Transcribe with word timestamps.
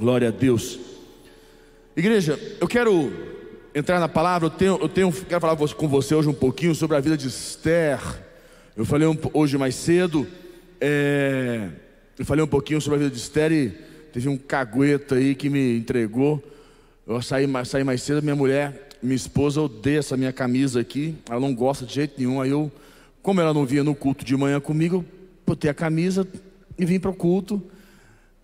Glória 0.00 0.28
a 0.28 0.30
Deus. 0.30 0.80
Igreja, 1.94 2.40
eu 2.58 2.66
quero 2.66 3.12
entrar 3.74 4.00
na 4.00 4.08
palavra, 4.08 4.46
eu 4.46 4.50
tenho, 4.50 4.78
eu 4.80 4.88
tenho 4.88 5.12
quero 5.12 5.38
falar 5.42 5.54
com 5.54 5.88
você 5.88 6.14
hoje 6.14 6.26
um 6.26 6.32
pouquinho 6.32 6.74
sobre 6.74 6.96
a 6.96 7.00
vida 7.00 7.18
de 7.18 7.28
Esther. 7.28 8.00
Eu 8.74 8.86
falei 8.86 9.06
um, 9.06 9.14
hoje 9.34 9.58
mais 9.58 9.74
cedo, 9.74 10.26
é, 10.80 11.68
eu 12.18 12.24
falei 12.24 12.42
um 12.42 12.48
pouquinho 12.48 12.80
sobre 12.80 12.96
a 12.96 13.02
vida 13.02 13.14
de 13.14 13.20
Esther 13.20 13.52
e 13.52 13.68
teve 14.10 14.26
um 14.26 14.38
cagueta 14.38 15.16
aí 15.16 15.34
que 15.34 15.50
me 15.50 15.76
entregou. 15.76 16.42
Eu 17.06 17.20
saí, 17.20 17.46
saí 17.66 17.84
mais 17.84 18.00
cedo, 18.00 18.22
minha 18.22 18.34
mulher, 18.34 18.88
minha 19.02 19.14
esposa 19.14 19.60
odeia 19.60 19.98
essa 19.98 20.16
minha 20.16 20.32
camisa 20.32 20.80
aqui, 20.80 21.14
ela 21.28 21.40
não 21.40 21.54
gosta 21.54 21.84
de 21.84 21.92
jeito 21.92 22.14
nenhum. 22.16 22.40
Aí 22.40 22.48
eu, 22.48 22.72
como 23.20 23.38
ela 23.42 23.52
não 23.52 23.66
vinha 23.66 23.84
no 23.84 23.94
culto 23.94 24.24
de 24.24 24.34
manhã 24.34 24.60
comigo, 24.60 24.96
eu 24.96 25.04
botei 25.46 25.70
a 25.70 25.74
camisa 25.74 26.26
e 26.78 26.86
vim 26.86 26.98
para 26.98 27.10
o 27.10 27.14
culto. 27.14 27.62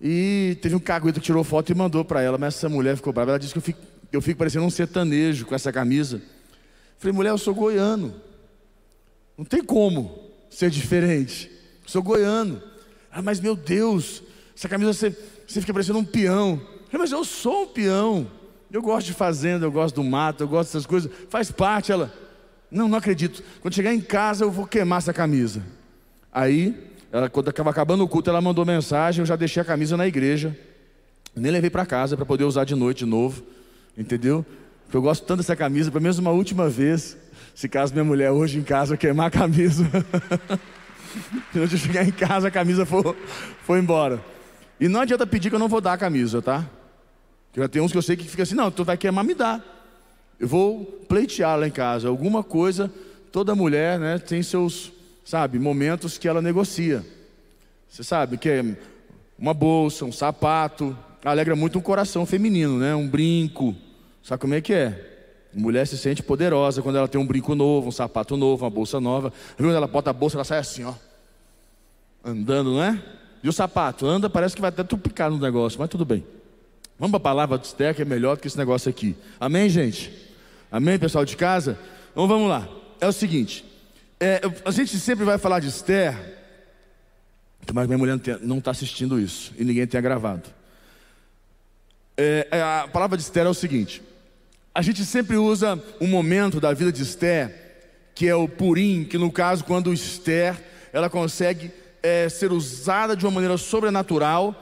E 0.01 0.59
teve 0.61 0.75
um 0.75 0.79
cagueta 0.79 1.21
que 1.21 1.27
tirou 1.27 1.43
foto 1.43 1.71
e 1.71 1.75
mandou 1.75 2.05
para 2.05 2.21
ela, 2.21 2.37
mas 2.37 2.55
essa 2.55 2.69
mulher 2.69 2.97
ficou 2.97 3.13
brava. 3.13 3.33
Ela 3.33 3.39
disse 3.39 3.53
que 3.53 3.59
eu 3.59 3.63
fico, 3.63 3.81
eu 4.13 4.21
fico 4.21 4.39
parecendo 4.39 4.65
um 4.65 4.71
sertanejo 4.71 5.47
com 5.47 5.55
essa 5.55 5.73
camisa. 5.73 6.21
Falei, 6.99 7.13
mulher, 7.13 7.31
eu 7.31 7.39
sou 7.39 7.55
goiano. 7.55 8.15
Não 9.37 9.45
tem 9.45 9.63
como 9.63 10.19
ser 10.51 10.71
diferente. 10.71 11.51
Eu 11.83 11.89
sou 11.89 12.03
goiano. 12.03 12.63
Ah, 13.11 13.23
mas 13.23 13.41
meu 13.41 13.57
Deus, 13.57 14.23
essa 14.57 14.69
camisa 14.69 14.93
você, 14.93 15.17
você 15.47 15.61
fica 15.61 15.73
parecendo 15.73 15.99
um 15.99 16.05
peão. 16.05 16.59
Falei, 16.87 16.99
mas 16.99 17.13
eu 17.13 17.25
sou 17.25 17.65
um 17.65 17.67
peão. 17.67 18.31
Eu 18.71 18.83
gosto 18.83 19.07
de 19.07 19.15
fazenda, 19.15 19.65
eu 19.65 19.73
gosto 19.73 19.97
do 19.97 20.05
mato, 20.05 20.43
eu 20.43 20.49
gosto 20.49 20.69
dessas 20.69 20.87
coisas. 20.87 21.11
Faz 21.31 21.51
parte. 21.51 21.93
Ela, 21.93 22.13
não, 22.71 22.89
não 22.89 22.99
acredito. 22.99 23.43
Quando 23.61 23.75
chegar 23.75 23.95
em 23.95 24.01
casa, 24.01 24.45
eu 24.45 24.51
vou 24.51 24.67
queimar 24.67 24.99
essa 24.99 25.13
camisa. 25.13 25.63
Aí 26.33 26.75
ela, 27.17 27.31
quando 27.31 27.49
estava 27.49 27.71
acabando 27.71 28.05
o 28.05 28.09
culto, 28.09 28.29
ela 28.29 28.43
mandou 28.43 28.67
mensagem, 28.67 29.23
eu 29.23 29.27
já 29.27 29.37
deixei 29.37 29.63
a 29.63 29.65
camisa 29.65 29.97
na 29.97 30.07
igreja. 30.07 30.55
Nem 31.35 31.51
levei 31.51 31.71
para 31.71 31.87
casa 31.87 32.15
para 32.15 32.27
poder 32.27 32.45
usar 32.45 32.65
de 32.65 32.75
noite 32.75 32.99
de 32.99 33.07
novo. 33.07 33.43
Entendeu? 33.97 34.45
Porque 34.85 34.99
eu 34.99 35.01
gosto 35.01 35.25
tanto 35.25 35.39
dessa 35.39 35.57
camisa, 35.57 35.91
para 35.91 35.99
mesmo 35.99 36.21
uma 36.21 36.31
última 36.31 36.69
vez, 36.69 37.17
se 37.55 37.71
caso 37.71 37.95
minha 37.95 38.05
mulher 38.05 38.31
hoje 38.33 38.59
em 38.59 38.63
casa 38.63 38.99
queimar 38.99 39.29
a 39.29 39.31
camisa. 39.31 39.89
Quando 41.53 41.73
eu 41.73 41.79
chegar 41.79 42.07
em 42.07 42.11
casa, 42.11 42.49
a 42.49 42.51
camisa 42.51 42.85
for, 42.85 43.17
for 43.63 43.79
embora. 43.79 44.23
E 44.79 44.87
não 44.87 45.01
adianta 45.01 45.27
pedir 45.27 45.49
que 45.49 45.55
eu 45.55 45.61
não 45.61 45.69
vou 45.69 45.81
dar 45.81 45.95
a 45.95 45.99
camisa, 45.99 46.43
tá? 46.43 46.69
Já 47.57 47.67
tem 47.67 47.81
uns 47.81 47.93
que 47.93 47.97
eu 47.97 48.03
sei 48.03 48.15
que 48.19 48.29
fica 48.29 48.43
assim, 48.43 48.55
não, 48.55 48.71
tu 48.71 48.85
vai 48.85 48.99
queimar, 48.99 49.25
me 49.25 49.33
dá. 49.33 49.63
Eu 50.39 50.47
vou 50.47 50.85
pleitear 51.09 51.59
lá 51.59 51.67
em 51.67 51.71
casa. 51.71 52.09
Alguma 52.09 52.45
coisa, 52.45 52.93
toda 53.33 53.55
mulher 53.55 53.99
né, 53.99 54.19
tem 54.19 54.43
seus 54.43 54.93
sabe, 55.27 55.59
momentos 55.59 56.17
que 56.17 56.29
ela 56.29 56.41
negocia. 56.41 57.05
Você 57.89 58.05
sabe 58.05 58.39
que 58.39 58.49
é 58.49 58.65
uma 59.37 59.53
bolsa, 59.53 60.05
um 60.05 60.13
sapato, 60.13 60.97
alegra 61.25 61.57
muito 61.57 61.79
um 61.79 61.83
coração 61.83 62.25
feminino, 62.25 62.79
né? 62.79 62.95
Um 62.95 63.09
brinco. 63.09 63.75
Sabe 64.23 64.41
como 64.41 64.55
é 64.55 64.61
que 64.61 64.73
é? 64.73 65.49
Mulher 65.53 65.87
se 65.87 65.99
sente 65.99 66.23
poderosa 66.23 66.81
quando 66.81 66.97
ela 66.97 67.09
tem 67.09 67.21
um 67.21 67.27
brinco 67.27 67.55
novo, 67.55 67.89
um 67.89 67.93
sapato 67.93 68.37
novo, 68.37 68.65
uma 68.65 68.71
bolsa 68.71 69.01
nova. 69.01 69.33
Quando 69.57 69.75
ela 69.75 69.89
bota 69.89 70.11
a 70.11 70.13
bolsa, 70.13 70.37
ela 70.37 70.45
sai 70.45 70.59
assim, 70.59 70.85
ó. 70.85 70.95
Andando, 72.25 72.73
não 72.73 72.83
é? 72.83 73.03
E 73.43 73.49
o 73.49 73.53
sapato? 73.53 74.07
Anda, 74.07 74.31
parece 74.31 74.55
que 74.55 74.61
vai 74.61 74.69
até 74.69 74.85
tupicar 74.85 75.31
no 75.31 75.39
negócio, 75.39 75.79
mas 75.79 75.89
tudo 75.89 76.05
bem. 76.05 76.25
Vamos 76.99 77.11
para 77.11 77.17
a 77.19 77.35
palavra 77.35 77.61
Esther, 77.63 77.95
que 77.95 78.03
é 78.03 78.05
melhor 78.05 78.37
do 78.37 78.41
que 78.41 78.47
esse 78.47 78.59
negócio 78.59 78.89
aqui. 78.89 79.17
Amém, 79.41 79.69
gente? 79.69 80.13
Amém, 80.71 80.99
pessoal 80.99 81.25
de 81.25 81.37
casa? 81.37 81.79
Então 82.13 82.29
vamos 82.29 82.49
lá. 82.49 82.69
É 83.01 83.07
o 83.09 83.13
seguinte: 83.13 83.65
é, 84.19 84.41
a 84.65 84.71
gente 84.71 84.99
sempre 84.99 85.25
vai 85.25 85.39
falar 85.39 85.61
de 85.61 85.69
Esther, 85.69 86.15
mas 87.73 87.87
minha 87.87 87.99
mulher 87.99 88.19
não 88.41 88.59
está 88.59 88.71
assistindo 88.71 89.21
isso 89.21 89.53
e 89.59 89.65
ninguém 89.65 89.87
tenha 89.87 90.01
gravado. 90.01 90.49
É, 92.17 92.49
é, 92.51 92.63
a 92.63 92.89
palavra 92.91 93.17
de 93.17 93.23
Esther 93.23 93.45
é 93.45 93.49
o 93.49 93.55
seguinte: 93.55 94.03
a 94.75 94.81
gente 94.81 95.05
sempre 95.05 95.37
usa 95.37 95.83
um 96.01 96.07
momento 96.07 96.61
da 96.61 96.73
vida 96.73 96.91
de 96.91 97.03
Esther, 97.03 97.55
que 98.15 98.27
é 98.27 98.35
o 98.35 98.49
Purim, 98.49 99.05
que 99.05 99.19
no 99.19 99.31
caso, 99.31 99.65
quando 99.65 99.93
Esther 99.93 100.57
ela 100.93 101.11
consegue 101.11 101.71
é, 102.03 102.29
ser 102.29 102.53
usada 102.53 103.15
de 103.15 103.27
uma 103.27 103.33
maneira 103.33 103.59
sobrenatural, 103.59 104.55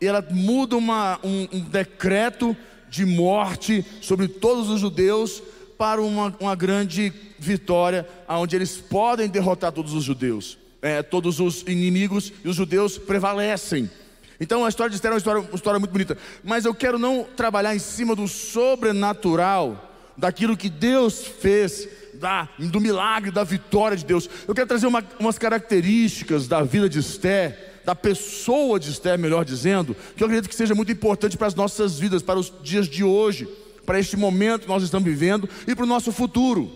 e 0.00 0.06
ela 0.06 0.26
muda 0.30 0.74
uma, 0.76 1.20
um, 1.22 1.46
um 1.52 1.60
decreto 1.60 2.56
de 2.88 3.04
morte 3.04 3.84
sobre 4.00 4.26
todos 4.26 4.70
os 4.70 4.80
judeus 4.80 5.42
para 5.82 6.00
uma, 6.00 6.32
uma 6.38 6.54
grande 6.54 7.12
vitória, 7.40 8.06
onde 8.28 8.54
eles 8.54 8.76
podem 8.76 9.28
derrotar 9.28 9.72
todos 9.72 9.92
os 9.94 10.04
judeus, 10.04 10.56
é, 10.80 11.02
todos 11.02 11.40
os 11.40 11.62
inimigos, 11.62 12.32
e 12.44 12.48
os 12.48 12.54
judeus 12.54 12.98
prevalecem. 12.98 13.90
Então 14.38 14.64
a 14.64 14.68
história 14.68 14.90
de 14.90 14.94
Esther 14.94 15.10
é 15.10 15.14
uma 15.14 15.18
história, 15.18 15.40
uma 15.40 15.56
história 15.56 15.80
muito 15.80 15.90
bonita, 15.90 16.16
mas 16.44 16.64
eu 16.64 16.72
quero 16.72 17.00
não 17.00 17.26
trabalhar 17.36 17.74
em 17.74 17.80
cima 17.80 18.14
do 18.14 18.28
sobrenatural, 18.28 19.92
daquilo 20.16 20.56
que 20.56 20.70
Deus 20.70 21.26
fez, 21.26 21.88
da, 22.14 22.48
do 22.60 22.80
milagre, 22.80 23.32
da 23.32 23.42
vitória 23.42 23.96
de 23.96 24.04
Deus. 24.04 24.30
Eu 24.46 24.54
quero 24.54 24.68
trazer 24.68 24.86
uma, 24.86 25.04
umas 25.18 25.36
características 25.36 26.46
da 26.46 26.62
vida 26.62 26.88
de 26.88 27.00
Esther, 27.00 27.80
da 27.84 27.96
pessoa 27.96 28.78
de 28.78 28.88
Esther, 28.88 29.18
melhor 29.18 29.44
dizendo, 29.44 29.96
que 30.16 30.22
eu 30.22 30.26
acredito 30.26 30.48
que 30.48 30.54
seja 30.54 30.76
muito 30.76 30.92
importante 30.92 31.36
para 31.36 31.48
as 31.48 31.56
nossas 31.56 31.98
vidas, 31.98 32.22
para 32.22 32.38
os 32.38 32.52
dias 32.62 32.86
de 32.86 33.02
hoje 33.02 33.48
para 33.84 33.98
este 33.98 34.16
momento 34.16 34.62
que 34.62 34.68
nós 34.68 34.82
estamos 34.82 35.08
vivendo 35.08 35.48
e 35.66 35.74
para 35.74 35.84
o 35.84 35.88
nosso 35.88 36.12
futuro. 36.12 36.70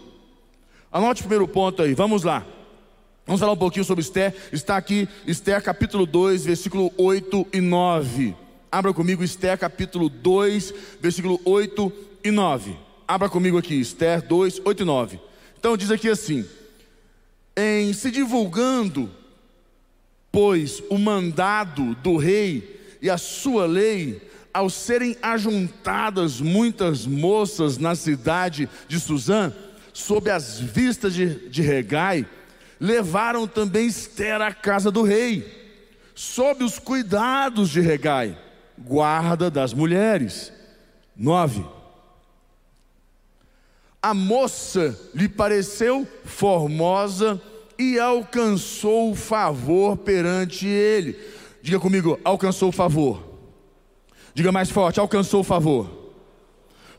Anote 0.91 1.21
o 1.21 1.25
primeiro 1.25 1.47
ponto 1.49 1.83
aí, 1.83 1.95
vamos 1.95 2.23
lá. 2.23 2.47
Vamos 3.27 3.41
falar 3.41 3.53
um 3.53 3.57
pouquinho 3.57 3.85
sobre 3.85 4.03
Esther. 4.03 4.35
Está 4.53 4.77
aqui, 4.77 5.09
Esther 5.27 5.61
capítulo 5.61 6.07
2, 6.07 6.45
versículo 6.45 6.93
8 6.97 7.47
e 7.53 7.61
9. 7.61 8.37
Abra 8.71 8.93
comigo 8.93 9.25
Esther 9.25 9.59
capítulo 9.59 10.09
2, 10.09 10.73
versículo 11.01 11.41
8 11.45 11.93
e 12.23 12.31
9. 12.31 12.77
Abra 13.09 13.29
comigo 13.29 13.59
aqui, 13.59 13.81
Esther 13.81 14.23
2, 14.27 14.63
8 14.65 14.83
e 14.83 14.87
9. 14.87 15.21
Então 15.59 15.77
diz 15.77 15.91
aqui 15.91 16.09
assim: 16.09 16.45
Em 17.57 17.93
se 17.93 18.11
divulgando, 18.11 19.11
pois, 20.31 20.83
o 20.89 20.99
mandado 20.99 21.95
do 21.97 22.17
rei 22.17 22.97
e 23.01 23.11
a 23.11 23.19
sua 23.19 23.67
lei, 23.67 24.21
ao 24.57 24.71
serem 24.71 25.15
ajuntadas 25.21 26.41
muitas 26.41 27.05
moças 27.05 27.77
na 27.77 27.95
cidade 27.95 28.67
de 28.89 28.99
Suzã, 28.99 29.53
sob 29.93 30.31
as 30.31 30.59
vistas 30.59 31.13
de, 31.13 31.51
de 31.51 31.61
Regai, 31.61 32.27
levaram 32.81 33.47
também 33.47 33.87
Esther 33.87 34.41
à 34.41 34.55
casa 34.55 34.91
do 34.91 35.03
rei, 35.03 35.47
sob 36.15 36.65
os 36.65 36.79
cuidados 36.79 37.69
de 37.69 37.83
Regai, 37.83 38.35
guarda 38.79 39.51
das 39.51 39.75
mulheres. 39.75 40.51
9. 41.15 41.63
A 44.01 44.15
moça 44.15 44.99
lhe 45.15 45.29
pareceu 45.29 46.09
formosa 46.25 47.39
e 47.79 47.99
alcançou 47.99 49.15
favor 49.15 49.99
perante 49.99 50.67
ele. 50.67 51.15
Diga 51.61 51.79
comigo, 51.79 52.19
alcançou 52.25 52.73
favor. 52.73 53.26
Diga 54.37 54.53
mais 54.53 54.69
forte: 54.69 55.01
alcançou 55.01 55.41
o 55.41 55.45
favor. 55.45 56.13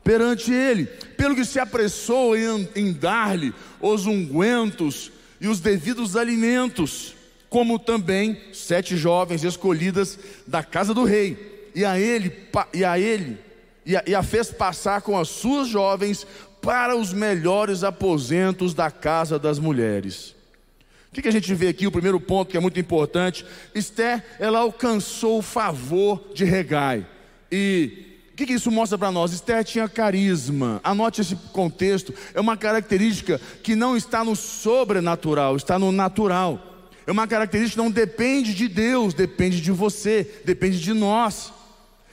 Perante 0.03 0.51
ele, 0.51 0.85
pelo 0.85 1.35
que 1.35 1.45
se 1.45 1.59
apressou 1.59 2.35
em, 2.35 2.67
em 2.75 2.91
dar-lhe 2.91 3.53
os 3.79 4.07
ungüentos 4.07 5.11
e 5.39 5.47
os 5.47 5.59
devidos 5.59 6.15
alimentos, 6.15 7.13
como 7.47 7.77
também 7.77 8.41
sete 8.51 8.97
jovens 8.97 9.43
escolhidas 9.43 10.17
da 10.47 10.63
casa 10.63 10.95
do 10.95 11.03
rei, 11.03 11.69
e 11.75 11.85
a 11.85 11.99
ele, 11.99 12.33
e 12.73 12.83
a 12.83 12.97
ele, 12.97 13.37
e 13.85 13.95
a, 13.95 14.03
e 14.07 14.15
a 14.15 14.23
fez 14.23 14.49
passar 14.49 15.03
com 15.03 15.15
as 15.15 15.29
suas 15.29 15.67
jovens 15.67 16.25
para 16.59 16.97
os 16.97 17.13
melhores 17.13 17.83
aposentos 17.83 18.73
da 18.73 18.89
casa 18.89 19.37
das 19.37 19.59
mulheres. 19.59 20.35
O 21.11 21.13
que, 21.13 21.21
que 21.21 21.27
a 21.27 21.31
gente 21.31 21.53
vê 21.53 21.67
aqui? 21.67 21.85
O 21.85 21.91
primeiro 21.91 22.19
ponto 22.19 22.49
que 22.49 22.57
é 22.57 22.59
muito 22.59 22.79
importante: 22.79 23.45
Esther, 23.75 24.25
ela 24.39 24.57
alcançou 24.57 25.37
o 25.37 25.43
favor 25.43 26.31
de 26.33 26.43
Regai. 26.43 27.05
E 27.52 28.08
o 28.34 28.35
que, 28.38 28.46
que, 28.46 28.53
isso 28.53 28.70
mostra 28.70 28.97
para 28.97 29.11
nós? 29.11 29.34
Esther 29.34 29.64
tinha 29.64 29.90
carisma. 29.90 30.79
Anote 30.84 31.22
esse 31.22 31.35
contexto. 31.35 32.14
É 32.34 32.40
uma 32.40 32.55
característica 32.55 33.41
que 33.64 33.76
não 33.76 33.97
está 33.97 34.23
no 34.23 34.35
sobrenatural, 34.35 35.55
está 35.55 35.79
no 35.79 35.91
natural. 35.91 36.91
É 37.08 37.11
uma 37.11 37.28
característica 37.28 37.82
que 37.82 37.84
não 37.84 37.91
depende 37.91 38.53
de 38.53 38.67
Deus, 38.67 39.14
depende 39.14 39.61
de 39.61 39.72
você, 39.72 40.29
depende 40.46 40.79
de 40.79 40.94
nós. 40.94 41.52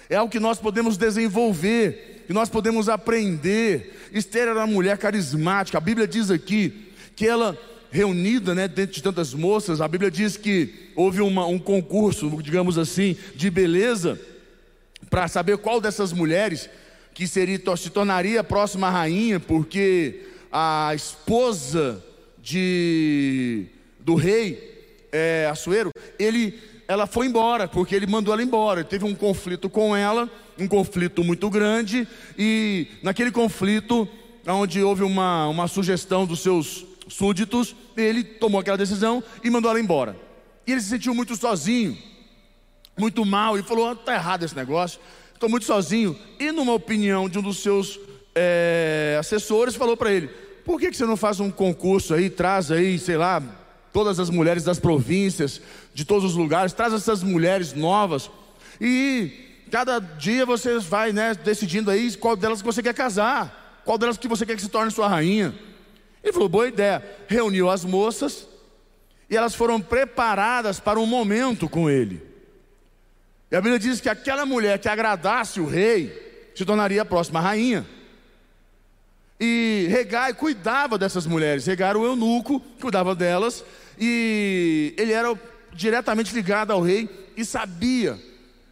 É 0.08 0.16
algo 0.16 0.32
que 0.32 0.40
nós 0.40 0.58
podemos 0.58 0.96
desenvolver, 0.96 2.24
que 2.26 2.32
nós 2.32 2.48
podemos 2.48 2.88
aprender. 2.88 4.08
Esther 4.12 4.48
era 4.48 4.60
uma 4.60 4.66
mulher 4.66 4.96
carismática. 4.96 5.76
A 5.76 5.80
Bíblia 5.80 6.06
diz 6.06 6.30
aqui 6.30 6.90
que 7.16 7.26
ela 7.26 7.58
reunida, 7.90 8.54
né, 8.54 8.66
dentro 8.66 8.94
de 8.94 9.02
tantas 9.02 9.34
moças, 9.34 9.80
a 9.80 9.86
Bíblia 9.86 10.10
diz 10.10 10.36
que 10.36 10.90
houve 10.96 11.20
uma, 11.20 11.46
um 11.46 11.58
concurso, 11.58 12.30
digamos 12.42 12.78
assim, 12.78 13.16
de 13.36 13.50
beleza 13.50 14.18
para 15.14 15.28
saber 15.28 15.58
qual 15.58 15.80
dessas 15.80 16.12
mulheres 16.12 16.68
que 17.14 17.28
seria, 17.28 17.60
se 17.76 17.88
tornaria 17.88 18.40
a 18.40 18.42
próxima 18.42 18.90
rainha, 18.90 19.38
porque 19.38 20.22
a 20.50 20.90
esposa 20.92 22.04
de, 22.42 23.66
do 24.00 24.16
rei 24.16 25.06
é, 25.12 25.46
Assuero, 25.48 25.90
ele 26.18 26.58
ela 26.88 27.06
foi 27.06 27.28
embora, 27.28 27.68
porque 27.68 27.94
ele 27.94 28.08
mandou 28.08 28.34
ela 28.34 28.42
embora. 28.42 28.80
Ele 28.80 28.88
teve 28.88 29.04
um 29.04 29.14
conflito 29.14 29.70
com 29.70 29.94
ela, 29.94 30.28
um 30.58 30.66
conflito 30.66 31.22
muito 31.22 31.48
grande, 31.48 32.08
e 32.36 32.88
naquele 33.00 33.30
conflito, 33.30 34.08
onde 34.44 34.82
houve 34.82 35.04
uma, 35.04 35.46
uma 35.46 35.68
sugestão 35.68 36.26
dos 36.26 36.40
seus 36.40 36.84
súditos, 37.06 37.76
ele 37.96 38.24
tomou 38.24 38.60
aquela 38.60 38.76
decisão 38.76 39.22
e 39.44 39.48
mandou 39.48 39.70
ela 39.70 39.78
embora. 39.78 40.16
E 40.66 40.72
ele 40.72 40.80
se 40.80 40.88
sentiu 40.88 41.14
muito 41.14 41.36
sozinho, 41.36 41.96
muito 42.96 43.24
mal, 43.24 43.58
e 43.58 43.62
falou: 43.62 43.92
está 43.92 44.12
ah, 44.12 44.16
errado 44.16 44.44
esse 44.44 44.56
negócio, 44.56 45.00
estou 45.32 45.48
muito 45.48 45.64
sozinho. 45.64 46.18
E 46.38 46.50
numa 46.52 46.72
opinião 46.72 47.28
de 47.28 47.38
um 47.38 47.42
dos 47.42 47.58
seus 47.58 47.98
é, 48.34 49.16
assessores, 49.18 49.74
falou 49.74 49.96
para 49.96 50.12
ele: 50.12 50.28
por 50.64 50.80
que, 50.80 50.90
que 50.90 50.96
você 50.96 51.04
não 51.04 51.16
faz 51.16 51.40
um 51.40 51.50
concurso 51.50 52.14
aí, 52.14 52.30
traz 52.30 52.70
aí, 52.70 52.98
sei 52.98 53.16
lá, 53.16 53.42
todas 53.92 54.18
as 54.18 54.30
mulheres 54.30 54.64
das 54.64 54.78
províncias, 54.78 55.60
de 55.92 56.04
todos 56.04 56.24
os 56.24 56.36
lugares, 56.36 56.72
traz 56.72 56.92
essas 56.92 57.22
mulheres 57.22 57.72
novas 57.72 58.30
e 58.80 59.44
cada 59.70 59.98
dia 59.98 60.44
você 60.46 60.78
vai 60.78 61.12
né, 61.12 61.34
decidindo 61.34 61.90
aí 61.90 62.14
qual 62.16 62.36
delas 62.36 62.60
que 62.60 62.66
você 62.66 62.82
quer 62.82 62.94
casar, 62.94 63.82
qual 63.84 63.98
delas 63.98 64.16
que 64.16 64.28
você 64.28 64.44
quer 64.44 64.56
que 64.56 64.62
se 64.62 64.68
torne 64.68 64.90
sua 64.90 65.08
rainha. 65.08 65.54
Ele 66.22 66.32
falou, 66.32 66.48
boa 66.48 66.68
ideia. 66.68 67.04
Reuniu 67.28 67.68
as 67.68 67.84
moças 67.84 68.48
e 69.28 69.36
elas 69.36 69.54
foram 69.54 69.80
preparadas 69.80 70.80
para 70.80 70.98
um 70.98 71.06
momento 71.06 71.68
com 71.68 71.88
ele. 71.88 72.22
E 73.54 73.56
a 73.56 73.60
Bíblia 73.60 73.78
diz 73.78 74.00
que 74.00 74.08
aquela 74.08 74.44
mulher 74.44 74.80
que 74.80 74.88
agradasse 74.88 75.60
o 75.60 75.64
rei 75.64 76.50
se 76.56 76.64
tornaria 76.64 77.02
a 77.02 77.04
próxima 77.04 77.40
rainha. 77.40 77.86
E 79.38 79.86
Regai 79.88 80.34
cuidava 80.34 80.98
dessas 80.98 81.24
mulheres. 81.24 81.64
Regai 81.64 81.90
era 81.90 81.98
o 82.00 82.04
eunuco, 82.04 82.58
cuidava 82.80 83.14
delas 83.14 83.64
e 83.96 84.92
ele 84.98 85.12
era 85.12 85.40
diretamente 85.72 86.34
ligado 86.34 86.72
ao 86.72 86.82
rei 86.82 87.08
e 87.36 87.44
sabia, 87.44 88.20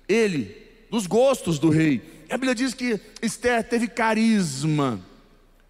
ele, 0.08 0.52
dos 0.90 1.06
gostos 1.06 1.60
do 1.60 1.70
rei. 1.70 2.02
A 2.28 2.36
Bíblia 2.36 2.52
diz 2.52 2.74
que 2.74 3.00
Esther 3.22 3.62
teve 3.62 3.86
carisma 3.86 5.00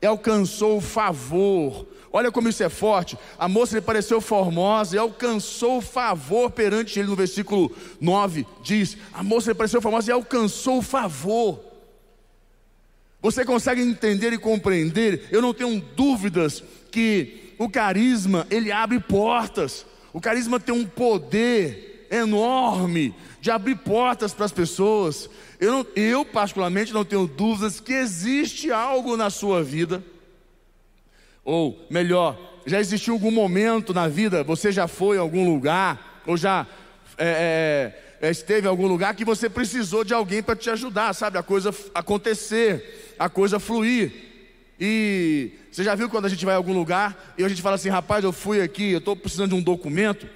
e 0.01 0.07
alcançou 0.07 0.81
favor. 0.81 1.87
Olha 2.13 2.31
como 2.31 2.49
isso 2.49 2.63
é 2.63 2.69
forte. 2.69 3.19
A 3.39 3.49
moça 3.49 3.75
lhe 3.75 3.81
pareceu 3.81 4.21
formosa 4.21 4.95
e 4.95 4.99
alcançou 4.99 5.81
favor 5.81 6.51
perante 6.51 6.99
ele. 6.99 7.09
No 7.09 7.17
versículo 7.17 7.75
9 8.01 8.47
diz: 8.63 8.97
A 9.13 9.23
moça 9.23 9.51
lhe 9.51 9.55
pareceu 9.55 9.81
formosa 9.81 10.11
e 10.11 10.13
alcançou 10.13 10.83
favor. 10.83 11.59
Você 13.21 13.45
consegue 13.45 13.81
entender 13.81 14.33
e 14.33 14.39
compreender? 14.39 15.29
Eu 15.31 15.41
não 15.41 15.55
tenho 15.55 15.81
dúvidas 15.81 16.63
que 16.91 17.55
o 17.59 17.69
carisma, 17.69 18.47
ele 18.51 18.71
abre 18.71 18.99
portas. 19.01 19.87
O 20.13 20.21
carisma 20.21 20.61
tem 20.61 20.75
um 20.75 20.85
poder 20.85 22.09
enorme 22.11 23.15
de 23.41 23.51
abrir 23.51 23.77
portas 23.77 24.35
para 24.35 24.45
as 24.45 24.53
pessoas. 24.53 25.31
Eu, 25.59 25.73
não, 25.73 25.87
eu, 25.97 26.25
particularmente, 26.25 26.93
não 26.93 27.05
tenho 27.05 27.27
dúvidas 27.27 27.81
que 27.81 27.93
existe 27.93 28.71
algo 28.71 29.17
na 29.17 29.31
sua 29.31 29.63
vida, 29.63 30.05
ou 31.45 31.87
melhor, 31.91 32.39
já 32.67 32.81
existiu 32.81 33.15
algum 33.15 33.31
momento 33.31 33.93
na 33.93 34.09
vida, 34.09 34.45
você 34.45 34.71
já 34.71 34.87
foi 34.87 35.19
a 35.19 35.21
algum 35.21 35.51
lugar, 35.51 36.23
ou 36.27 36.37
já 36.37 36.67
é, 37.19 37.95
é, 38.21 38.27
é 38.29 38.31
esteve 38.31 38.67
em 38.67 38.71
algum 38.71 38.87
lugar 38.87 39.15
que 39.15 39.25
você 39.25 39.49
precisou 39.49 40.05
de 40.05 40.15
alguém 40.15 40.43
para 40.43 40.57
te 40.57 40.71
ajudar, 40.71 41.13
sabe? 41.15 41.39
A 41.39 41.43
coisa 41.43 41.75
acontecer, 41.95 43.15
a 43.19 43.29
coisa 43.29 43.59
fluir. 43.59 44.13
E 44.79 45.53
você 45.71 45.85
já 45.85 45.95
viu 45.95 46.09
quando 46.09 46.27
a 46.27 46.29
gente 46.29 46.45
vai 46.45 46.55
a 46.55 46.57
algum 46.57 46.73
lugar 46.73 47.35
e 47.37 47.45
a 47.45 47.49
gente 47.49 47.63
fala 47.63 47.77
assim, 47.77 47.89
rapaz, 47.89 48.25
eu 48.25 48.33
fui 48.33 48.61
aqui, 48.61 48.93
eu 48.93 48.99
estou 48.99 49.17
precisando 49.17 49.51
de 49.51 49.57
um 49.57 49.63
documento, 49.63 50.29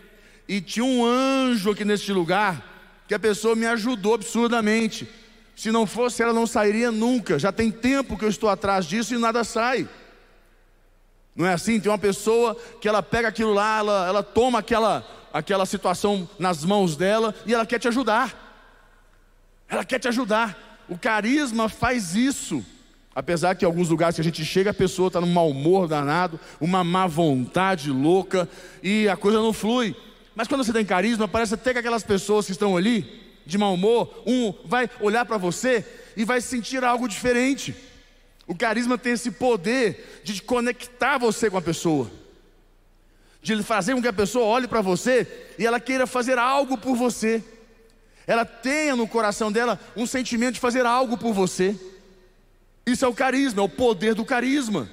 e 0.49 0.61
tinha 0.61 0.85
um 0.85 1.05
anjo 1.05 1.70
aqui 1.70 1.85
neste 1.85 2.12
lugar, 2.12 2.75
que 3.09 3.14
a 3.14 3.19
pessoa 3.19 3.55
me 3.55 3.67
ajudou 3.67 4.14
absurdamente. 4.14 5.09
Se 5.55 5.70
não 5.70 5.87
fosse, 5.87 6.23
ela 6.23 6.32
não 6.32 6.47
sairia 6.47 6.93
nunca. 6.93 7.38
Já 7.38 7.50
tem 7.50 7.70
tempo 7.70 8.17
que 8.17 8.25
eu 8.25 8.29
estou 8.29 8.49
atrás 8.49 8.85
disso 8.85 9.14
e 9.14 9.19
nada 9.19 9.43
sai. 9.43 9.88
Não 11.37 11.47
é 11.47 11.53
assim? 11.53 11.79
Tem 11.79 11.93
uma 11.93 11.99
pessoa 11.99 12.56
que 12.81 12.88
ela 12.88 13.03
pega 13.03 13.29
aquilo 13.29 13.53
lá, 13.53 13.79
ela, 13.79 14.06
ela 14.06 14.23
toma 14.23 14.61
aquela, 14.61 15.06
aquela 15.33 15.67
situação 15.67 16.29
nas 16.38 16.65
mãos 16.65 16.97
dela 16.97 17.35
e 17.44 17.53
ela 17.53 17.67
quer 17.67 17.79
te 17.79 17.87
ajudar. 17.88 18.44
Ela 19.69 19.85
quer 19.85 19.99
te 19.99 20.09
ajudar. 20.09 20.85
O 20.88 20.97
carisma 20.97 21.69
faz 21.69 22.15
isso. 22.15 22.65
Apesar 23.15 23.55
que 23.55 23.65
em 23.65 23.67
alguns 23.67 23.88
lugares 23.88 24.15
que 24.15 24.21
a 24.21 24.25
gente 24.25 24.44
chega, 24.44 24.71
a 24.71 24.75
pessoa 24.75 25.09
está 25.09 25.21
num 25.21 25.33
mau 25.33 25.50
humor 25.50 25.88
danado, 25.88 26.38
uma 26.61 26.83
má 26.83 27.06
vontade 27.06 27.91
louca 27.91 28.49
e 28.83 29.09
a 29.09 29.17
coisa 29.17 29.38
não 29.38 29.53
flui. 29.53 29.97
Mas 30.35 30.49
quando 30.49 30.65
você 30.65 30.73
tem 30.73 30.85
carisma, 30.85 31.27
parece 31.27 31.55
até 31.55 31.73
que 31.73 31.79
aquelas 31.79 32.03
pessoas 32.03 32.47
que 32.47 32.53
estão 32.53 32.77
ali, 32.77 33.25
de 33.47 33.56
mau 33.56 33.75
humor, 33.75 34.23
um 34.27 34.53
vai 34.65 34.88
olhar 35.00 35.25
para 35.25 35.38
você 35.38 35.85
e 36.17 36.25
vai 36.25 36.41
sentir 36.41 36.85
algo 36.85 37.09
diferente. 37.09 37.75
O 38.46 38.54
carisma 38.54 38.96
tem 38.96 39.12
esse 39.12 39.31
poder 39.31 40.20
de 40.22 40.40
conectar 40.40 41.19
você 41.19 41.50
com 41.50 41.56
a 41.56 41.62
pessoa, 41.62 42.10
de 43.43 43.60
fazer 43.62 43.94
com 43.94 44.02
que 44.02 44.08
a 44.08 44.12
pessoa 44.12 44.44
olhe 44.44 44.69
para 44.69 44.81
você 44.81 45.26
e 45.58 45.66
ela 45.66 45.81
queira 45.81 46.06
fazer 46.06 46.38
algo 46.38 46.78
por 46.78 46.96
você. 46.96 47.43
Ela 48.26 48.44
tenha 48.44 48.94
no 48.94 49.06
coração 49.06 49.50
dela 49.50 49.78
um 49.96 50.06
sentimento 50.06 50.54
de 50.54 50.60
fazer 50.60 50.84
algo 50.84 51.16
por 51.16 51.32
você. 51.32 51.76
Isso 52.84 53.04
é 53.04 53.08
o 53.08 53.14
carisma, 53.14 53.62
é 53.62 53.64
o 53.64 53.69
poder 53.69 54.14
do 54.14 54.25
carisma. 54.25 54.88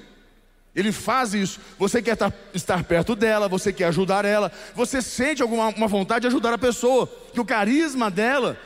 Ele 0.74 0.90
faz 0.90 1.34
isso. 1.34 1.60
Você 1.78 2.02
quer 2.02 2.18
estar 2.52 2.82
perto 2.84 3.14
dela, 3.14 3.48
você 3.48 3.72
quer 3.72 3.86
ajudar 3.86 4.24
ela, 4.24 4.50
você 4.74 5.00
sente 5.00 5.42
alguma 5.42 5.68
uma 5.68 5.86
vontade 5.86 6.22
de 6.22 6.26
ajudar 6.26 6.52
a 6.52 6.58
pessoa. 6.58 7.08
Que 7.32 7.40
o 7.40 7.44
carisma 7.44 8.10
dela 8.10 8.58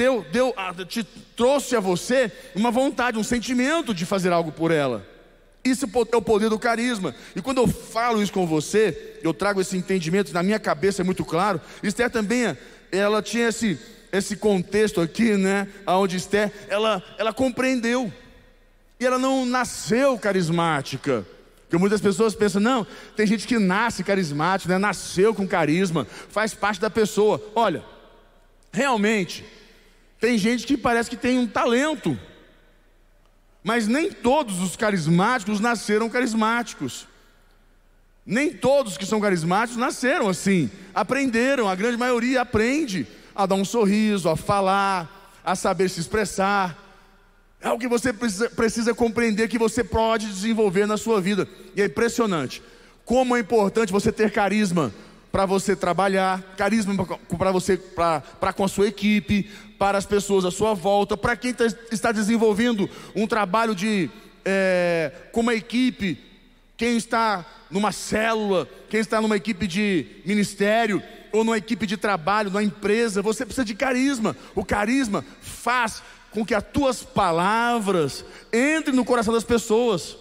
deu, 0.00 0.24
deu, 0.32 0.54
te 0.88 1.04
trouxe 1.36 1.76
a 1.76 1.80
você 1.80 2.32
uma 2.54 2.70
vontade, 2.70 3.18
um 3.18 3.22
sentimento 3.22 3.92
de 3.92 4.06
fazer 4.06 4.32
algo 4.32 4.50
por 4.50 4.70
ela. 4.70 5.06
Isso 5.62 5.84
é 5.84 6.16
o 6.16 6.22
poder 6.22 6.48
do 6.48 6.58
carisma. 6.58 7.14
E 7.36 7.42
quando 7.42 7.58
eu 7.58 7.68
falo 7.68 8.22
isso 8.22 8.32
com 8.32 8.46
você, 8.46 9.18
eu 9.22 9.34
trago 9.34 9.60
esse 9.60 9.76
entendimento, 9.76 10.32
na 10.32 10.42
minha 10.42 10.58
cabeça 10.58 11.02
é 11.02 11.04
muito 11.04 11.22
claro. 11.22 11.60
Esther 11.82 12.10
também, 12.10 12.56
ela 12.90 13.20
tinha 13.20 13.48
esse, 13.48 13.78
esse 14.10 14.36
contexto 14.36 15.02
aqui, 15.02 15.36
né? 15.36 15.68
Onde 15.86 16.16
Esther, 16.16 16.50
ela, 16.70 17.02
ela 17.18 17.32
compreendeu. 17.34 18.10
E 18.98 19.04
ela 19.04 19.18
não 19.18 19.44
nasceu 19.44 20.18
carismática. 20.18 21.26
Porque 21.64 21.76
muitas 21.76 22.00
pessoas 22.00 22.34
pensam, 22.34 22.60
não, 22.60 22.86
tem 23.14 23.26
gente 23.26 23.46
que 23.46 23.58
nasce 23.58 24.02
carismático, 24.02 24.72
né? 24.72 24.78
nasceu 24.78 25.34
com 25.34 25.46
carisma, 25.46 26.06
faz 26.30 26.54
parte 26.54 26.80
da 26.80 26.88
pessoa. 26.88 27.40
Olha, 27.54 27.84
realmente, 28.72 29.44
tem 30.20 30.36
gente 30.36 30.66
que 30.66 30.76
parece 30.76 31.08
que 31.08 31.16
tem 31.16 31.38
um 31.38 31.46
talento, 31.46 32.18
mas 33.64 33.88
nem 33.88 34.12
todos 34.12 34.60
os 34.60 34.76
carismáticos 34.76 35.60
nasceram 35.60 36.08
carismáticos. 36.08 37.08
Nem 38.24 38.52
todos 38.52 38.98
que 38.98 39.06
são 39.06 39.20
carismáticos 39.20 39.80
nasceram 39.80 40.28
assim, 40.28 40.70
aprenderam, 40.94 41.68
a 41.68 41.74
grande 41.74 41.96
maioria 41.96 42.42
aprende 42.42 43.06
a 43.34 43.46
dar 43.46 43.54
um 43.54 43.64
sorriso, 43.64 44.28
a 44.28 44.36
falar, 44.36 45.40
a 45.42 45.56
saber 45.56 45.88
se 45.88 46.00
expressar. 46.00 46.78
É 47.60 47.68
algo 47.68 47.80
que 47.80 47.88
você 47.88 48.12
precisa, 48.12 48.50
precisa 48.50 48.94
compreender 48.94 49.48
que 49.48 49.58
você 49.58 49.82
pode 49.82 50.26
desenvolver 50.26 50.86
na 50.86 50.96
sua 50.96 51.20
vida. 51.20 51.48
E 51.74 51.82
é 51.82 51.86
impressionante 51.86 52.62
como 53.04 53.34
é 53.34 53.40
importante 53.40 53.90
você 53.90 54.12
ter 54.12 54.30
carisma 54.30 54.92
para 55.32 55.44
você 55.44 55.74
trabalhar, 55.74 56.40
carisma 56.56 56.94
para 57.36 57.50
você, 57.50 57.76
para 57.76 58.52
com 58.52 58.62
a 58.62 58.68
sua 58.68 58.86
equipe, 58.86 59.50
para 59.80 59.96
as 59.96 60.04
pessoas 60.04 60.44
à 60.44 60.50
sua 60.50 60.74
volta, 60.74 61.16
para 61.16 61.34
quem 61.34 61.54
tá, 61.54 61.64
está 61.90 62.12
desenvolvendo 62.12 62.86
um 63.16 63.26
trabalho 63.26 63.74
de 63.74 64.10
é, 64.44 65.10
com 65.32 65.40
uma 65.40 65.54
equipe, 65.54 66.22
quem 66.76 66.98
está 66.98 67.46
numa 67.70 67.90
célula, 67.90 68.68
quem 68.90 69.00
está 69.00 69.22
numa 69.22 69.38
equipe 69.38 69.66
de 69.66 70.04
ministério 70.26 71.02
ou 71.32 71.44
numa 71.44 71.56
equipe 71.56 71.86
de 71.86 71.96
trabalho, 71.96 72.50
numa 72.50 72.62
empresa, 72.62 73.22
você 73.22 73.46
precisa 73.46 73.64
de 73.64 73.74
carisma. 73.74 74.36
O 74.54 74.62
carisma 74.66 75.24
faz 75.40 76.02
com 76.30 76.44
que 76.44 76.54
as 76.54 76.62
tuas 76.62 77.02
palavras 77.02 78.22
entrem 78.52 78.94
no 78.94 79.04
coração 79.04 79.32
das 79.32 79.44
pessoas, 79.44 80.14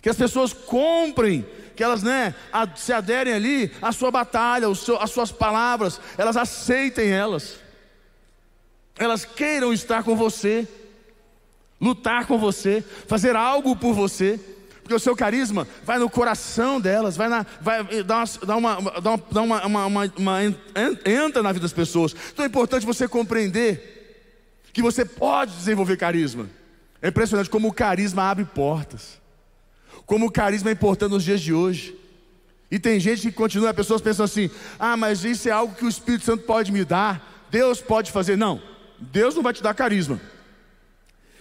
que 0.00 0.08
as 0.08 0.16
pessoas 0.16 0.54
comprem, 0.54 1.44
que 1.76 1.84
elas 1.84 2.02
né, 2.02 2.34
se 2.76 2.94
aderem 2.94 3.34
ali 3.34 3.70
à 3.82 3.92
sua 3.92 4.10
batalha, 4.10 4.68
às 4.68 5.10
suas 5.10 5.30
palavras, 5.30 6.00
elas 6.16 6.38
aceitem 6.38 7.10
elas, 7.10 7.60
elas 8.98 9.24
queiram 9.24 9.72
estar 9.72 10.02
com 10.02 10.16
você, 10.16 10.66
lutar 11.80 12.26
com 12.26 12.38
você, 12.38 12.84
fazer 13.06 13.34
algo 13.34 13.74
por 13.74 13.94
você, 13.94 14.38
porque 14.82 14.94
o 14.94 15.00
seu 15.00 15.16
carisma 15.16 15.66
vai 15.84 15.98
no 15.98 16.10
coração 16.10 16.80
delas, 16.80 17.16
vai, 17.16 17.28
na, 17.28 17.46
vai 17.60 18.02
dar, 18.02 18.24
uma, 18.56 18.80
dar, 18.80 19.10
uma, 19.10 19.16
dar 19.30 19.42
uma, 19.42 19.66
uma, 19.66 19.86
uma, 19.86 20.12
uma, 20.16 20.38
entra 21.04 21.42
na 21.42 21.52
vida 21.52 21.62
das 21.62 21.72
pessoas. 21.72 22.14
Então 22.32 22.44
é 22.44 22.48
importante 22.48 22.84
você 22.84 23.06
compreender 23.06 24.00
que 24.72 24.82
você 24.82 25.04
pode 25.04 25.54
desenvolver 25.54 25.96
carisma. 25.96 26.50
É 27.00 27.08
impressionante 27.08 27.50
como 27.50 27.68
o 27.68 27.72
carisma 27.72 28.24
abre 28.24 28.44
portas. 28.44 29.20
Como 30.04 30.26
o 30.26 30.30
carisma 30.30 30.70
é 30.70 30.72
importante 30.72 31.12
nos 31.12 31.24
dias 31.24 31.40
de 31.40 31.52
hoje. 31.52 31.96
E 32.70 32.78
tem 32.78 32.98
gente 32.98 33.22
que 33.22 33.32
continua, 33.32 33.72
pessoas 33.74 34.00
pensam 34.00 34.24
assim: 34.24 34.50
ah, 34.78 34.96
mas 34.96 35.24
isso 35.24 35.48
é 35.48 35.52
algo 35.52 35.74
que 35.74 35.84
o 35.84 35.88
Espírito 35.88 36.24
Santo 36.24 36.44
pode 36.44 36.72
me 36.72 36.84
dar, 36.84 37.46
Deus 37.50 37.80
pode 37.80 38.10
fazer. 38.10 38.36
Não, 38.36 38.60
Deus 39.10 39.34
não 39.34 39.42
vai 39.42 39.52
te 39.52 39.62
dar 39.62 39.74
carisma. 39.74 40.20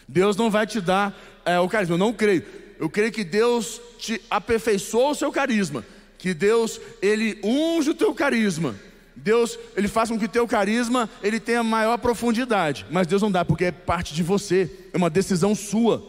Deus 0.08 0.36
não 0.36 0.50
vai 0.50 0.66
te 0.66 0.82
dar 0.82 1.16
é, 1.46 1.60
o 1.60 1.70
carisma. 1.70 1.96
Eu 1.96 2.00
não 2.00 2.12
creio. 2.12 2.44
Eu 2.80 2.90
creio 2.90 3.12
que 3.12 3.24
Deus 3.24 3.80
te 4.00 4.20
aperfeiçoou 4.30 5.12
o 5.12 5.16
seu 5.16 5.32
carisma. 5.32 5.86
Que 6.18 6.34
Deus, 6.34 6.82
Ele 7.02 7.40
unge 7.44 7.92
o 7.92 7.94
teu 7.94 8.14
carisma. 8.14 8.76
Deus, 9.16 9.58
Ele 9.76 9.88
faz 9.88 10.10
com 10.10 10.18
que 10.18 10.26
o 10.26 10.30
teu 10.30 10.48
carisma 10.48 11.10
ele 11.22 11.40
tenha 11.40 11.64
maior 11.64 11.98
profundidade. 11.98 12.86
Mas 12.90 13.06
Deus 13.08 13.22
não 13.22 13.32
dá, 13.32 13.46
porque 13.46 13.66
é 13.66 13.72
parte 13.72 14.14
de 14.14 14.24
você. 14.24 14.70
É 14.92 14.98
uma 14.98 15.10
decisão 15.10 15.54
sua. 15.54 16.04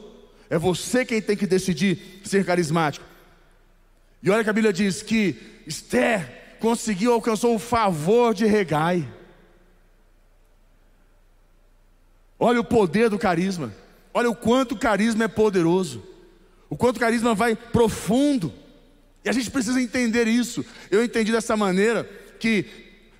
É 0.48 0.58
você 0.58 1.04
quem 1.04 1.20
tem 1.20 1.36
que 1.36 1.46
decidir 1.46 2.20
ser 2.24 2.44
carismático. 2.44 3.04
E 4.22 4.30
olha 4.30 4.44
que 4.44 4.50
a 4.50 4.54
Bíblia 4.54 4.72
diz 4.72 5.02
que 5.02 5.36
Esther 5.66 6.56
conseguiu, 6.60 7.12
alcançou 7.12 7.54
o 7.54 7.58
favor 7.58 8.32
de 8.32 8.46
Regai. 8.46 9.06
Olha 12.44 12.60
o 12.60 12.64
poder 12.64 13.08
do 13.08 13.20
carisma. 13.20 13.72
Olha 14.12 14.28
o 14.28 14.34
quanto 14.34 14.72
o 14.72 14.76
carisma 14.76 15.22
é 15.22 15.28
poderoso. 15.28 16.02
O 16.68 16.76
quanto 16.76 16.96
o 16.96 17.00
carisma 17.00 17.36
vai 17.36 17.54
profundo. 17.54 18.52
E 19.24 19.28
a 19.28 19.32
gente 19.32 19.48
precisa 19.48 19.80
entender 19.80 20.26
isso. 20.26 20.64
Eu 20.90 21.04
entendi 21.04 21.30
dessa 21.30 21.56
maneira 21.56 22.02
que 22.40 22.66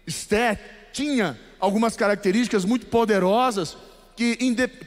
Esther 0.04 0.58
tinha 0.92 1.38
algumas 1.60 1.96
características 1.96 2.64
muito 2.64 2.86
poderosas 2.86 3.76
que, 4.16 4.36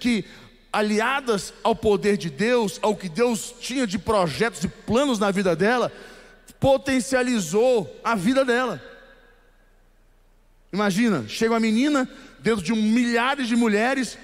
que 0.01 0.25
aliadas 0.71 1.53
ao 1.63 1.73
poder 1.73 2.17
de 2.17 2.29
Deus, 2.29 2.77
ao 2.81 2.93
que 2.93 3.07
Deus 3.07 3.55
tinha 3.61 3.87
de 3.87 3.97
projetos 3.97 4.61
e 4.65 4.67
planos 4.67 5.17
na 5.17 5.31
vida 5.31 5.55
dela, 5.55 5.89
potencializou 6.59 7.89
a 8.03 8.15
vida 8.15 8.43
dela. 8.43 8.83
Imagina, 10.75 11.25
chega 11.29 11.53
uma 11.53 11.59
menina 11.59 12.07
dentro 12.39 12.61
de 12.61 12.73
um 12.73 12.75
milhares 12.75 13.47
de 13.47 13.55
mulheres, 13.55 14.17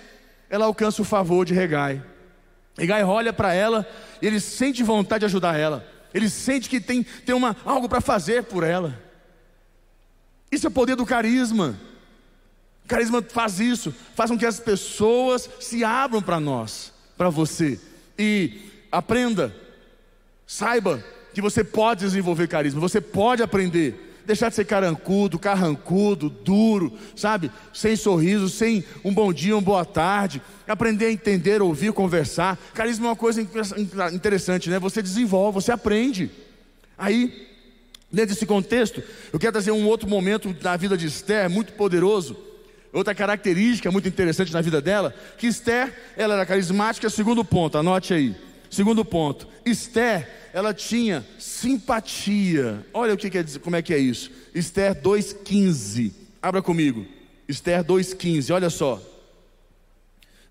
ela 0.50 0.66
alcança 0.66 1.02
o 1.02 1.06
favor 1.06 1.46
de 1.46 1.54
Regai. 1.54 2.04
Regai 2.78 3.06
olha 3.06 3.32
para 3.32 3.54
ela 3.54 3.88
e 4.22 4.28
ele 4.28 4.38
sente 4.38 4.84
vontade 4.84 5.22
de 5.22 5.28
ajudar 5.28 5.58
ela. 5.58 5.88
Ele 6.14 6.30
sente 6.30 6.70
que 6.70 6.82
tem, 6.82 7.04
tem 7.04 7.34
uma, 7.34 7.56
algo 7.64 7.88
para 7.88 8.02
fazer 8.02 8.44
por 8.44 8.66
ela. 8.66 9.02
Isso 10.52 10.68
é 10.68 10.70
o 10.70 10.74
poder 10.74 10.98
do 10.98 11.06
carisma. 11.06 11.80
O 12.84 12.88
carisma 12.90 13.22
faz 13.22 13.62
isso, 13.62 13.96
faz 14.14 14.30
com 14.30 14.38
que 14.38 14.46
as 14.46 14.60
pessoas 14.60 15.50
se 15.62 15.86
abram 15.86 16.22
para 16.22 16.38
nós, 16.38 16.92
para 17.18 17.30
você. 17.30 17.80
E 18.20 18.60
aprenda, 18.92 19.56
saiba 20.46 21.02
que 21.34 21.42
você 21.42 21.64
pode 21.64 22.02
desenvolver 22.02 22.50
carisma, 22.50 22.82
você 22.82 23.00
pode 23.00 23.42
aprender. 23.42 24.11
Deixar 24.32 24.48
de 24.48 24.56
ser 24.56 24.64
carancudo, 24.64 25.38
carrancudo, 25.38 26.30
duro, 26.30 26.98
sabe? 27.18 27.52
Sem 27.74 27.98
sorriso, 27.98 28.48
sem 28.48 28.82
um 29.04 29.14
bom 29.14 29.34
dia, 29.34 29.54
uma 29.54 29.62
boa 29.62 29.84
tarde. 29.84 30.42
Aprender 30.66 31.08
a 31.08 31.12
entender, 31.12 31.62
ouvir, 31.62 31.92
conversar. 31.92 32.58
Carisma 32.74 33.08
é 33.08 33.10
uma 33.10 33.16
coisa 33.18 33.42
interessante, 34.14 34.70
né? 34.70 34.80
Você 34.80 35.02
desenvolve, 35.02 35.56
você 35.56 35.74
aprende. 35.74 36.32
Aí, 36.98 37.46
dentro 38.10 38.34
desse 38.34 38.46
contexto, 38.46 39.04
eu 39.34 39.38
quero 39.38 39.52
trazer 39.52 39.72
um 39.72 39.86
outro 39.86 40.08
momento 40.08 40.54
da 40.54 40.78
vida 40.78 40.98
de 40.98 41.08
Esther, 41.08 41.50
muito 41.50 41.74
poderoso 41.74 42.38
Outra 42.94 43.14
característica 43.14 43.92
muito 43.92 44.08
interessante 44.08 44.54
na 44.54 44.62
vida 44.62 44.82
dela, 44.82 45.14
que 45.38 45.48
Esther, 45.48 45.94
ela 46.18 46.36
era 46.36 46.46
carismática, 46.46 47.10
segundo 47.10 47.44
ponto, 47.44 47.78
anote 47.78 48.14
aí. 48.14 48.36
Segundo 48.70 49.04
ponto, 49.04 49.48
Esther, 49.66 50.28
ela 50.54 50.74
tinha 50.74 51.26
simpatia. 51.40 52.86
Olha 52.94 53.14
o 53.14 53.18
que 53.18 53.30
quer 53.30 53.44
dizer, 53.44 53.60
como 53.60 53.76
é 53.76 53.82
que 53.82 53.94
é 53.94 53.98
isso? 53.98 54.32
Esther 54.54 54.96
2:15. 54.96 56.12
Abra 56.42 56.62
comigo. 56.62 57.06
Esther 57.48 57.84
2:15. 57.84 58.52
Olha 58.52 58.70
só. 58.70 59.02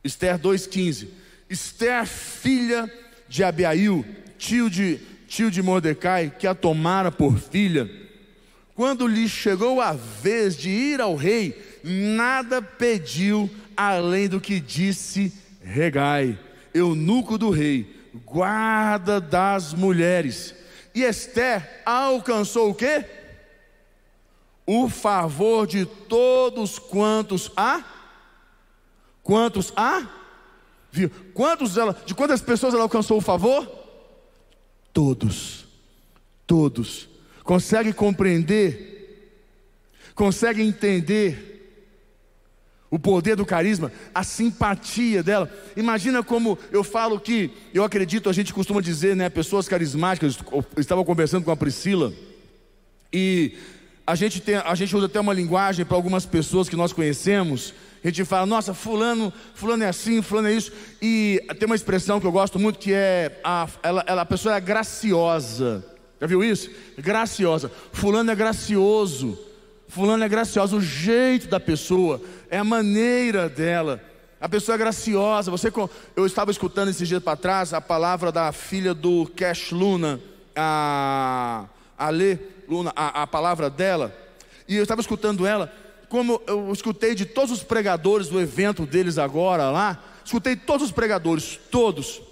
Esther 0.03 0.39
2:15. 0.39 1.09
Esther, 1.49 2.07
filha 2.07 2.91
de 3.29 3.43
Abiail, 3.43 4.05
tio 4.39 4.71
de 4.71 5.01
tio 5.31 5.49
de 5.49 5.63
Mordecai, 5.63 6.33
que 6.37 6.47
a 6.47 6.55
tomara 6.57 7.13
por 7.13 7.39
filha, 7.39 7.89
quando 8.75 9.07
lhe 9.07 9.29
chegou 9.29 9.81
a 9.81 9.93
vez 9.93 10.57
de 10.57 10.69
ir 10.69 11.01
ao 11.01 11.15
rei, 11.15 11.57
nada 11.85 12.61
pediu 12.61 13.49
além 13.77 14.29
do 14.29 14.41
que 14.41 14.59
disse 14.59 15.33
Regai, 15.63 16.37
eunuco 16.75 17.39
do 17.39 17.51
rei, 17.51 18.00
guarda 18.25 19.21
das 19.21 19.75
mulheres. 19.75 20.55
E 20.95 21.03
Esther 21.03 21.83
alcançou 21.85 22.71
o 22.71 22.75
quê? 22.75 23.05
O 24.67 24.89
favor 24.89 25.67
de 25.67 25.85
todos 25.85 26.79
quantos 26.79 27.51
há? 27.57 27.85
Quantos 29.23 29.73
há? 29.77 30.09
Viu? 30.93 31.11
Quantos 31.35 31.77
ela, 31.77 31.97
de 32.05 32.15
quantas 32.15 32.41
pessoas 32.41 32.75
ela 32.75 32.83
alcançou 32.83 33.19
o 33.19 33.23
favor? 33.23 33.69
Todos. 34.93 35.67
Todos. 36.47 37.09
Consegue 37.45 37.93
compreender? 37.93 38.91
Consegue 40.15 40.63
entender 40.63 41.50
o 42.91 42.99
poder 42.99 43.37
do 43.37 43.47
carisma, 43.47 43.93
a 44.13 44.25
simpatia 44.25 45.23
dela. 45.23 45.51
Imagina 45.77 46.23
como 46.23 46.59
eu 46.73 46.83
falo 46.83 47.21
que, 47.21 47.51
eu 47.73 47.85
acredito, 47.85 48.29
a 48.29 48.33
gente 48.33 48.53
costuma 48.53 48.81
dizer, 48.81 49.15
né, 49.15 49.29
pessoas 49.29 49.69
carismáticas. 49.69 50.39
Eu 50.51 50.65
estava 50.77 51.05
conversando 51.05 51.45
com 51.45 51.53
a 51.53 51.57
Priscila 51.57 52.13
e 53.13 53.55
a 54.07 54.17
gente, 54.17 54.41
tem, 54.41 54.57
a 54.57 54.75
gente 54.75 54.97
usa 54.97 55.07
até 55.07 55.21
uma 55.21 55.33
linguagem 55.33 55.85
para 55.85 55.97
algumas 55.97 56.27
pessoas 56.27 56.69
que 56.69 56.75
nós 56.75 56.93
conhecemos. 56.93 57.73
A 58.03 58.09
gente 58.09 58.25
fala, 58.25 58.45
nossa, 58.45 58.75
fulano, 58.75 59.33
fulano 59.55 59.85
é 59.85 59.89
assim, 59.89 60.21
fulano 60.21 60.49
é 60.49 60.53
isso. 60.53 60.73
E 61.01 61.41
tem 61.61 61.67
uma 61.67 61.77
expressão 61.77 62.19
que 62.19 62.27
eu 62.27 62.33
gosto 62.33 62.59
muito 62.59 62.79
que 62.79 62.93
é 62.93 63.39
a, 63.45 63.69
ela, 63.85 64.05
ela, 64.07 64.23
a 64.23 64.27
pessoa 64.27 64.57
é 64.57 64.61
graciosa. 64.61 65.85
Já 66.21 66.27
viu 66.27 66.43
isso? 66.43 66.71
Graciosa. 66.99 67.71
Fulano 67.93 68.31
é 68.31 68.35
gracioso. 68.35 69.39
Fulano 69.91 70.23
é 70.23 70.29
gracioso, 70.29 70.77
o 70.77 70.81
jeito 70.81 71.49
da 71.49 71.59
pessoa, 71.59 72.21
é 72.49 72.57
a 72.57 72.65
maneira 72.65 73.49
dela. 73.49 74.01
A 74.41 74.49
pessoa 74.49 74.77
é 74.77 74.79
graciosa. 74.79 75.51
Você, 75.51 75.71
eu 76.17 76.25
estava 76.25 76.51
escutando 76.51 76.89
esses 76.89 77.07
dias 77.07 77.23
para 77.23 77.37
trás 77.37 77.75
a 77.75 77.81
palavra 77.81 78.31
da 78.31 78.53
filha 78.53 78.95
do 78.95 79.27
Cash 79.37 79.73
Luna, 79.73 80.21
a, 80.55 81.67
a 81.99 82.09
Lê 82.09 82.39
Luna, 82.69 82.93
a, 82.95 83.23
a 83.23 83.27
palavra 83.27 83.69
dela. 83.69 84.17
E 84.69 84.77
eu 84.77 84.83
estava 84.83 85.01
escutando 85.01 85.45
ela, 85.45 85.73
como 86.09 86.41
eu 86.47 86.73
escutei 86.73 87.15
de 87.15 87.27
todos 87.27 87.51
os 87.51 87.63
pregadores 87.65 88.29
do 88.29 88.41
evento 88.41 88.87
deles 88.87 89.19
agora 89.19 89.71
lá, 89.71 90.03
escutei 90.25 90.55
todos 90.55 90.87
os 90.87 90.93
pregadores, 90.93 91.59
todos. 91.71 92.23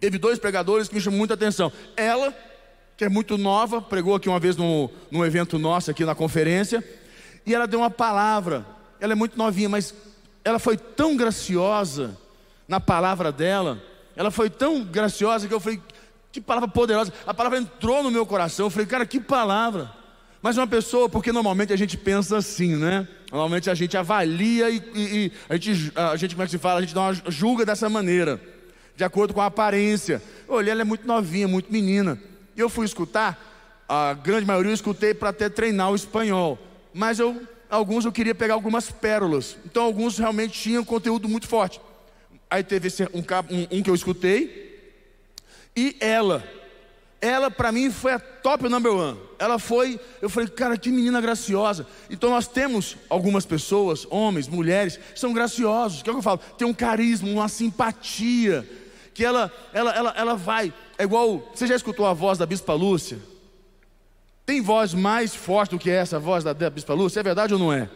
Teve 0.00 0.16
dois 0.16 0.38
pregadores 0.38 0.88
que 0.88 0.94
me 0.94 1.00
chamam 1.00 1.18
muita 1.18 1.34
atenção. 1.34 1.70
Ela 1.96 2.34
que 2.98 3.04
é 3.04 3.08
muito 3.08 3.38
nova, 3.38 3.80
pregou 3.80 4.16
aqui 4.16 4.28
uma 4.28 4.40
vez 4.40 4.56
no, 4.56 4.90
num 5.08 5.24
evento 5.24 5.56
nosso 5.56 5.88
aqui 5.88 6.04
na 6.04 6.16
conferência, 6.16 6.82
e 7.46 7.54
ela 7.54 7.64
deu 7.64 7.78
uma 7.78 7.90
palavra. 7.90 8.66
Ela 8.98 9.12
é 9.12 9.14
muito 9.14 9.38
novinha, 9.38 9.68
mas 9.68 9.94
ela 10.44 10.58
foi 10.58 10.76
tão 10.76 11.16
graciosa 11.16 12.18
na 12.66 12.80
palavra 12.80 13.30
dela, 13.30 13.80
ela 14.16 14.32
foi 14.32 14.50
tão 14.50 14.82
graciosa 14.82 15.46
que 15.46 15.54
eu 15.54 15.60
falei, 15.60 15.80
que 16.32 16.40
palavra 16.40 16.68
poderosa. 16.68 17.12
A 17.24 17.32
palavra 17.32 17.60
entrou 17.60 18.02
no 18.02 18.10
meu 18.10 18.26
coração. 18.26 18.66
Eu 18.66 18.70
falei, 18.70 18.86
cara, 18.86 19.06
que 19.06 19.20
palavra. 19.20 19.92
Mas 20.42 20.58
uma 20.58 20.66
pessoa, 20.66 21.08
porque 21.08 21.30
normalmente 21.30 21.72
a 21.72 21.76
gente 21.76 21.96
pensa 21.96 22.36
assim, 22.36 22.74
né? 22.74 23.06
Normalmente 23.30 23.70
a 23.70 23.74
gente 23.74 23.96
avalia 23.96 24.70
e, 24.70 24.82
e, 24.92 25.00
e 25.00 25.32
a, 25.48 25.56
gente, 25.56 25.92
a 25.94 26.16
gente, 26.16 26.34
como 26.34 26.42
é 26.42 26.46
que 26.46 26.50
se 26.50 26.58
fala? 26.58 26.80
A 26.80 26.82
gente 26.82 26.94
dá 26.94 27.02
uma, 27.02 27.14
julga 27.28 27.64
dessa 27.64 27.88
maneira, 27.88 28.40
de 28.96 29.04
acordo 29.04 29.32
com 29.32 29.40
a 29.40 29.46
aparência. 29.46 30.20
Olha, 30.48 30.72
ela 30.72 30.80
é 30.80 30.84
muito 30.84 31.06
novinha, 31.06 31.46
muito 31.46 31.72
menina. 31.72 32.20
E 32.58 32.60
eu 32.60 32.68
fui 32.68 32.84
escutar, 32.84 33.84
a 33.88 34.12
grande 34.12 34.44
maioria 34.44 34.72
eu 34.72 34.74
escutei 34.74 35.14
para 35.14 35.28
até 35.28 35.48
treinar 35.48 35.92
o 35.92 35.94
espanhol. 35.94 36.58
Mas 36.92 37.20
eu, 37.20 37.40
alguns 37.70 38.04
eu 38.04 38.10
queria 38.10 38.34
pegar 38.34 38.54
algumas 38.54 38.90
pérolas. 38.90 39.56
Então 39.64 39.84
alguns 39.84 40.18
realmente 40.18 40.60
tinham 40.60 40.84
conteúdo 40.84 41.28
muito 41.28 41.46
forte. 41.46 41.80
Aí 42.50 42.64
teve 42.64 42.88
esse, 42.88 43.04
um, 43.14 43.20
um, 43.20 43.78
um 43.78 43.82
que 43.82 43.88
eu 43.88 43.94
escutei. 43.94 44.92
E 45.76 45.96
ela. 46.00 46.42
Ela 47.20 47.48
para 47.48 47.70
mim 47.70 47.92
foi 47.92 48.12
a 48.12 48.18
top 48.18 48.68
number 48.68 48.92
one. 48.92 49.20
Ela 49.38 49.60
foi, 49.60 50.00
eu 50.20 50.28
falei, 50.28 50.48
cara, 50.48 50.76
que 50.76 50.90
menina 50.90 51.20
graciosa. 51.20 51.86
Então 52.10 52.30
nós 52.30 52.48
temos 52.48 52.96
algumas 53.08 53.46
pessoas, 53.46 54.04
homens, 54.10 54.48
mulheres, 54.48 54.98
são 55.14 55.32
graciosos. 55.32 56.00
O 56.00 56.04
que, 56.04 56.10
é 56.10 56.12
que 56.12 56.18
eu 56.18 56.22
falo? 56.22 56.40
Tem 56.58 56.66
um 56.66 56.74
carisma, 56.74 57.28
uma 57.28 57.48
simpatia 57.48 58.68
que 59.18 59.24
ela, 59.24 59.50
ela, 59.72 59.90
ela, 59.90 60.14
ela 60.16 60.34
vai. 60.36 60.72
É 60.96 61.02
igual. 61.02 61.50
Você 61.52 61.66
já 61.66 61.74
escutou 61.74 62.06
a 62.06 62.14
voz 62.14 62.38
da 62.38 62.46
Bispa 62.46 62.72
Lúcia? 62.72 63.18
Tem 64.46 64.60
voz 64.60 64.94
mais 64.94 65.34
forte 65.34 65.72
do 65.72 65.78
que 65.78 65.90
essa 65.90 66.20
voz 66.20 66.44
da, 66.44 66.52
da 66.52 66.70
Bispa 66.70 66.94
Lúcia? 66.94 67.18
É 67.18 67.22
verdade 67.24 67.52
ou 67.52 67.58
não 67.58 67.72
é? 67.72 67.90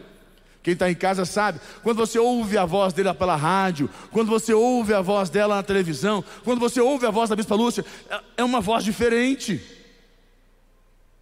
Quem 0.61 0.73
está 0.73 0.91
em 0.91 0.95
casa 0.95 1.23
sabe. 1.23 1.61
Quando 1.81 1.95
você 1.95 2.19
ouve 2.19 2.57
a 2.57 2.65
voz 2.65 2.91
dele 2.91 3.13
pela 3.13 3.37
rádio, 3.37 3.89
quando 4.11 4.27
você 4.27 4.53
ouve 4.53 4.93
a 4.93 4.99
voz 4.99 5.29
dela 5.29 5.55
na 5.55 5.63
televisão, 5.63 6.21
quando 6.43 6.59
você 6.59 6.81
ouve 6.81 7.05
a 7.05 7.09
voz 7.09 7.29
da 7.29 7.37
Bispa 7.37 7.55
Lúcia, 7.55 7.85
é, 8.09 8.19
é 8.39 8.43
uma 8.43 8.59
voz 8.59 8.83
diferente. 8.83 9.61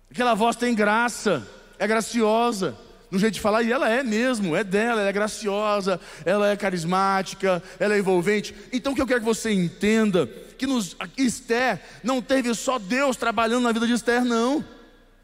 Aquela 0.09 0.33
voz 0.33 0.55
tem 0.55 0.73
graça, 0.73 1.47
é 1.77 1.85
graciosa 1.85 2.75
no 3.11 3.19
jeito 3.19 3.33
de 3.33 3.41
falar, 3.41 3.61
e 3.61 3.71
ela 3.71 3.89
é 3.89 4.01
mesmo, 4.01 4.55
é 4.55 4.63
dela, 4.63 5.01
ela 5.01 5.09
é 5.09 5.13
graciosa, 5.13 5.99
ela 6.23 6.49
é 6.49 6.55
carismática, 6.55 7.61
ela 7.77 7.93
é 7.93 7.99
envolvente. 7.99 8.55
Então 8.71 8.93
o 8.93 8.95
que 8.95 9.01
eu 9.01 9.07
quero 9.07 9.19
que 9.19 9.25
você 9.25 9.51
entenda, 9.51 10.25
que 10.57 10.65
nos, 10.65 10.95
Esther 11.17 11.81
não 12.01 12.21
teve 12.21 12.53
só 12.55 12.79
Deus 12.79 13.17
trabalhando 13.17 13.63
na 13.63 13.73
vida 13.73 13.85
de 13.85 13.93
Esther, 13.93 14.23
não. 14.23 14.63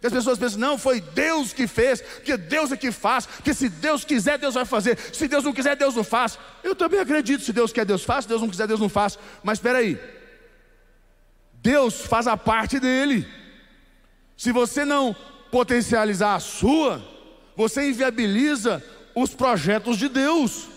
As 0.04 0.12
pessoas 0.12 0.38
pensam, 0.38 0.60
não, 0.60 0.78
foi 0.78 1.02
Deus 1.02 1.54
que 1.54 1.66
fez, 1.66 2.02
porque 2.02 2.38
Deus 2.38 2.72
é 2.72 2.78
que 2.78 2.92
faz, 2.92 3.26
porque 3.26 3.54
se 3.54 3.68
Deus 3.68 4.04
quiser, 4.04 4.38
Deus 4.38 4.54
vai 4.54 4.66
fazer, 4.66 4.98
se 4.98 5.28
Deus 5.28 5.44
não 5.44 5.54
quiser, 5.54 5.76
Deus 5.76 5.96
não 5.96 6.04
faz. 6.04 6.38
Eu 6.64 6.76
também 6.76 7.00
acredito, 7.00 7.44
se 7.44 7.54
Deus 7.54 7.72
quer, 7.72 7.86
Deus 7.86 8.04
faz, 8.04 8.26
se 8.26 8.30
Deus 8.30 8.42
não 8.42 8.50
quiser, 8.50 8.68
Deus 8.68 8.80
não 8.80 8.90
faz. 8.90 9.18
Mas 9.44 9.58
espera 9.58 9.80
aí, 9.80 9.98
Deus 11.54 12.02
faz 12.02 12.28
a 12.28 12.38
parte 12.38 12.80
dele. 12.80 13.28
Se 14.36 14.52
você 14.52 14.86
não 14.86 15.16
potencializar 15.52 16.36
a 16.36 16.40
sua, 16.40 17.17
você 17.58 17.90
inviabiliza 17.90 18.84
os 19.16 19.34
projetos 19.34 19.98
de 19.98 20.08
Deus. 20.08 20.68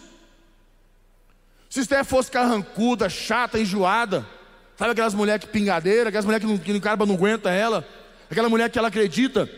Se 1.68 1.80
Esther 1.80 2.04
fosse 2.06 2.30
carrancuda, 2.30 3.10
chata, 3.10 3.60
enjoada, 3.60 4.26
sabe 4.78 4.92
aquelas 4.92 5.12
mulheres 5.12 5.44
que 5.44 5.50
pingadeira, 5.52 6.08
aquelas 6.08 6.24
mulheres 6.24 6.48
que, 6.48 6.58
que 6.58 6.72
o 6.72 6.80
cara 6.80 6.96
não 7.04 7.14
aguenta 7.14 7.50
ela, 7.50 7.86
aquela 8.30 8.48
mulher 8.48 8.70
que 8.70 8.78
ela 8.78 8.88
acredita 8.88 9.48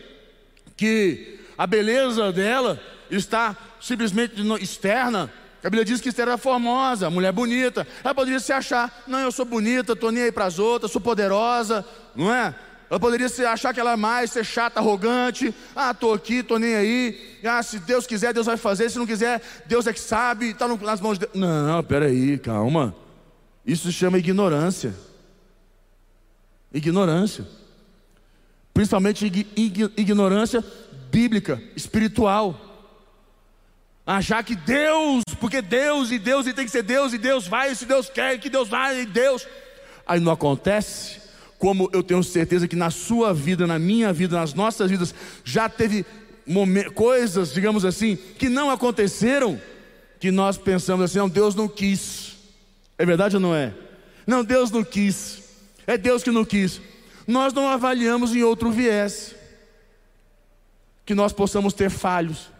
que 0.75 1.39
a 1.57 1.65
beleza 1.65 2.29
dela 2.33 2.79
está 3.09 3.55
simplesmente 3.79 4.35
externa. 4.61 5.31
A 5.63 5.69
Bíblia 5.69 5.85
diz 5.85 6.01
que 6.01 6.09
Esther 6.09 6.27
era 6.27 6.37
formosa, 6.37 7.09
mulher 7.09 7.31
bonita. 7.31 7.87
Ela 8.03 8.13
poderia 8.13 8.39
se 8.41 8.51
achar, 8.51 9.01
não, 9.07 9.19
eu 9.19 9.31
sou 9.31 9.45
bonita, 9.45 9.93
estou 9.93 10.11
nem 10.11 10.23
aí 10.23 10.31
para 10.31 10.43
as 10.43 10.59
outras, 10.59 10.91
sou 10.91 10.99
poderosa, 10.99 11.85
não 12.13 12.33
é? 12.33 12.53
Ela 12.89 12.99
poderia 12.99 13.27
achar 13.51 13.73
que 13.73 13.79
ela 13.79 13.93
é 13.93 13.95
mais, 13.95 14.31
ser 14.31 14.43
chata, 14.43 14.79
arrogante. 14.79 15.53
Ah, 15.75 15.91
estou 15.91 16.13
aqui, 16.13 16.35
estou 16.35 16.59
nem 16.59 16.75
aí. 16.75 17.39
Ah, 17.43 17.63
se 17.63 17.79
Deus 17.79 18.05
quiser, 18.05 18.33
Deus 18.33 18.45
vai 18.45 18.57
fazer. 18.57 18.89
Se 18.89 18.99
não 18.99 19.07
quiser, 19.07 19.41
Deus 19.65 19.87
é 19.87 19.93
que 19.93 19.99
sabe. 19.99 20.49
Está 20.49 20.67
nas 20.67 21.01
mãos 21.01 21.17
de 21.17 21.25
Deus. 21.25 21.33
Não, 21.33 21.83
peraí, 21.83 22.37
calma. 22.37 22.95
Isso 23.65 23.87
se 23.87 23.93
chama 23.93 24.17
ignorância. 24.19 24.93
Ignorância. 26.73 27.47
Principalmente 28.73 29.25
ignorância 29.95 30.63
bíblica, 31.11 31.61
espiritual. 31.75 32.59
Achar 34.05 34.43
que 34.43 34.55
Deus, 34.55 35.23
porque 35.39 35.61
Deus 35.61 36.11
e 36.11 36.19
Deus 36.19 36.45
e 36.45 36.53
tem 36.53 36.65
que 36.65 36.71
ser 36.71 36.83
Deus 36.83 37.13
e 37.13 37.17
Deus 37.17 37.47
vai, 37.47 37.73
se 37.73 37.85
Deus 37.85 38.09
quer 38.09 38.37
que 38.37 38.49
Deus 38.49 38.67
vai 38.67 39.01
e 39.01 39.05
Deus. 39.05 39.47
Aí 40.05 40.19
não 40.19 40.31
acontece 40.31 41.22
como 41.63 41.89
eu 41.93 42.03
tenho 42.03 42.21
certeza 42.21 42.67
que 42.67 42.75
na 42.75 42.91
sua 42.91 43.33
vida, 43.33 43.65
na 43.65 43.79
minha 43.79 44.11
vida, 44.11 44.35
nas 44.37 44.53
nossas 44.53 44.91
vidas, 44.91 45.15
já 45.45 45.69
teve 45.69 46.05
coisas, 46.93 47.53
digamos 47.53 47.85
assim, 47.85 48.17
que 48.17 48.49
não 48.49 48.69
aconteceram, 48.69 49.57
que 50.19 50.29
nós 50.29 50.57
pensamos 50.57 51.05
assim: 51.05 51.19
não, 51.19 51.29
Deus 51.29 51.55
não 51.55 51.69
quis. 51.69 52.35
É 52.97 53.05
verdade 53.05 53.37
ou 53.37 53.41
não 53.41 53.55
é? 53.55 53.73
Não, 54.27 54.43
Deus 54.43 54.71
não 54.71 54.83
quis. 54.83 55.41
É 55.87 55.97
Deus 55.97 56.21
que 56.21 56.31
não 56.31 56.43
quis. 56.43 56.81
Nós 57.25 57.53
não 57.53 57.69
avaliamos 57.69 58.35
em 58.35 58.43
outro 58.43 58.69
viés. 58.69 59.33
Que 61.05 61.15
nós 61.15 61.31
possamos 61.31 61.73
ter 61.73 61.89
falhos, 61.89 62.51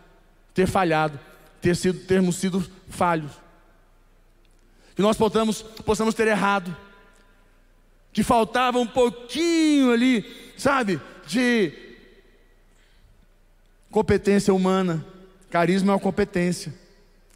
ter 0.54 0.66
falhado, 0.66 1.20
ter 1.60 1.76
sido, 1.76 2.00
termos 2.06 2.38
sido 2.38 2.66
falhos. 2.88 3.34
Que 4.96 5.02
nós 5.02 5.18
possamos, 5.18 5.62
possamos 5.62 6.16
ter 6.16 6.30
errado 6.30 6.74
que 8.14 8.22
faltava 8.22 8.80
um 8.80 8.86
pouquinho 8.86 9.92
ali, 9.92 10.24
sabe, 10.56 11.02
de 11.26 11.74
competência 13.90 14.54
humana. 14.54 15.06
Carisma 15.50 15.92
é 15.92 15.96
uma 15.96 16.02
competência, 16.02 16.74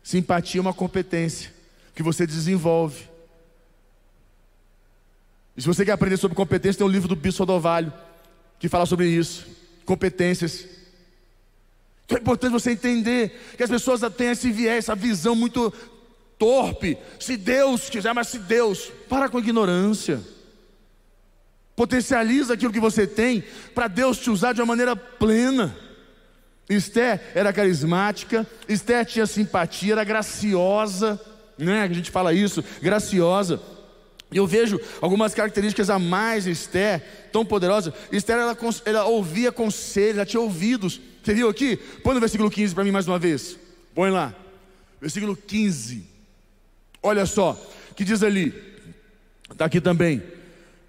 simpatia 0.03 0.59
é 0.59 0.61
uma 0.61 0.73
competência 0.73 1.51
que 1.95 2.03
você 2.03 2.27
desenvolve. 2.27 3.09
E 5.55 5.61
se 5.61 5.67
você 5.67 5.83
quer 5.83 5.93
aprender 5.93 6.17
sobre 6.17 6.37
competência, 6.37 6.77
tem 6.77 6.87
um 6.87 6.91
livro 6.91 7.07
do 7.07 7.15
Bispo 7.15 7.43
Odovalho 7.43 7.91
que 8.59 8.69
fala 8.69 8.85
sobre 8.85 9.07
isso, 9.07 9.47
competências. 9.85 10.65
Então 12.05 12.17
é 12.17 12.21
importante 12.21 12.51
você 12.51 12.71
entender 12.71 13.53
que 13.57 13.63
as 13.63 13.69
pessoas 13.69 14.01
têm 14.15 14.29
esse 14.29 14.51
viés, 14.51 14.85
essa 14.85 14.95
visão 14.95 15.35
muito 15.35 15.73
torpe. 16.37 16.97
Se 17.19 17.35
Deus 17.35 17.89
quiser, 17.89 18.13
mas 18.13 18.27
se 18.27 18.37
Deus, 18.37 18.91
para 19.09 19.27
com 19.27 19.37
a 19.37 19.41
ignorância. 19.41 20.21
Potencializa 21.77 22.55
aquilo 22.55 22.73
que 22.73 22.79
você 22.79 23.05
tem 23.05 23.43
para 23.75 23.87
Deus 23.87 24.17
te 24.17 24.31
usar 24.31 24.51
de 24.51 24.59
uma 24.59 24.65
maneira 24.65 24.95
plena. 24.95 25.77
Esther 26.67 27.21
era 27.35 27.53
carismática, 27.53 28.47
Esther 28.67 29.05
tinha 29.05 29.27
simpatia, 29.27 29.93
era 29.93 30.03
graciosa, 30.03 31.21
né? 31.55 31.83
A 31.83 31.93
gente 31.93 32.09
fala 32.09 32.33
isso, 32.33 32.63
graciosa. 32.81 33.61
E 34.31 34.37
eu 34.37 34.47
vejo 34.47 34.81
algumas 34.99 35.35
características 35.35 35.91
a 35.91 35.99
mais 35.99 36.47
Esther, 36.47 37.29
tão 37.31 37.45
poderosa. 37.45 37.93
Esther, 38.11 38.37
ela, 38.37 38.57
ela 38.83 39.05
ouvia 39.05 39.51
conselhos, 39.51 40.15
ela 40.17 40.25
tinha 40.25 40.41
ouvidos. 40.41 40.99
Você 41.23 41.35
viu 41.35 41.47
aqui? 41.47 41.77
Põe 42.03 42.15
no 42.15 42.19
versículo 42.19 42.49
15 42.49 42.73
para 42.73 42.83
mim 42.83 42.91
mais 42.91 43.07
uma 43.07 43.19
vez. 43.19 43.55
Põe 43.93 44.09
lá. 44.09 44.33
Versículo 44.99 45.37
15. 45.37 46.03
Olha 47.03 47.27
só, 47.27 47.55
que 47.95 48.03
diz 48.03 48.23
ali. 48.23 48.51
Está 49.51 49.65
aqui 49.65 49.79
também. 49.79 50.23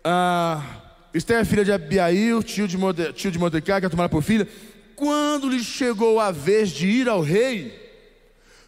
Ah, 0.02 0.77
Esther 1.18 1.40
é 1.40 1.44
filha 1.44 1.64
de 1.64 1.72
Abiail, 1.72 2.42
tio 2.44 2.68
de, 2.68 2.78
Morde, 2.78 3.12
tio 3.12 3.30
de 3.30 3.38
Mordecai, 3.38 3.80
que 3.80 3.86
é 3.86 3.88
tomada 3.88 4.08
por 4.08 4.22
filha. 4.22 4.46
Quando 4.94 5.48
lhe 5.48 5.62
chegou 5.62 6.20
a 6.20 6.30
vez 6.30 6.70
de 6.70 6.86
ir 6.86 7.08
ao 7.08 7.20
rei, 7.20 7.76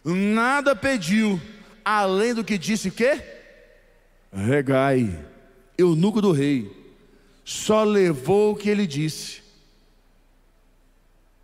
nada 0.03 0.75
pediu, 0.75 1.39
além 1.83 2.33
do 2.33 2.43
que 2.43 2.57
disse 2.57 2.91
que? 2.91 3.21
Regai, 4.33 5.17
eunuco 5.77 6.21
do 6.21 6.33
rei, 6.33 6.69
só 7.45 7.85
levou 7.85 8.51
o 8.51 8.55
que 8.55 8.69
ele 8.69 8.85
disse. 8.85 9.41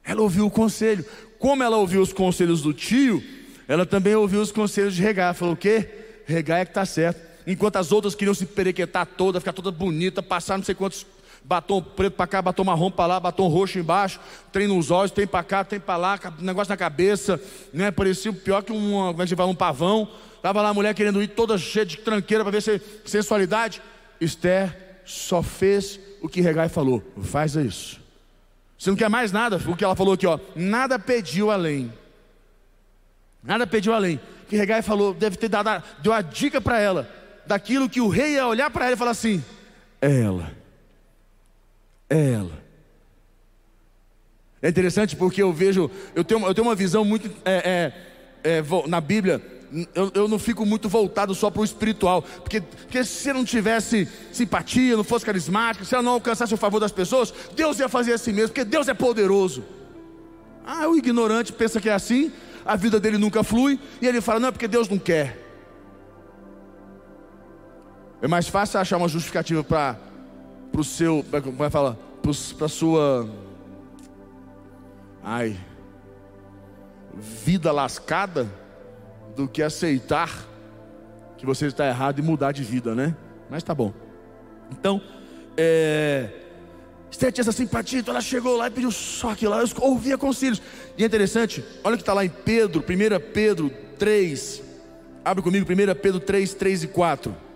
Ela 0.04 0.22
ouviu 0.22 0.46
o 0.46 0.52
conselho. 0.52 1.06
Como 1.40 1.64
ela 1.64 1.78
ouviu 1.78 2.02
os 2.02 2.12
conselhos 2.12 2.62
do 2.62 2.74
tio, 2.74 3.24
ela 3.66 3.86
também 3.86 4.16
ouviu 4.16 4.42
os 4.42 4.52
conselhos 4.52 4.96
de 4.96 5.02
Regai. 5.02 5.34
Falou 5.34 5.54
o 5.54 5.58
quê? 5.58 5.88
Regai 6.26 6.62
é 6.62 6.66
que 6.66 6.72
está 6.72 6.86
certo 6.86 7.27
enquanto 7.48 7.78
as 7.78 7.94
outras 7.94 8.14
queriam 8.14 8.34
se 8.34 8.46
perequetar 8.46 9.06
toda, 9.06 9.40
ficar 9.40 9.54
toda 9.54 9.72
bonita, 9.72 10.22
passar 10.22 10.58
não 10.58 10.66
sei 10.66 10.76
quantos 10.76 11.06
batom 11.46 11.82
preto 11.82 12.14
para 12.14 12.28
cá, 12.28 12.42
batom 12.42 12.66
marrom 12.66 12.92
para 12.92 13.06
lá, 13.08 13.20
batom 13.22 13.48
roxo 13.48 13.80
embaixo, 13.80 14.20
trem 14.52 14.68
nos 14.68 14.92
olhos, 14.92 15.12
tem 15.12 15.26
para 15.26 15.44
cá, 15.46 15.64
tem 15.64 15.80
para 15.80 15.96
lá, 15.96 16.20
negócio 16.40 16.70
na 16.70 16.76
cabeça, 16.76 17.42
né? 17.74 17.90
Parecia 17.90 18.34
pior 18.34 18.62
que 18.62 18.74
um, 18.74 18.92
como 18.92 19.24
é 19.24 19.26
que 19.26 19.36
fala, 19.36 19.50
um 19.50 19.56
pavão. 19.56 20.10
Tava 20.42 20.62
lá 20.62 20.70
a 20.70 20.74
mulher 20.74 20.94
querendo 20.94 21.24
ir 21.24 21.30
toda 21.30 21.58
cheia 21.58 21.86
de 21.86 21.98
tranqueira 21.98 22.44
para 22.44 22.52
ver 22.52 22.62
se 22.62 22.82
sensualidade. 23.06 23.82
Esther 24.20 25.02
só 25.06 25.42
fez 25.42 26.00
o 26.22 26.28
que 26.28 26.42
Regai 26.42 26.68
falou: 26.68 27.02
faz 27.24 27.56
isso. 27.56 28.02
Você 28.78 28.90
não 28.90 28.98
quer 28.98 29.10
mais 29.10 29.32
nada? 29.32 29.60
O 29.68 29.76
que 29.76 29.86
ela 29.86 29.96
falou 29.96 30.14
aqui, 30.14 30.28
ó, 30.28 30.38
nada 30.54 31.00
pediu 31.00 31.50
além. 31.50 31.94
Nada 33.42 33.66
pediu 33.66 33.94
além. 33.94 34.20
Que 34.50 34.58
Regai 34.58 34.82
falou, 34.82 35.14
deve 35.14 35.38
ter 35.38 35.48
dado, 35.48 35.82
deu 36.00 36.12
a 36.12 36.22
dica 36.22 36.60
para 36.60 36.80
ela 36.80 37.17
daquilo 37.48 37.90
que 37.90 38.02
o 38.02 38.10
rei 38.10 38.34
ia 38.34 38.48
olhar 38.48 38.70
para 38.70 38.86
ela 38.86 38.94
e 38.94 38.98
falar 38.98 39.12
assim: 39.12 39.44
é 40.02 40.22
ela, 40.22 40.52
é 42.10 42.32
ela. 42.34 42.68
É 44.62 44.70
interessante 44.70 45.16
porque 45.16 45.42
eu 45.42 45.54
vejo, 45.54 45.90
eu 46.16 46.24
tenho, 46.24 46.46
eu 46.46 46.54
tenho 46.54 46.68
uma 46.68 46.76
visão 46.76 47.06
muito 47.06 47.30
é, 47.46 47.94
é, 48.44 48.58
é, 48.58 48.88
na 48.88 49.00
Bíblia. 49.00 49.42
Eu, 49.94 50.12
eu, 50.14 50.28
não 50.30 50.40
fico 50.40 50.66
muito 50.66 50.88
voltado 50.88 51.36
só 51.36 51.50
para 51.50 51.62
o 51.62 51.66
espiritual, 51.66 52.22
porque, 52.22 52.62
porque 52.62 53.04
se 53.04 53.34
não 53.34 53.44
tivesse 53.44 54.08
simpatia, 54.32 54.96
não 54.96 55.04
fosse 55.04 55.26
carismático, 55.26 55.84
se 55.84 55.94
ela 55.94 56.02
não 56.02 56.14
alcançasse 56.14 56.54
o 56.54 56.58
favor 56.58 56.80
das 56.80 56.92
pessoas, 56.92 57.34
Deus 57.54 57.78
ia 57.78 57.90
fazer 57.90 58.14
assim 58.14 58.32
mesmo, 58.32 58.50
porque 58.50 58.64
Deus 58.64 58.88
é 58.88 58.94
poderoso. 58.94 59.66
Ah, 60.66 60.88
o 60.88 60.96
ignorante 60.98 61.52
pensa 61.52 61.82
que 61.82 61.90
é 61.90 61.94
assim, 61.94 62.32
a 62.66 62.78
vida 62.78 62.98
dele 62.98 63.18
nunca 63.18 63.44
flui, 63.44 63.78
e 64.02 64.08
ele 64.08 64.22
fala: 64.22 64.40
não, 64.40 64.48
é 64.48 64.52
porque 64.52 64.70
Deus 64.70 64.88
não 64.88 64.98
quer. 64.98 65.47
É 68.22 68.28
mais 68.28 68.48
fácil 68.48 68.80
achar 68.80 68.98
uma 68.98 69.08
justificativa 69.08 69.64
para 69.64 69.98
o 70.76 70.84
seu, 70.84 71.24
como 71.30 71.64
é 71.64 71.68
que 71.68 71.72
fala? 71.72 71.98
Para 72.58 72.68
sua, 72.68 73.30
ai, 75.24 75.58
vida 77.14 77.72
lascada, 77.72 78.50
do 79.36 79.48
que 79.48 79.62
aceitar 79.62 80.30
que 81.38 81.46
você 81.46 81.68
está 81.68 81.88
errado 81.88 82.18
e 82.18 82.22
mudar 82.24 82.52
de 82.52 82.64
vida, 82.64 82.96
né? 82.96 83.16
Mas 83.52 83.62
tá 83.62 83.76
bom. 83.76 83.94
Então, 84.72 85.00
é, 85.56 86.30
Esther 87.12 87.32
tinha 87.32 87.44
essa 87.44 87.52
simpatia, 87.52 88.00
então 88.00 88.14
ela 88.14 88.22
chegou 88.22 88.58
lá 88.58 88.68
e 88.68 88.72
pediu 88.72 88.92
só 88.92 89.30
aquilo 89.30 89.52
lá, 89.52 89.62
eu 89.62 89.68
ouvia 89.82 90.18
conselhos. 90.18 90.60
E 90.98 91.04
é 91.04 91.06
interessante, 91.06 91.64
olha 91.84 91.94
o 91.94 91.98
que 91.98 92.02
está 92.02 92.14
lá 92.14 92.26
em 92.26 92.30
Pedro, 92.30 92.82
1 92.82 93.32
Pedro 93.32 93.72
3, 94.00 94.64
abre 95.24 95.44
comigo, 95.44 95.72
1 95.72 95.96
Pedro 96.02 96.20
3, 96.20 96.54
3 96.56 96.84
e 96.84 96.88
4. 96.88 97.47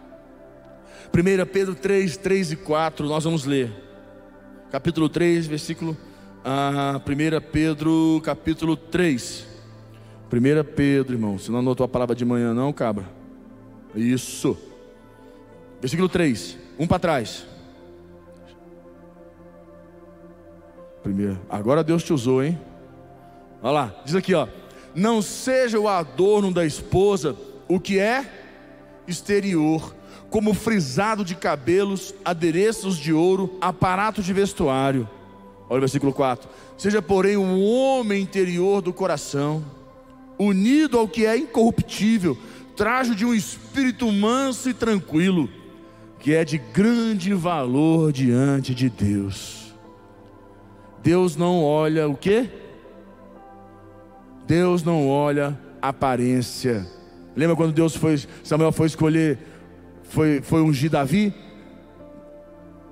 1 1.09 1.45
Pedro 1.51 1.75
3, 1.75 2.17
3 2.17 2.51
e 2.51 2.55
4, 2.55 3.07
nós 3.07 3.23
vamos 3.23 3.45
ler. 3.45 3.71
capítulo 4.71 5.09
3, 5.09 5.47
versículo 5.47 5.97
ah, 6.43 6.99
1 7.05 7.51
Pedro, 7.51 8.21
capítulo 8.23 8.75
3. 8.75 9.47
1 10.31 10.63
Pedro, 10.75 11.13
irmão, 11.13 11.37
você 11.37 11.51
não 11.51 11.59
anotou 11.59 11.83
a 11.83 11.89
palavra 11.89 12.15
de 12.15 12.25
manhã, 12.25 12.53
não, 12.53 12.71
cabra? 12.71 13.05
Isso. 13.93 14.57
Versículo 15.79 16.07
3, 16.07 16.57
um 16.79 16.87
para 16.87 16.99
trás. 16.99 17.45
Primeiro, 21.03 21.39
agora 21.49 21.83
Deus 21.83 22.03
te 22.03 22.13
usou, 22.13 22.43
hein? 22.43 22.59
Olha 23.61 23.71
lá, 23.71 24.01
diz 24.05 24.15
aqui, 24.15 24.33
ó. 24.33 24.47
Não 24.95 25.21
seja 25.21 25.79
o 25.79 25.87
adorno 25.87 26.51
da 26.53 26.65
esposa 26.65 27.35
o 27.67 27.79
que 27.79 27.99
é 27.99 28.25
exterior, 29.07 29.95
como 30.31 30.53
frisado 30.53 31.25
de 31.25 31.35
cabelos, 31.35 32.15
adereços 32.23 32.97
de 32.97 33.11
ouro, 33.11 33.57
aparato 33.59 34.23
de 34.23 34.31
vestuário. 34.31 35.07
Olha 35.69 35.77
o 35.77 35.81
versículo 35.81 36.13
4. 36.13 36.49
Seja, 36.77 37.01
porém, 37.01 37.35
um 37.35 37.61
homem 37.61 38.23
interior 38.23 38.81
do 38.81 38.93
coração, 38.93 39.63
unido 40.39 40.97
ao 40.97 41.07
que 41.07 41.25
é 41.25 41.37
incorruptível, 41.37 42.37
trajo 42.77 43.13
de 43.13 43.25
um 43.25 43.33
espírito 43.33 44.09
manso 44.09 44.69
e 44.69 44.73
tranquilo, 44.73 45.49
que 46.17 46.33
é 46.33 46.45
de 46.45 46.57
grande 46.57 47.33
valor 47.33 48.13
diante 48.13 48.73
de 48.73 48.89
Deus. 48.89 49.75
Deus 51.03 51.35
não 51.35 51.61
olha 51.61 52.07
o 52.07 52.15
que? 52.15 52.49
Deus 54.47 54.81
não 54.81 55.09
olha 55.09 55.59
aparência. 55.81 56.87
Lembra 57.35 57.55
quando 57.55 57.73
Deus 57.73 57.95
foi, 57.97 58.17
Samuel 58.43 58.71
foi 58.71 58.87
escolher, 58.87 59.50
foi, 60.11 60.41
foi 60.41 60.61
ungir 60.61 60.91
Davi? 60.91 61.33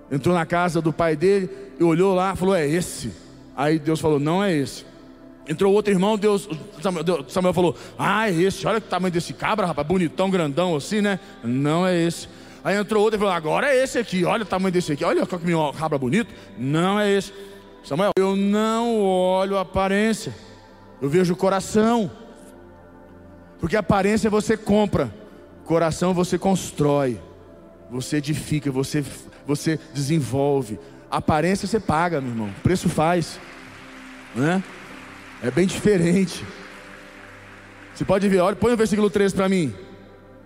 Entrou 0.09 0.33
na 0.33 0.45
casa 0.45 0.81
do 0.81 0.91
pai 0.91 1.15
dele 1.15 1.49
e 1.77 1.83
olhou 1.83 2.15
lá, 2.15 2.35
falou: 2.35 2.55
É 2.55 2.65
esse. 2.65 3.11
Aí 3.55 3.77
Deus 3.77 3.99
falou: 3.99 4.19
Não 4.19 4.41
é 4.43 4.55
esse. 4.55 4.85
Entrou 5.47 5.73
outro 5.73 5.91
irmão, 5.91 6.17
Deus, 6.17 6.47
Samuel, 7.27 7.53
falou: 7.53 7.75
Ah, 7.97 8.29
é 8.29 8.33
esse. 8.33 8.65
Olha 8.65 8.77
o 8.77 8.81
tamanho 8.81 9.11
desse 9.11 9.33
cabra, 9.33 9.67
rapaz, 9.67 9.85
bonitão, 9.85 10.29
grandão 10.29 10.75
assim, 10.75 11.01
né? 11.01 11.19
Não 11.43 11.85
é 11.85 11.99
esse. 12.01 12.29
Aí 12.63 12.77
entrou 12.77 13.03
outro 13.03 13.17
e 13.17 13.19
falou: 13.19 13.33
Agora 13.33 13.67
é 13.67 13.83
esse 13.83 13.99
aqui. 13.99 14.23
Olha 14.23 14.43
o 14.43 14.45
tamanho 14.45 14.71
desse 14.71 14.93
aqui. 14.93 15.03
Olha 15.03 15.25
que 15.25 15.37
cabra 15.77 15.97
bonito. 15.97 16.33
Não 16.57 16.97
é 16.97 17.11
esse. 17.11 17.33
Samuel, 17.83 18.11
eu 18.17 18.35
não 18.35 19.01
olho 19.01 19.57
a 19.57 19.61
aparência. 19.61 20.33
Eu 21.01 21.09
vejo 21.09 21.33
o 21.33 21.37
coração. 21.37 22.09
Porque 23.59 23.75
aparência 23.75 24.29
você 24.29 24.55
compra, 24.55 25.13
coração 25.69 26.15
você 26.15 26.35
constrói, 26.35 27.21
você 27.91 28.17
edifica, 28.17 28.71
você, 28.71 29.05
você 29.45 29.79
desenvolve. 29.93 30.79
Aparência 31.11 31.67
você 31.67 31.79
paga, 31.79 32.19
meu 32.19 32.31
irmão. 32.31 32.49
preço 32.63 32.89
faz. 32.89 33.39
Né? 34.35 34.63
É 35.43 35.51
bem 35.51 35.67
diferente. 35.67 36.43
Você 37.93 38.03
pode 38.03 38.27
ver, 38.27 38.39
olha, 38.39 38.55
põe 38.55 38.73
o 38.73 38.77
versículo 38.77 39.11
3 39.11 39.31
para 39.31 39.47
mim. 39.47 39.71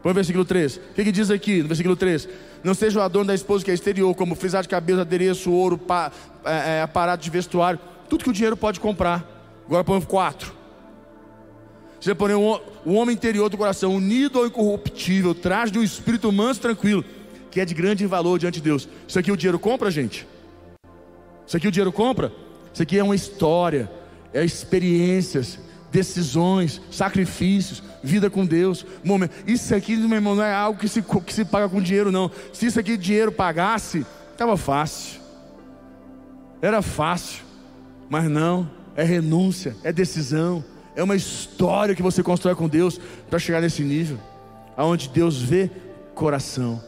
Põe 0.01 0.11
o 0.11 0.15
versículo 0.15 0.43
3. 0.43 0.75
O 0.75 0.79
que, 0.93 1.05
que, 1.05 1.11
diz 1.13 1.31
aqui 1.31 1.61
no 1.61 1.69
versículo 1.69 1.95
3? 1.95 2.27
Não 2.61 2.73
seja 2.73 2.99
o 2.99 3.01
adorno 3.01 3.27
da 3.27 3.33
esposa 3.33 3.63
que 3.63 3.71
é 3.71 3.73
exterior, 3.73 4.13
como 4.15 4.35
frisar 4.35 4.61
de 4.61 4.67
cabelo, 4.67 4.99
adereço, 4.99 5.49
ouro, 5.53 5.77
pa, 5.77 6.11
é, 6.43 6.79
é, 6.79 6.81
aparato 6.81 7.23
de 7.23 7.29
vestuário, 7.29 7.79
tudo 8.09 8.25
que 8.25 8.29
o 8.29 8.33
dinheiro 8.33 8.57
pode 8.57 8.77
comprar. 8.77 9.25
Agora 9.65 9.85
põe 9.85 9.99
o 9.99 10.05
4. 10.05 10.62
Você 12.03 12.13
porém 12.13 12.35
o, 12.35 12.59
homem 12.85 13.15
interior 13.15 13.47
do 13.47 13.57
coração, 13.57 13.95
unido 13.95 14.37
ao 14.37 14.45
incorruptível, 14.45 15.33
traz 15.33 15.71
de 15.71 15.79
um 15.79 15.83
espírito 15.83 16.29
manso 16.33 16.59
tranquilo, 16.59 17.05
que 17.49 17.61
é 17.61 17.65
de 17.65 17.73
grande 17.73 18.05
valor 18.05 18.37
diante 18.37 18.55
de 18.55 18.61
Deus. 18.61 18.89
Isso 19.07 19.17
aqui 19.17 19.31
o 19.31 19.37
dinheiro 19.37 19.57
compra, 19.57 19.89
gente? 19.89 20.27
Isso 21.47 21.55
aqui 21.55 21.65
o 21.65 21.71
dinheiro 21.71 21.93
compra? 21.93 22.29
Isso 22.73 22.83
aqui 22.83 22.99
é 22.99 23.03
uma 23.05 23.15
história, 23.15 23.89
é 24.33 24.43
experiências, 24.43 25.57
decisões, 25.93 26.81
sacrifícios, 26.91 27.81
vida 28.03 28.29
com 28.29 28.45
Deus. 28.45 28.85
Momento. 29.01 29.31
Isso 29.47 29.73
aqui, 29.73 29.95
meu 29.95 30.17
irmão, 30.17 30.35
não 30.35 30.43
é 30.43 30.53
algo 30.53 30.77
que 30.77 30.89
se, 30.89 31.01
que 31.01 31.33
se 31.33 31.45
paga 31.45 31.69
com 31.69 31.81
dinheiro, 31.81 32.11
não. 32.11 32.29
Se 32.51 32.65
isso 32.65 32.77
aqui 32.77 32.97
dinheiro 32.97 33.31
pagasse, 33.31 34.05
estava 34.29 34.57
fácil. 34.57 35.21
Era 36.61 36.81
fácil, 36.81 37.45
mas 38.09 38.29
não, 38.29 38.69
é 38.93 39.05
renúncia, 39.05 39.73
é 39.85 39.93
decisão, 39.93 40.65
é 40.95 41.03
uma 41.03 41.15
história 41.15 41.95
que 41.95 42.01
você 42.01 42.21
constrói 42.21 42.55
com 42.55 42.67
Deus 42.67 42.99
para 43.29 43.39
chegar 43.39 43.61
nesse 43.61 43.83
nível, 43.83 44.17
aonde 44.77 45.09
Deus 45.09 45.41
vê 45.41 45.69
coração. 46.13 46.81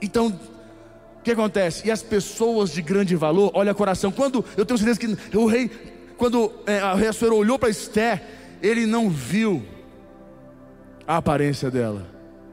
Então, 0.00 0.28
o 0.28 1.22
que 1.22 1.32
acontece? 1.32 1.86
E 1.86 1.90
as 1.90 2.02
pessoas 2.02 2.70
de 2.72 2.80
grande 2.80 3.16
valor, 3.16 3.50
olha 3.54 3.74
coração. 3.74 4.10
Quando 4.10 4.44
eu 4.56 4.64
tenho 4.64 4.78
certeza 4.78 5.00
que 5.00 5.36
o 5.36 5.46
rei, 5.46 5.68
quando 6.16 6.52
é, 6.66 6.78
a 6.78 6.94
rei 6.94 7.08
Assuero 7.08 7.36
olhou 7.36 7.58
para 7.58 7.68
Esther, 7.68 8.22
ele 8.62 8.86
não 8.86 9.10
viu 9.10 9.64
a 11.06 11.16
aparência 11.16 11.70
dela, 11.70 12.06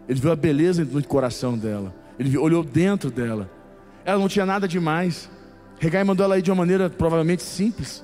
ele 0.08 0.20
viu 0.20 0.32
a 0.32 0.36
beleza 0.36 0.84
no 0.84 1.04
coração 1.04 1.58
dela, 1.58 1.94
ele 2.18 2.30
viu, 2.30 2.42
olhou 2.42 2.64
dentro 2.64 3.12
dela. 3.12 3.50
Ela 4.04 4.20
não 4.20 4.28
tinha 4.28 4.46
nada 4.46 4.68
demais. 4.68 5.30
Regai 5.80 6.04
mandou 6.04 6.24
ela 6.24 6.38
ir 6.38 6.42
de 6.42 6.52
uma 6.52 6.58
maneira 6.58 6.90
provavelmente 6.90 7.42
simples. 7.42 8.04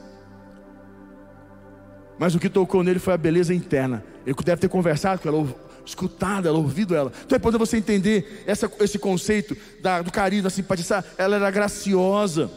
Mas 2.22 2.36
o 2.36 2.40
que 2.40 2.50
tocou 2.50 2.84
nele 2.84 3.00
foi 3.00 3.16
a 3.16 3.18
beleza 3.18 3.52
interna. 3.52 4.04
Ele 4.24 4.36
deve 4.46 4.62
ter 4.62 4.70
conversado 4.70 5.20
com 5.20 5.28
ela, 5.28 5.56
escutado 5.84 6.48
ela, 6.48 6.56
ouvido 6.56 6.96
ela. 6.96 7.12
Então 7.26 7.36
é 7.36 7.38
importante 7.40 7.60
você 7.60 7.78
entender 7.78 8.44
essa, 8.46 8.72
esse 8.80 9.00
conceito 9.00 9.58
da, 9.82 10.04
do 10.04 10.12
carinho, 10.12 10.44
da 10.44 10.52
simpatia. 10.52 11.04
Ela 11.18 11.38
era 11.38 11.50
graciosa. 11.50 12.48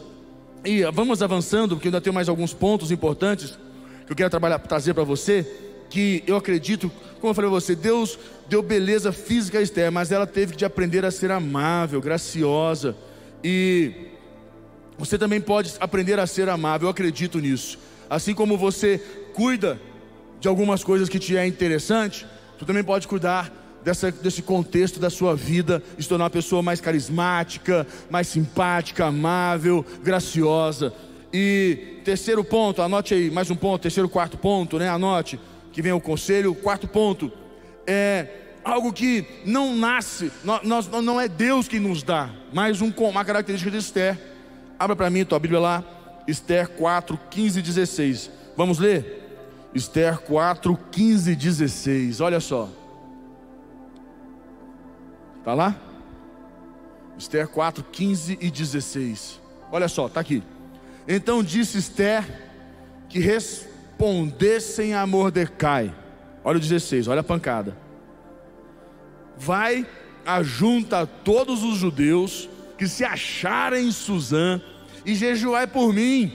E 0.63 0.83
vamos 0.93 1.23
avançando, 1.23 1.75
porque 1.75 1.87
ainda 1.87 1.99
tem 1.99 2.13
mais 2.13 2.29
alguns 2.29 2.53
pontos 2.53 2.91
importantes 2.91 3.57
que 4.05 4.11
eu 4.11 4.15
quero 4.15 4.29
trabalhar, 4.29 4.59
trazer 4.59 4.93
para 4.93 5.03
você. 5.03 5.43
Que 5.89 6.23
eu 6.27 6.35
acredito, 6.35 6.91
como 7.19 7.31
eu 7.31 7.33
falei 7.33 7.49
para 7.49 7.59
você, 7.59 7.75
Deus 7.75 8.19
deu 8.47 8.61
beleza 8.61 9.11
física 9.11 9.57
a 9.57 9.63
Esther, 9.63 9.91
mas 9.91 10.11
ela 10.11 10.27
teve 10.27 10.53
que 10.53 10.63
aprender 10.63 11.03
a 11.03 11.09
ser 11.09 11.31
amável, 11.31 11.99
graciosa. 11.99 12.95
E 13.43 14.11
você 14.95 15.17
também 15.17 15.41
pode 15.41 15.73
aprender 15.79 16.19
a 16.19 16.27
ser 16.27 16.49
amável, 16.49 16.85
eu 16.85 16.91
acredito 16.91 17.39
nisso. 17.39 17.79
Assim 18.07 18.35
como 18.35 18.55
você 18.55 19.01
cuida 19.35 19.77
de 20.39 20.47
algumas 20.47 20.81
coisas 20.81 21.09
que 21.09 21.19
te 21.19 21.35
é 21.35 21.45
interessante, 21.45 22.25
tu 22.57 22.65
também 22.65 22.83
pode 22.83 23.05
cuidar 23.05 23.51
dessa, 23.83 24.09
desse 24.09 24.41
contexto 24.41 24.97
da 24.97 25.09
sua 25.09 25.35
vida 25.35 25.83
e 25.97 26.03
se 26.03 26.07
tornar 26.07 26.23
uma 26.23 26.29
pessoa 26.29 26.63
mais 26.63 26.79
carismática, 26.79 27.85
mais 28.09 28.27
simpática, 28.27 29.07
amável, 29.07 29.85
graciosa. 30.01 30.93
E 31.33 31.99
terceiro 32.05 32.45
ponto, 32.45 32.81
anote 32.81 33.13
aí, 33.13 33.29
mais 33.29 33.51
um 33.51 33.57
ponto, 33.57 33.81
terceiro, 33.81 34.07
quarto 34.07 34.37
ponto, 34.37 34.79
né? 34.79 34.87
Anote, 34.87 35.37
que 35.73 35.81
vem 35.81 35.91
o 35.91 35.99
conselho. 35.99 36.55
Quarto 36.55 36.87
ponto 36.87 37.29
é 37.85 38.27
algo 38.63 38.93
que 38.93 39.25
não 39.45 39.75
nasce, 39.75 40.31
nós, 40.63 40.87
não 40.87 41.19
é 41.19 41.27
Deus 41.27 41.67
que 41.67 41.77
nos 41.77 42.03
dá, 42.03 42.29
mas 42.53 42.81
um, 42.81 42.89
uma 42.89 43.25
característica 43.25 43.69
de 43.69 43.77
Esther. 43.77 44.17
Abra 44.79 44.95
para 44.95 45.09
mim 45.09 45.25
tua 45.25 45.39
Bíblia 45.39 45.59
lá, 45.59 45.83
Esther 46.25 46.69
4, 46.69 47.19
15 47.29 47.59
e 47.59 47.61
16. 47.61 48.31
Vamos 48.55 48.79
ler? 48.79 49.24
Esther 49.75 50.19
4, 50.19 50.79
15 50.89 51.31
e 51.31 51.35
16. 51.35 52.21
Olha 52.21 52.39
só. 52.39 52.69
Está 55.39 55.53
lá? 55.53 55.75
Esther 57.17 57.49
4, 57.49 57.83
15 57.83 58.37
e 58.39 58.49
16. 58.49 59.41
Olha 59.69 59.89
só, 59.89 60.07
está 60.07 60.21
aqui. 60.21 60.41
Então 61.05 61.43
disse 61.43 61.77
Esther 61.77 62.23
que 63.09 63.19
respondessem 63.19 64.93
a 64.93 65.05
Mordecai. 65.05 65.93
Olha 66.41 66.57
o 66.57 66.61
16, 66.61 67.09
olha 67.09 67.19
a 67.19 67.23
pancada. 67.23 67.77
Vai, 69.37 69.85
ajunta 70.25 71.05
todos 71.05 71.63
os 71.63 71.77
judeus 71.77 72.49
que 72.77 72.87
se 72.87 73.03
acharem 73.03 73.89
em 73.89 73.91
Suzã 73.91 74.61
e 75.05 75.15
jejuai 75.15 75.67
por 75.67 75.93
mim, 75.93 76.33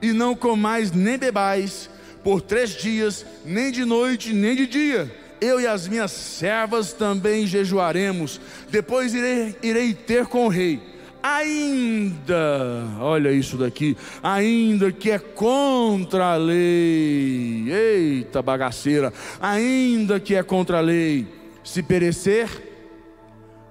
e 0.00 0.12
não 0.12 0.36
comais 0.36 0.92
nem 0.92 1.18
bebais 1.18 1.88
por 2.26 2.42
três 2.42 2.70
dias, 2.70 3.24
nem 3.44 3.70
de 3.70 3.84
noite, 3.84 4.32
nem 4.32 4.56
de 4.56 4.66
dia. 4.66 5.08
Eu 5.40 5.60
e 5.60 5.66
as 5.68 5.86
minhas 5.86 6.10
servas 6.10 6.92
também 6.92 7.46
jejuaremos. 7.46 8.40
Depois 8.68 9.14
irei, 9.14 9.54
irei 9.62 9.94
ter 9.94 10.26
com 10.26 10.46
o 10.46 10.48
rei. 10.48 10.80
Ainda, 11.22 12.82
olha 12.98 13.30
isso 13.30 13.56
daqui, 13.56 13.96
ainda 14.20 14.90
que 14.90 15.12
é 15.12 15.20
contra 15.20 16.32
a 16.32 16.36
lei, 16.36 17.70
eita 17.70 18.42
bagaceira, 18.42 19.12
ainda 19.40 20.18
que 20.18 20.34
é 20.34 20.42
contra 20.42 20.78
a 20.78 20.80
lei, 20.80 21.28
se 21.62 21.80
perecer, 21.80 22.48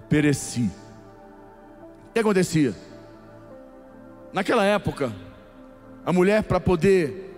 pereci. 0.08 0.72
O 2.10 2.14
que 2.14 2.20
acontecia? 2.20 2.74
Naquela 4.32 4.64
época, 4.64 5.14
a 6.06 6.14
mulher 6.14 6.44
para 6.44 6.62
poder 6.62 7.35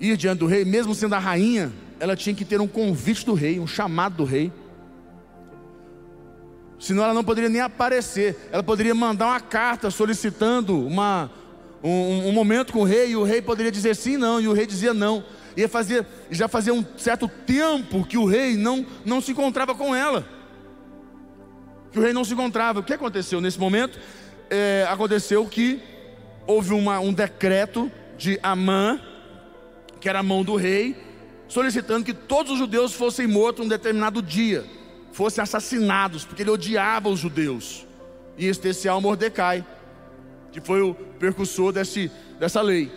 ir 0.00 0.16
diante 0.16 0.38
do 0.38 0.46
rei, 0.46 0.64
mesmo 0.64 0.94
sendo 0.94 1.14
a 1.14 1.18
rainha, 1.18 1.72
ela 2.00 2.16
tinha 2.16 2.34
que 2.34 2.44
ter 2.44 2.60
um 2.60 2.68
convite 2.68 3.24
do 3.24 3.34
rei, 3.34 3.58
um 3.58 3.66
chamado 3.66 4.16
do 4.16 4.24
rei. 4.24 4.52
Senão 6.78 7.02
ela 7.02 7.14
não 7.14 7.24
poderia 7.24 7.50
nem 7.50 7.60
aparecer. 7.60 8.48
Ela 8.52 8.62
poderia 8.62 8.94
mandar 8.94 9.26
uma 9.26 9.40
carta 9.40 9.90
solicitando 9.90 10.86
uma, 10.86 11.30
um, 11.82 12.28
um, 12.28 12.32
momento 12.32 12.72
com 12.72 12.80
o 12.80 12.84
rei, 12.84 13.10
e 13.10 13.16
o 13.16 13.24
rei 13.24 13.42
poderia 13.42 13.72
dizer 13.72 13.96
sim, 13.96 14.16
não, 14.16 14.40
e 14.40 14.46
o 14.46 14.52
rei 14.52 14.66
dizia 14.66 14.94
não. 14.94 15.24
E 15.56 15.66
fazia, 15.66 16.06
já 16.30 16.46
fazia 16.46 16.72
um 16.72 16.84
certo 16.96 17.26
tempo 17.26 18.04
que 18.04 18.16
o 18.16 18.24
rei 18.24 18.56
não, 18.56 18.86
não 19.04 19.20
se 19.20 19.32
encontrava 19.32 19.74
com 19.74 19.94
ela. 19.94 20.24
Que 21.90 21.98
o 21.98 22.02
rei 22.02 22.12
não 22.12 22.24
se 22.24 22.32
encontrava. 22.32 22.78
O 22.78 22.82
que 22.82 22.92
aconteceu 22.92 23.40
nesse 23.40 23.58
momento? 23.58 23.98
É, 24.48 24.86
aconteceu 24.88 25.44
que 25.46 25.82
houve 26.46 26.72
uma, 26.72 27.00
um 27.00 27.12
decreto 27.12 27.90
de 28.16 28.38
Amã, 28.40 29.00
que 30.00 30.08
era 30.08 30.20
a 30.20 30.22
mão 30.22 30.44
do 30.44 30.56
rei, 30.56 30.96
solicitando 31.48 32.04
que 32.04 32.14
todos 32.14 32.52
os 32.52 32.58
judeus 32.58 32.92
fossem 32.92 33.26
mortos 33.26 33.64
um 33.64 33.68
determinado 33.68 34.22
dia, 34.22 34.64
fossem 35.12 35.42
assassinados, 35.42 36.24
porque 36.24 36.42
ele 36.42 36.50
odiava 36.50 37.08
os 37.08 37.18
judeus, 37.18 37.86
em 38.38 38.46
especial 38.46 39.00
Mordecai, 39.00 39.64
que 40.52 40.60
foi 40.60 40.82
o 40.82 40.94
percussor 40.94 41.72
desse, 41.72 42.10
dessa 42.38 42.60
lei, 42.60 42.90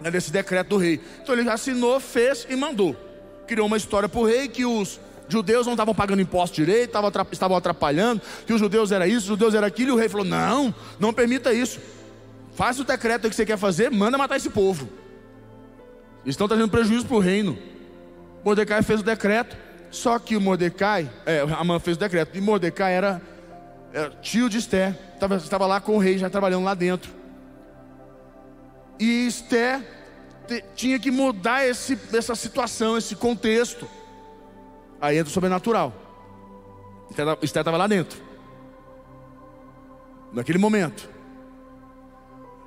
né, 0.00 0.10
desse 0.10 0.30
decreto 0.30 0.68
do 0.68 0.76
rei. 0.76 1.00
Então 1.22 1.34
ele 1.34 1.48
assinou, 1.48 1.98
fez 1.98 2.46
e 2.48 2.56
mandou. 2.56 2.96
Criou 3.46 3.66
uma 3.66 3.76
história 3.76 4.08
para 4.08 4.20
o 4.20 4.24
rei 4.24 4.48
que 4.48 4.64
os 4.64 5.00
judeus 5.28 5.66
não 5.66 5.74
estavam 5.74 5.94
pagando 5.94 6.22
imposto 6.22 6.56
direito, 6.56 6.96
estavam 7.32 7.56
atrapalhando, 7.56 8.20
que 8.46 8.52
os 8.52 8.60
judeus 8.60 8.92
era 8.92 9.06
isso, 9.06 9.18
os 9.18 9.24
judeus 9.24 9.54
era 9.54 9.66
aquilo, 9.66 9.90
e 9.90 9.92
o 9.92 9.96
rei 9.96 10.08
falou: 10.08 10.26
Não, 10.26 10.74
não 10.98 11.12
permita 11.12 11.52
isso. 11.52 11.80
Faça 12.54 12.82
o 12.82 12.84
decreto 12.84 13.28
que 13.28 13.34
você 13.34 13.46
quer 13.46 13.56
fazer, 13.56 13.90
manda 13.90 14.18
matar 14.18 14.36
esse 14.36 14.50
povo. 14.50 14.88
Estão 16.24 16.46
trazendo 16.46 16.70
prejuízo 16.70 17.06
para 17.06 17.16
o 17.16 17.20
reino. 17.20 17.58
Mordecai 18.44 18.82
fez 18.82 19.00
o 19.00 19.02
decreto, 19.02 19.56
só 19.90 20.18
que 20.18 20.36
o 20.36 20.40
Mordecai, 20.40 21.10
é, 21.26 21.40
Amã 21.58 21.78
fez 21.78 21.96
o 21.96 22.00
decreto, 22.00 22.36
e 22.36 22.40
Mordecai 22.40 22.94
era, 22.94 23.20
era 23.92 24.10
tio 24.22 24.48
de 24.48 24.58
Esther, 24.58 24.96
estava, 25.14 25.66
lá 25.66 25.80
com 25.80 25.96
o 25.96 25.98
rei, 25.98 26.16
já 26.18 26.30
trabalhando 26.30 26.64
lá 26.64 26.74
dentro. 26.74 27.10
E 28.98 29.26
Esther 29.26 29.80
te, 30.46 30.64
tinha 30.74 30.98
que 30.98 31.10
mudar 31.10 31.66
esse, 31.66 31.98
essa 32.12 32.34
situação, 32.34 32.96
esse 32.96 33.16
contexto. 33.16 33.88
Aí 35.00 35.16
entra 35.16 35.30
o 35.30 35.32
sobrenatural. 35.32 35.92
Esther 37.42 37.60
estava 37.60 37.76
lá 37.76 37.86
dentro. 37.86 38.20
Naquele 40.32 40.58
momento. 40.58 41.08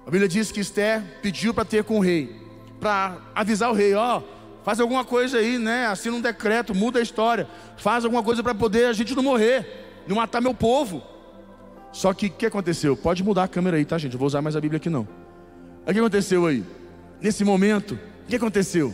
A 0.05 0.11
Bíblia 0.11 0.27
diz 0.27 0.51
que 0.51 0.59
Esther 0.59 1.01
pediu 1.21 1.53
para 1.53 1.63
ter 1.63 1.83
com 1.83 1.97
o 1.97 2.01
rei, 2.01 2.42
para 2.79 3.17
avisar 3.35 3.71
o 3.71 3.73
rei: 3.73 3.93
ó, 3.93 4.21
faz 4.63 4.79
alguma 4.79 5.03
coisa 5.03 5.37
aí, 5.37 5.57
né? 5.57 5.87
Assina 5.87 6.15
um 6.15 6.21
decreto, 6.21 6.73
muda 6.73 6.99
a 6.99 7.01
história, 7.01 7.47
faz 7.77 8.05
alguma 8.05 8.23
coisa 8.23 8.41
para 8.41 8.55
poder 8.55 8.85
a 8.85 8.93
gente 8.93 9.15
não 9.15 9.23
morrer, 9.23 10.03
não 10.07 10.15
matar 10.15 10.41
meu 10.41 10.53
povo. 10.53 11.01
Só 11.91 12.13
que 12.13 12.27
o 12.27 12.31
que 12.31 12.45
aconteceu? 12.45 12.97
Pode 12.97 13.23
mudar 13.23 13.43
a 13.43 13.47
câmera 13.47 13.77
aí, 13.77 13.85
tá, 13.85 13.97
gente? 13.97 14.13
Eu 14.13 14.19
vou 14.19 14.25
usar 14.25 14.41
mais 14.41 14.55
a 14.55 14.61
Bíblia 14.61 14.77
aqui 14.77 14.89
não. 14.89 15.07
O 15.85 15.93
que 15.93 15.99
aconteceu 15.99 16.45
aí? 16.47 16.63
Nesse 17.21 17.43
momento, 17.43 17.99
o 18.25 18.27
que 18.27 18.35
aconteceu? 18.35 18.93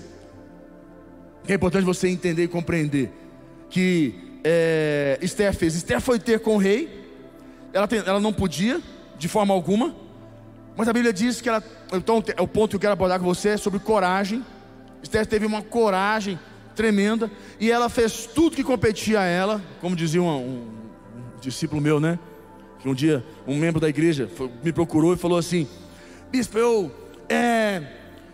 É 1.47 1.53
importante 1.53 1.85
você 1.85 2.09
entender 2.09 2.43
e 2.43 2.47
compreender 2.47 3.11
que 3.69 4.39
é, 4.43 5.17
Esther 5.21 5.53
fez. 5.53 5.75
Esther 5.75 6.01
foi 6.01 6.19
ter 6.19 6.39
com 6.39 6.55
o 6.55 6.57
rei, 6.57 6.89
ela, 7.73 7.87
tem, 7.87 7.99
ela 7.99 8.19
não 8.19 8.33
podia, 8.33 8.81
de 9.17 9.27
forma 9.27 9.53
alguma, 9.53 9.95
mas 10.79 10.87
a 10.87 10.93
Bíblia 10.93 11.11
diz 11.11 11.41
que 11.41 11.49
ela. 11.49 11.61
Então, 11.91 12.23
o 12.39 12.47
ponto 12.47 12.69
que 12.69 12.75
eu 12.77 12.79
quero 12.79 12.93
abordar 12.93 13.19
com 13.19 13.25
você 13.25 13.49
é 13.49 13.57
sobre 13.57 13.79
coragem. 13.79 14.45
Esther 15.03 15.25
teve 15.25 15.45
uma 15.45 15.61
coragem 15.61 16.39
tremenda 16.73 17.29
e 17.59 17.69
ela 17.69 17.89
fez 17.89 18.25
tudo 18.25 18.55
que 18.55 18.63
competia 18.63 19.19
a 19.19 19.25
ela, 19.25 19.61
como 19.81 19.93
dizia 19.93 20.21
um, 20.21 20.29
um, 20.29 20.39
um 20.39 21.39
discípulo 21.41 21.81
meu, 21.81 21.99
né? 21.99 22.17
Que 22.79 22.87
um 22.87 22.93
dia 22.93 23.25
um 23.45 23.57
membro 23.57 23.81
da 23.81 23.89
igreja 23.89 24.29
foi, 24.33 24.49
me 24.63 24.71
procurou 24.71 25.13
e 25.13 25.17
falou 25.17 25.37
assim: 25.37 25.67
Bispo, 26.31 26.57
eu 26.57 26.89
é, 27.27 27.83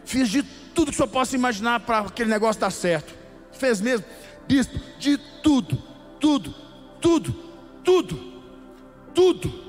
fiz 0.06 0.30
de 0.30 0.44
tudo 0.44 0.92
que 0.92 0.98
senhor 0.98 1.08
possa 1.08 1.36
imaginar 1.36 1.80
para 1.80 2.02
aquele 2.02 2.30
negócio 2.30 2.62
dar 2.62 2.70
certo. 2.70 3.12
Fez 3.54 3.82
mesmo? 3.82 4.06
Bispo, 4.48 4.80
de 5.00 5.18
tudo, 5.42 5.80
tudo, 6.20 6.54
tudo, 7.02 7.36
tudo, 7.84 8.20
tudo. 9.16 9.65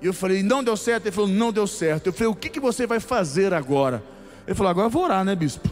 E 0.00 0.06
eu 0.06 0.12
falei, 0.12 0.42
não 0.42 0.62
deu 0.62 0.76
certo? 0.76 1.06
Ele 1.06 1.14
falou, 1.14 1.30
não 1.30 1.52
deu 1.52 1.66
certo. 1.66 2.06
Eu 2.06 2.12
falei, 2.12 2.28
o 2.28 2.34
que, 2.34 2.48
que 2.48 2.60
você 2.60 2.86
vai 2.86 3.00
fazer 3.00 3.52
agora? 3.52 4.02
Ele 4.46 4.54
falou, 4.54 4.70
agora 4.70 4.86
eu 4.86 4.90
vou 4.90 5.04
orar, 5.04 5.24
né, 5.24 5.34
bispo? 5.34 5.68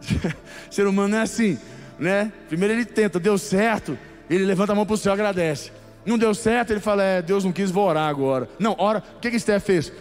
Ser 0.70 0.86
humano 0.86 1.16
é 1.16 1.22
assim, 1.22 1.58
né? 1.98 2.32
Primeiro 2.48 2.74
ele 2.74 2.84
tenta, 2.84 3.18
deu 3.18 3.36
certo, 3.38 3.98
ele 4.28 4.44
levanta 4.44 4.72
a 4.72 4.74
mão 4.74 4.86
para 4.86 4.94
o 4.94 4.98
céu 4.98 5.12
e 5.12 5.14
agradece. 5.14 5.72
Não 6.06 6.18
deu 6.18 6.34
certo, 6.34 6.70
ele 6.70 6.80
fala, 6.80 7.02
é, 7.02 7.22
Deus 7.22 7.44
não 7.44 7.52
quis, 7.52 7.70
vou 7.70 7.88
orar 7.88 8.08
agora. 8.08 8.48
Não, 8.58 8.76
ora, 8.78 9.02
o 9.16 9.20
que 9.20 9.30
que 9.30 9.36
Esther 9.36 9.60
fez? 9.60 9.92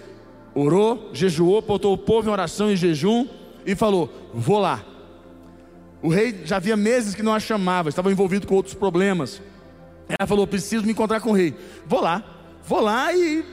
Orou, 0.54 1.10
jejuou, 1.14 1.62
botou 1.62 1.94
o 1.94 1.98
povo 1.98 2.30
em 2.30 2.32
oração 2.32 2.72
e 2.72 2.76
jejum 2.76 3.28
e 3.66 3.74
falou, 3.76 4.32
vou 4.34 4.60
lá. 4.60 4.84
O 6.02 6.10
rei 6.10 6.42
já 6.44 6.58
havia 6.58 6.76
meses 6.76 7.16
que 7.16 7.24
não 7.24 7.34
a 7.34 7.40
chamava, 7.40 7.90
estava 7.90 8.12
envolvido 8.12 8.46
com 8.46 8.56
outros 8.56 8.76
problemas. 8.76 9.42
Ela 10.08 10.28
falou, 10.28 10.46
preciso 10.46 10.86
me 10.86 10.92
encontrar 10.92 11.22
com 11.22 11.32
o 11.32 11.34
rei. 11.34 11.56
Vou 11.86 12.02
lá. 12.02 12.24
Vou 12.66 12.82
lá 12.82 13.14
e 13.14 13.44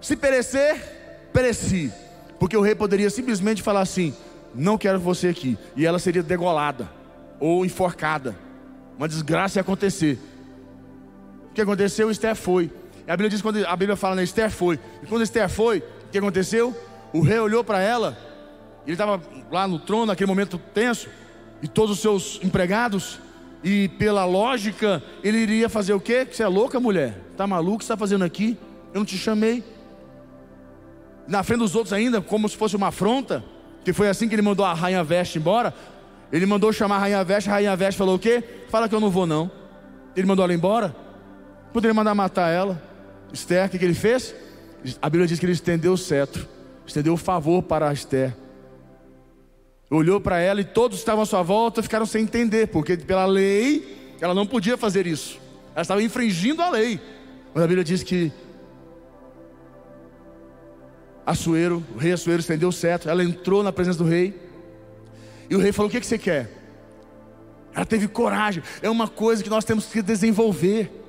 se 0.00 0.16
perecer, 0.16 1.28
pereci. 1.32 1.92
Porque 2.38 2.56
o 2.56 2.60
rei 2.60 2.74
poderia 2.74 3.10
simplesmente 3.10 3.62
falar 3.62 3.80
assim: 3.80 4.14
Não 4.54 4.76
quero 4.76 4.98
você 4.98 5.28
aqui. 5.28 5.56
E 5.76 5.86
ela 5.86 5.98
seria 5.98 6.22
degolada 6.22 6.90
ou 7.38 7.64
enforcada. 7.64 8.36
Uma 8.98 9.08
desgraça 9.08 9.58
ia 9.58 9.62
acontecer. 9.62 10.18
O 11.50 11.54
que 11.54 11.60
aconteceu? 11.60 12.10
Esther 12.10 12.36
foi. 12.36 12.70
A 13.08 13.12
Bíblia 13.12 13.30
diz 13.30 13.42
quando 13.42 13.64
a 13.66 13.76
Bíblia 13.76 13.96
fala, 13.96 14.14
né, 14.14 14.22
Esther 14.22 14.50
foi. 14.50 14.78
E 15.02 15.06
quando 15.06 15.22
Esther 15.22 15.48
foi, 15.48 15.78
o 15.78 16.10
que 16.12 16.18
aconteceu? 16.18 16.76
O 17.12 17.22
rei 17.22 17.40
olhou 17.40 17.64
para 17.64 17.80
ela. 17.80 18.16
Ele 18.86 18.92
estava 18.92 19.20
lá 19.50 19.66
no 19.66 19.78
trono, 19.78 20.06
naquele 20.06 20.28
momento 20.28 20.58
tenso, 20.72 21.08
e 21.60 21.66
todos 21.66 21.96
os 21.96 22.00
seus 22.00 22.40
empregados 22.42 23.18
e 23.62 23.88
pela 23.88 24.24
lógica, 24.24 25.02
ele 25.22 25.38
iria 25.38 25.68
fazer 25.68 25.92
o 25.92 26.00
quê? 26.00 26.26
Você 26.30 26.42
é 26.42 26.48
louca, 26.48 26.80
mulher? 26.80 27.18
Tá 27.36 27.46
maluco? 27.46 27.76
O 27.76 27.78
que 27.78 27.84
você 27.84 27.92
está 27.92 27.96
fazendo 27.96 28.24
aqui? 28.24 28.56
Eu 28.92 29.00
não 29.00 29.04
te 29.04 29.18
chamei. 29.18 29.62
Na 31.28 31.42
frente 31.42 31.60
dos 31.60 31.74
outros 31.74 31.92
ainda, 31.92 32.20
como 32.20 32.48
se 32.48 32.56
fosse 32.56 32.74
uma 32.74 32.88
afronta, 32.88 33.44
que 33.84 33.92
foi 33.92 34.08
assim 34.08 34.28
que 34.28 34.34
ele 34.34 34.42
mandou 34.42 34.64
a 34.64 34.72
rainha 34.72 35.04
Veste 35.04 35.38
embora. 35.38 35.74
Ele 36.32 36.46
mandou 36.46 36.72
chamar 36.72 36.96
a 36.96 36.98
rainha 37.00 37.24
Veste, 37.24 37.50
a 37.50 37.52
rainha 37.54 37.76
Veste 37.76 37.98
falou 37.98 38.16
o 38.16 38.18
quê? 38.18 38.42
Fala 38.68 38.88
que 38.88 38.94
eu 38.94 39.00
não 39.00 39.10
vou 39.10 39.26
não. 39.26 39.50
Ele 40.16 40.26
mandou 40.26 40.44
ela 40.44 40.54
embora. 40.54 40.94
Poderia 41.72 41.94
mandar 41.94 42.14
matar 42.14 42.48
ela. 42.48 42.80
Esther, 43.32 43.66
o 43.66 43.68
que, 43.68 43.78
que 43.78 43.84
ele 43.84 43.94
fez? 43.94 44.34
A 45.00 45.08
Bíblia 45.10 45.26
diz 45.26 45.38
que 45.38 45.44
ele 45.44 45.52
estendeu 45.52 45.92
o 45.92 45.98
cetro, 45.98 46.48
estendeu 46.86 47.12
o 47.12 47.16
favor 47.16 47.62
para 47.62 47.92
Esther 47.92 48.34
olhou 49.96 50.20
para 50.20 50.38
ela 50.38 50.60
e 50.60 50.64
todos 50.64 50.98
estavam 50.98 51.22
à 51.22 51.26
sua 51.26 51.42
volta 51.42 51.82
ficaram 51.82 52.06
sem 52.06 52.22
entender, 52.22 52.68
porque 52.68 52.96
pela 52.96 53.26
lei 53.26 54.14
ela 54.20 54.34
não 54.34 54.46
podia 54.46 54.76
fazer 54.76 55.06
isso. 55.06 55.40
Ela 55.74 55.82
estava 55.82 56.02
infringindo 56.02 56.62
a 56.62 56.70
lei. 56.70 57.00
Mas 57.52 57.64
a 57.64 57.66
Bíblia 57.66 57.84
diz 57.84 58.02
que 58.02 58.32
Assuero, 61.26 61.84
o 61.94 61.98
rei 61.98 62.12
Assuero 62.12 62.40
estendeu 62.40 62.68
o 62.68 62.72
cetro, 62.72 63.10
ela 63.10 63.22
entrou 63.22 63.62
na 63.62 63.72
presença 63.72 63.98
do 63.98 64.04
rei. 64.04 64.34
E 65.48 65.56
o 65.56 65.58
rei 65.58 65.72
falou: 65.72 65.88
"O 65.88 65.92
que, 65.92 66.00
que 66.00 66.06
você 66.06 66.18
quer?" 66.18 66.50
Ela 67.74 67.84
teve 67.84 68.08
coragem. 68.08 68.62
É 68.82 68.90
uma 68.90 69.08
coisa 69.08 69.42
que 69.42 69.50
nós 69.50 69.64
temos 69.64 69.86
que 69.86 70.02
desenvolver. 70.02 70.99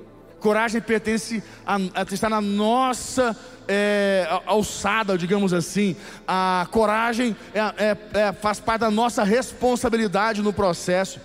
Coragem 0.42 0.80
pertence 0.80 1.40
a, 1.64 1.76
a 1.94 2.02
estar 2.12 2.28
na 2.28 2.40
nossa 2.40 3.36
é, 3.68 4.26
alçada, 4.44 5.16
digamos 5.16 5.52
assim. 5.52 5.94
A 6.26 6.66
coragem 6.72 7.36
é, 7.54 7.60
é, 7.60 7.96
é, 8.14 8.32
faz 8.32 8.58
parte 8.58 8.80
da 8.80 8.90
nossa 8.90 9.22
responsabilidade 9.22 10.42
no 10.42 10.52
processo. 10.52 11.20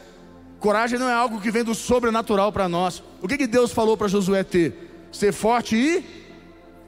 Coragem 0.60 0.99
não 0.99 1.10
é 1.10 1.13
algo 1.13 1.41
que 1.41 1.49
vem 1.49 1.63
do 1.63 1.73
sobrenatural 1.73 2.51
para 2.51 2.69
nós. 2.69 3.01
O 3.19 3.27
que, 3.27 3.39
que 3.39 3.47
Deus 3.47 3.71
falou 3.71 3.97
para 3.97 4.08
Josué 4.08 4.43
ter? 4.43 5.08
Ser 5.12 5.34
forte 5.34 5.75
e 5.75 6.06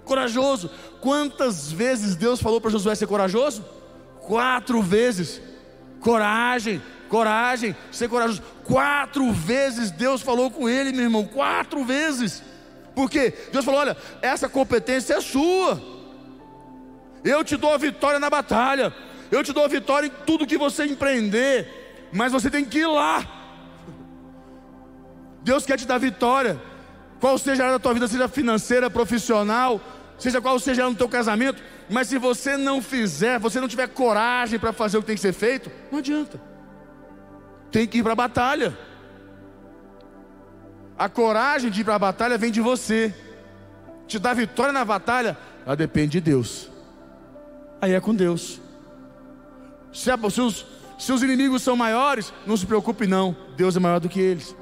corajoso. 0.05 0.69
Quantas 1.01 1.71
vezes 1.71 2.15
Deus 2.15 2.39
falou 2.39 2.61
para 2.61 2.69
Josué 2.69 2.93
ser 2.93 3.07
corajoso? 3.07 3.65
Quatro 4.21 4.83
vezes. 4.83 5.41
Coragem, 5.99 6.79
coragem, 7.09 7.75
ser 7.91 8.07
corajoso. 8.07 8.41
Quatro 8.63 9.33
vezes 9.33 9.91
Deus 9.91 10.21
falou 10.21 10.49
com 10.49 10.69
ele, 10.69 10.93
meu 10.93 11.03
irmão, 11.03 11.25
quatro 11.25 11.83
vezes. 11.83 12.41
Porque 12.95 13.33
Deus 13.51 13.65
falou: 13.65 13.81
olha, 13.81 13.97
essa 14.21 14.47
competência 14.47 15.15
é 15.15 15.21
sua. 15.21 15.81
Eu 17.23 17.43
te 17.43 17.57
dou 17.57 17.73
a 17.73 17.77
vitória 17.77 18.19
na 18.19 18.29
batalha. 18.29 18.93
Eu 19.29 19.43
te 19.43 19.51
dou 19.51 19.65
a 19.65 19.67
vitória 19.67 20.07
em 20.07 20.25
tudo 20.25 20.47
que 20.47 20.57
você 20.57 20.85
empreender. 20.85 22.07
Mas 22.13 22.31
você 22.31 22.49
tem 22.49 22.63
que 22.63 22.79
ir 22.79 22.87
lá. 22.87 23.27
Deus 25.41 25.65
quer 25.65 25.77
te 25.77 25.85
dar 25.85 25.97
vitória. 25.97 26.61
Qual 27.19 27.37
seja 27.37 27.63
a 27.63 27.65
área 27.65 27.77
da 27.77 27.83
tua 27.83 27.93
vida, 27.93 28.07
seja 28.07 28.29
financeira, 28.29 28.89
profissional, 28.89 29.81
seja 30.17 30.39
qual 30.39 30.57
seja 30.57 30.89
no 30.89 30.95
teu 30.95 31.09
casamento. 31.09 31.61
Mas 31.89 32.07
se 32.07 32.17
você 32.17 32.55
não 32.55 32.81
fizer, 32.81 33.39
você 33.39 33.59
não 33.59 33.67
tiver 33.67 33.87
coragem 33.89 34.57
para 34.57 34.71
fazer 34.71 34.97
o 34.97 35.01
que 35.01 35.07
tem 35.07 35.15
que 35.15 35.21
ser 35.21 35.33
feito, 35.33 35.69
não 35.91 35.99
adianta 35.99 36.49
tem 37.71 37.87
que 37.87 37.99
ir 37.99 38.03
para 38.03 38.13
a 38.13 38.15
batalha. 38.15 38.77
A 40.97 41.07
coragem 41.07 41.69
de 41.69 41.81
ir 41.81 41.83
para 41.83 41.95
a 41.95 41.99
batalha 41.99 42.37
vem 42.37 42.51
de 42.51 42.61
você. 42.61 43.13
Te 44.07 44.17
dar 44.19 44.33
vitória 44.33 44.73
na 44.73 44.83
batalha 44.83 45.37
ela 45.69 45.75
depende 45.75 46.13
de 46.13 46.21
Deus. 46.21 46.67
Aí 47.79 47.93
é 47.93 47.99
com 47.99 48.15
Deus. 48.15 48.59
Se, 49.93 50.09
se, 50.31 50.41
os, 50.41 50.65
se 50.97 51.11
os 51.11 51.21
inimigos 51.21 51.61
são 51.61 51.75
maiores, 51.75 52.33
não 52.47 52.57
se 52.57 52.65
preocupe, 52.65 53.05
não. 53.05 53.37
Deus 53.55 53.75
é 53.75 53.79
maior 53.79 53.99
do 53.99 54.09
que 54.09 54.19
eles. 54.19 54.55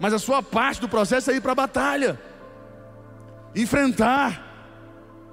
Mas 0.00 0.12
a 0.12 0.18
sua 0.18 0.42
parte 0.42 0.80
do 0.80 0.88
processo 0.88 1.30
é 1.30 1.36
ir 1.36 1.40
para 1.40 1.52
a 1.52 1.54
batalha, 1.54 2.20
enfrentar. 3.54 4.44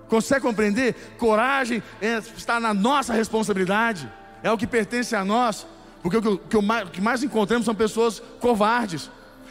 Consegue 0.07 0.41
compreender? 0.41 0.93
Coragem 1.17 1.81
é, 1.99 2.17
está 2.17 2.59
na 2.59 2.75
nossa 2.75 3.11
responsabilidade, 3.11 4.07
é 4.43 4.51
o 4.51 4.57
que 4.57 4.67
pertence 4.67 5.15
a 5.15 5.25
nós, 5.25 5.65
porque 6.01 6.17
o 6.17 6.21
que, 6.21 6.57
o 6.57 6.89
que, 6.89 7.01
mais 7.01 7.23
encontramos 7.23 7.65
são 7.65 7.75
pessoas 7.75 8.21
covardes, 8.39 9.09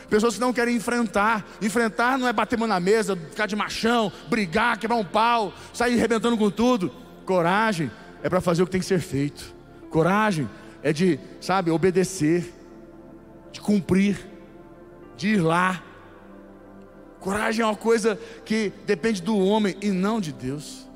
pessoas 0.09 0.35
que 0.35 0.41
não 0.41 0.53
querem 0.53 0.77
enfrentar. 0.77 1.45
Enfrentar 1.61 2.19
não 2.19 2.29
é 2.29 2.33
bater 2.33 2.59
mão 2.59 2.69
na 2.69 2.81
mesa, 2.81 3.17
ficar 3.17 3.47
de 3.47 3.57
machão, 3.57 4.13
brigar, 4.29 4.79
quebrar 4.79 4.97
um 4.97 5.05
pau, 5.05 5.53
sair 5.73 5.95
arrebentando 5.95 6.37
com 6.37 6.51
tudo. 6.51 6.91
Coragem 7.25 7.91
é 8.23 8.29
para 8.29 8.41
fazer 8.41 8.63
o 8.63 8.67
que 8.67 8.73
tem 8.73 8.81
que 8.81 8.87
ser 8.87 9.01
feito. 9.01 9.55
Coragem 9.91 10.49
é 10.83 10.93
de, 10.93 11.19
sabe, 11.41 11.71
obedecer, 11.71 12.55
de 13.53 13.61
cumprir, 13.61 14.19
de 15.17 15.29
ir 15.35 15.41
lá. 15.41 15.83
Coragem 17.21 17.63
é 17.63 17.67
uma 17.67 17.77
coisa 17.77 18.19
que 18.45 18.73
depende 18.87 19.21
do 19.21 19.37
homem 19.37 19.77
e 19.83 19.91
não 19.91 20.21
de 20.21 20.33
Deus. 20.33 20.87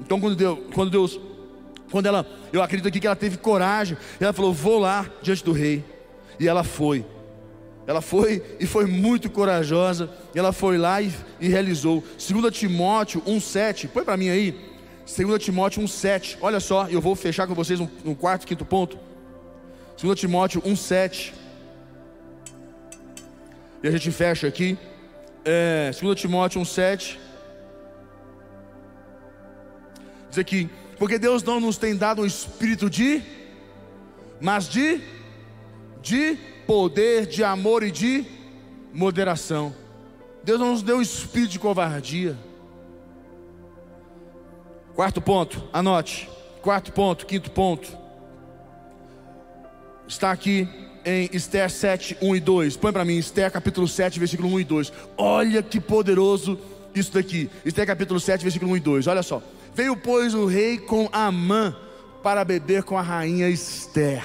Então 0.00 0.20
quando 0.20 0.36
Deus, 0.36 0.58
quando 0.74 0.90
Deus, 0.90 1.18
quando 1.92 2.06
ela, 2.06 2.26
eu 2.52 2.62
acredito 2.62 2.88
aqui 2.88 2.98
que 2.98 3.06
ela 3.06 3.14
teve 3.14 3.36
coragem, 3.36 3.96
ela 4.18 4.32
falou: 4.32 4.52
"Vou 4.52 4.78
lá 4.78 5.08
diante 5.22 5.44
do 5.44 5.52
rei". 5.52 5.84
E 6.40 6.48
ela 6.48 6.64
foi. 6.64 7.04
Ela 7.86 8.00
foi 8.00 8.42
e 8.58 8.66
foi 8.66 8.86
muito 8.86 9.28
corajosa. 9.30 10.10
E 10.34 10.38
ela 10.38 10.52
foi 10.52 10.78
lá 10.78 11.02
e, 11.02 11.12
e 11.38 11.48
realizou. 11.48 12.02
2 12.16 12.56
Timóteo 12.56 13.20
1,7. 13.22 13.88
Põe 13.88 14.04
para 14.04 14.16
mim 14.16 14.30
aí. 14.30 14.58
2 15.04 15.44
Timóteo 15.44 15.82
1,7. 15.82 16.38
Olha 16.40 16.60
só, 16.60 16.88
eu 16.88 17.00
vou 17.00 17.14
fechar 17.14 17.46
com 17.46 17.54
vocês 17.54 17.78
no, 17.78 18.16
quarto, 18.16 18.46
quinto 18.46 18.64
ponto. 18.64 18.98
2 20.00 20.18
Timóteo 20.18 20.62
1,7. 20.62 21.32
E 23.82 23.88
a 23.88 23.90
gente 23.90 24.10
fecha 24.10 24.46
aqui. 24.46 24.78
É, 25.44 25.90
2 26.00 26.18
Timóteo 26.18 26.62
1,7. 26.62 27.18
Diz 30.30 30.38
aqui: 30.38 30.70
Porque 31.02 31.18
Deus 31.18 31.42
não 31.42 31.58
nos 31.58 31.78
tem 31.78 31.96
dado 31.96 32.22
um 32.22 32.24
espírito 32.24 32.88
de, 32.88 33.20
mas 34.40 34.68
de, 34.68 35.00
de 36.00 36.38
poder, 36.64 37.26
de 37.26 37.42
amor 37.42 37.82
e 37.82 37.90
de 37.90 38.24
moderação. 38.92 39.74
Deus 40.44 40.60
não 40.60 40.70
nos 40.70 40.80
deu 40.80 40.98
um 40.98 41.02
espírito 41.02 41.50
de 41.50 41.58
covardia. 41.58 42.38
Quarto 44.94 45.20
ponto, 45.20 45.68
anote. 45.72 46.30
Quarto 46.62 46.92
ponto, 46.92 47.26
quinto 47.26 47.50
ponto. 47.50 47.98
Está 50.06 50.30
aqui 50.30 50.68
em 51.04 51.28
Esther 51.32 51.68
7, 51.68 52.16
1 52.22 52.36
e 52.36 52.38
2. 52.38 52.76
Põe 52.76 52.92
para 52.92 53.04
mim, 53.04 53.16
Esther 53.16 53.50
capítulo 53.50 53.88
7, 53.88 54.20
versículo 54.20 54.48
1 54.50 54.60
e 54.60 54.64
2. 54.64 54.92
Olha 55.18 55.64
que 55.64 55.80
poderoso 55.80 56.56
isso 56.94 57.12
daqui. 57.12 57.50
Esther 57.64 57.88
capítulo 57.88 58.20
7, 58.20 58.40
versículo 58.44 58.70
1 58.70 58.76
e 58.76 58.80
2. 58.80 59.06
Olha 59.08 59.24
só. 59.24 59.42
Veio, 59.74 59.96
pois, 59.96 60.34
o 60.34 60.46
rei 60.46 60.78
com 60.78 61.08
Amã 61.12 61.76
para 62.22 62.44
beber 62.44 62.82
com 62.82 62.96
a 62.96 63.02
rainha 63.02 63.48
Esther. 63.48 64.22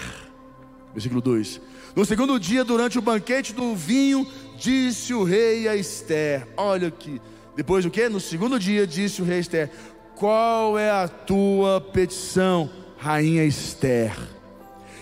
Versículo 0.93 1.21
2. 1.21 1.62
No 1.95 2.05
segundo 2.05 2.39
dia, 2.39 2.63
durante 2.63 2.99
o 2.99 3.01
banquete 3.01 3.53
do 3.53 3.75
vinho, 3.75 4.27
disse 4.57 5.13
o 5.13 5.23
rei 5.23 5.67
a 5.67 5.75
Esther: 5.75 6.47
Olha 6.55 6.89
aqui. 6.89 7.21
Depois 7.55 7.86
o 7.86 7.89
que? 7.89 8.07
No 8.07 8.19
segundo 8.19 8.60
dia, 8.60 8.86
disse 8.86 9.21
o 9.21 9.25
rei 9.25 9.38
a 9.38 9.41
Esther: 9.41 9.71
qual 10.17 10.79
é 10.79 10.89
a 10.89 11.07
tua 11.07 11.79
petição, 11.79 12.69
rainha 12.97 13.43
Esther? 13.43 14.17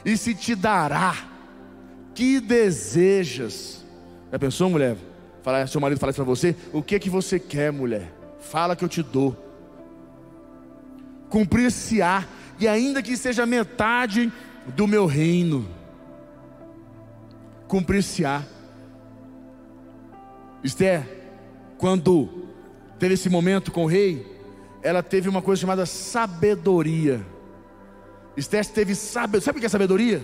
E 0.03 0.17
se 0.17 0.35
te 0.35 0.55
dará, 0.55 1.15
que 2.13 2.39
desejas? 2.39 3.83
Já 4.29 4.37
pensou, 4.37 4.69
mulher? 4.69 4.97
Fala, 5.41 5.65
seu 5.67 5.79
marido 5.79 5.99
fala 5.99 6.11
isso 6.11 6.17
para 6.21 6.25
você: 6.25 6.55
o 6.73 6.83
que 6.83 6.95
é 6.95 6.99
que 6.99 7.09
você 7.09 7.39
quer, 7.39 7.71
mulher? 7.71 8.13
Fala 8.39 8.75
que 8.75 8.83
eu 8.83 8.89
te 8.89 9.01
dou. 9.01 9.44
Cumprir-se-á, 11.29 12.25
e 12.59 12.67
ainda 12.67 13.01
que 13.01 13.17
seja 13.17 13.45
metade 13.45 14.31
do 14.75 14.87
meu 14.87 15.05
reino, 15.05 15.67
cumprir-se-á. 17.67 18.43
Esther, 20.63 21.05
quando 21.77 22.47
teve 22.97 23.13
esse 23.13 23.29
momento 23.29 23.71
com 23.71 23.83
o 23.83 23.87
rei, 23.87 24.25
ela 24.81 25.03
teve 25.03 25.27
uma 25.29 25.41
coisa 25.41 25.61
chamada 25.61 25.85
sabedoria. 25.85 27.25
Esther 28.37 28.65
teve 28.65 28.95
sabedoria. 28.95 29.45
Sabe 29.45 29.57
o 29.57 29.59
que 29.59 29.65
é 29.65 29.69
sabedoria? 29.69 30.23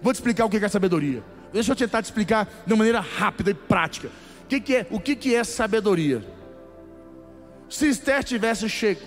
Vou 0.00 0.12
te 0.12 0.16
explicar 0.16 0.44
o 0.44 0.50
que 0.50 0.56
é 0.56 0.68
sabedoria. 0.68 1.22
Deixa 1.52 1.72
eu 1.72 1.76
tentar 1.76 2.02
te 2.02 2.06
explicar 2.06 2.48
de 2.66 2.72
uma 2.72 2.78
maneira 2.78 3.00
rápida 3.00 3.50
e 3.50 3.54
prática. 3.54 4.08
O 4.44 4.46
que, 4.46 4.76
é, 4.76 4.86
o 4.90 5.00
que, 5.00 5.16
que 5.16 5.34
é 5.34 5.44
sabedoria? 5.44 6.22
Se 7.68 7.88
Esther 7.88 8.22
tivesse 8.22 8.68
chego 8.68 9.00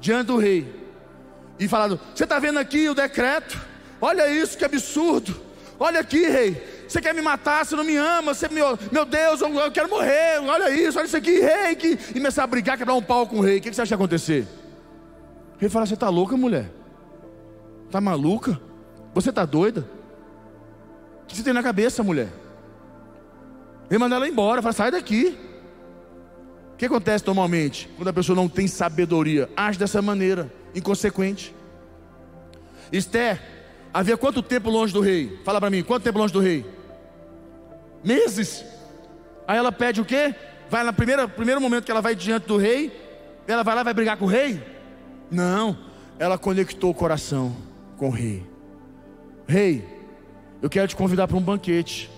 diante 0.00 0.26
do 0.28 0.36
rei 0.36 0.66
e 1.58 1.66
falado: 1.68 2.00
Você 2.14 2.24
está 2.24 2.38
vendo 2.38 2.58
aqui 2.58 2.88
o 2.88 2.94
decreto? 2.94 3.58
Olha 4.00 4.30
isso, 4.30 4.56
que 4.56 4.64
absurdo. 4.64 5.34
Olha 5.78 6.00
aqui, 6.00 6.26
rei. 6.26 6.84
Você 6.88 7.00
quer 7.00 7.14
me 7.14 7.20
matar, 7.20 7.66
você 7.66 7.76
não 7.76 7.84
me 7.84 7.96
ama, 7.96 8.32
você, 8.32 8.48
meu, 8.48 8.78
meu 8.90 9.04
Deus, 9.04 9.42
eu, 9.42 9.54
eu 9.54 9.70
quero 9.70 9.90
morrer, 9.90 10.38
olha 10.40 10.70
isso, 10.70 10.98
olha 10.98 11.04
isso 11.06 11.16
aqui, 11.18 11.38
rei, 11.38 11.76
que, 11.76 11.88
e 11.88 12.14
começar 12.14 12.44
a 12.44 12.46
brigar, 12.46 12.78
quebrar 12.78 12.94
um 12.94 13.02
pau 13.02 13.26
com 13.26 13.36
o 13.36 13.40
rei, 13.42 13.58
o 13.58 13.60
que, 13.60 13.68
que 13.68 13.76
você 13.76 13.82
acha 13.82 13.90
que 13.90 13.96
vai 13.96 14.06
acontecer? 14.06 14.48
O 15.56 15.60
rei 15.60 15.68
fala, 15.68 15.84
você 15.84 15.92
está 15.92 16.08
louca, 16.08 16.34
mulher? 16.34 16.70
Está 17.84 18.00
maluca? 18.00 18.58
Você 19.12 19.28
está 19.28 19.44
doida? 19.44 19.86
O 21.24 21.26
que 21.26 21.36
você 21.36 21.42
tem 21.42 21.52
na 21.52 21.62
cabeça, 21.62 22.02
mulher? 22.02 22.28
Ele 23.90 23.98
manda 23.98 24.16
ela 24.16 24.26
embora, 24.26 24.62
fala, 24.62 24.72
sai 24.72 24.90
daqui. 24.90 25.38
O 26.78 26.80
que 26.80 26.86
acontece 26.86 27.26
normalmente 27.26 27.90
quando 27.96 28.08
a 28.08 28.12
pessoa 28.12 28.36
não 28.36 28.48
tem 28.48 28.68
sabedoria? 28.68 29.50
Age 29.56 29.78
dessa 29.78 30.00
maneira, 30.00 30.50
inconsequente. 30.74 31.52
Esther, 32.92 33.42
havia 33.92 34.16
quanto 34.16 34.42
tempo 34.42 34.70
longe 34.70 34.92
do 34.94 35.00
rei? 35.00 35.38
Fala 35.44 35.60
para 35.60 35.70
mim, 35.70 35.82
quanto 35.82 36.04
tempo 36.04 36.18
longe 36.18 36.32
do 36.32 36.40
rei? 36.40 36.64
meses. 38.02 38.64
Aí 39.46 39.58
ela 39.58 39.72
pede 39.72 40.00
o 40.00 40.04
quê? 40.04 40.34
Vai 40.70 40.84
no 40.84 40.92
primeiro, 40.92 41.28
primeiro 41.28 41.60
momento 41.60 41.84
que 41.84 41.90
ela 41.90 42.02
vai 42.02 42.14
diante 42.14 42.46
do 42.46 42.56
rei, 42.56 42.92
ela 43.46 43.62
vai 43.62 43.74
lá 43.74 43.82
vai 43.82 43.94
brigar 43.94 44.16
com 44.16 44.26
o 44.26 44.28
rei? 44.28 44.62
Não, 45.30 45.78
ela 46.18 46.36
conectou 46.36 46.90
o 46.90 46.94
coração 46.94 47.56
com 47.96 48.08
o 48.08 48.12
rei. 48.12 48.46
Rei, 49.46 49.84
eu 50.60 50.68
quero 50.68 50.88
te 50.88 50.96
convidar 50.96 51.26
para 51.26 51.36
um 51.36 51.42
banquete. 51.42 52.10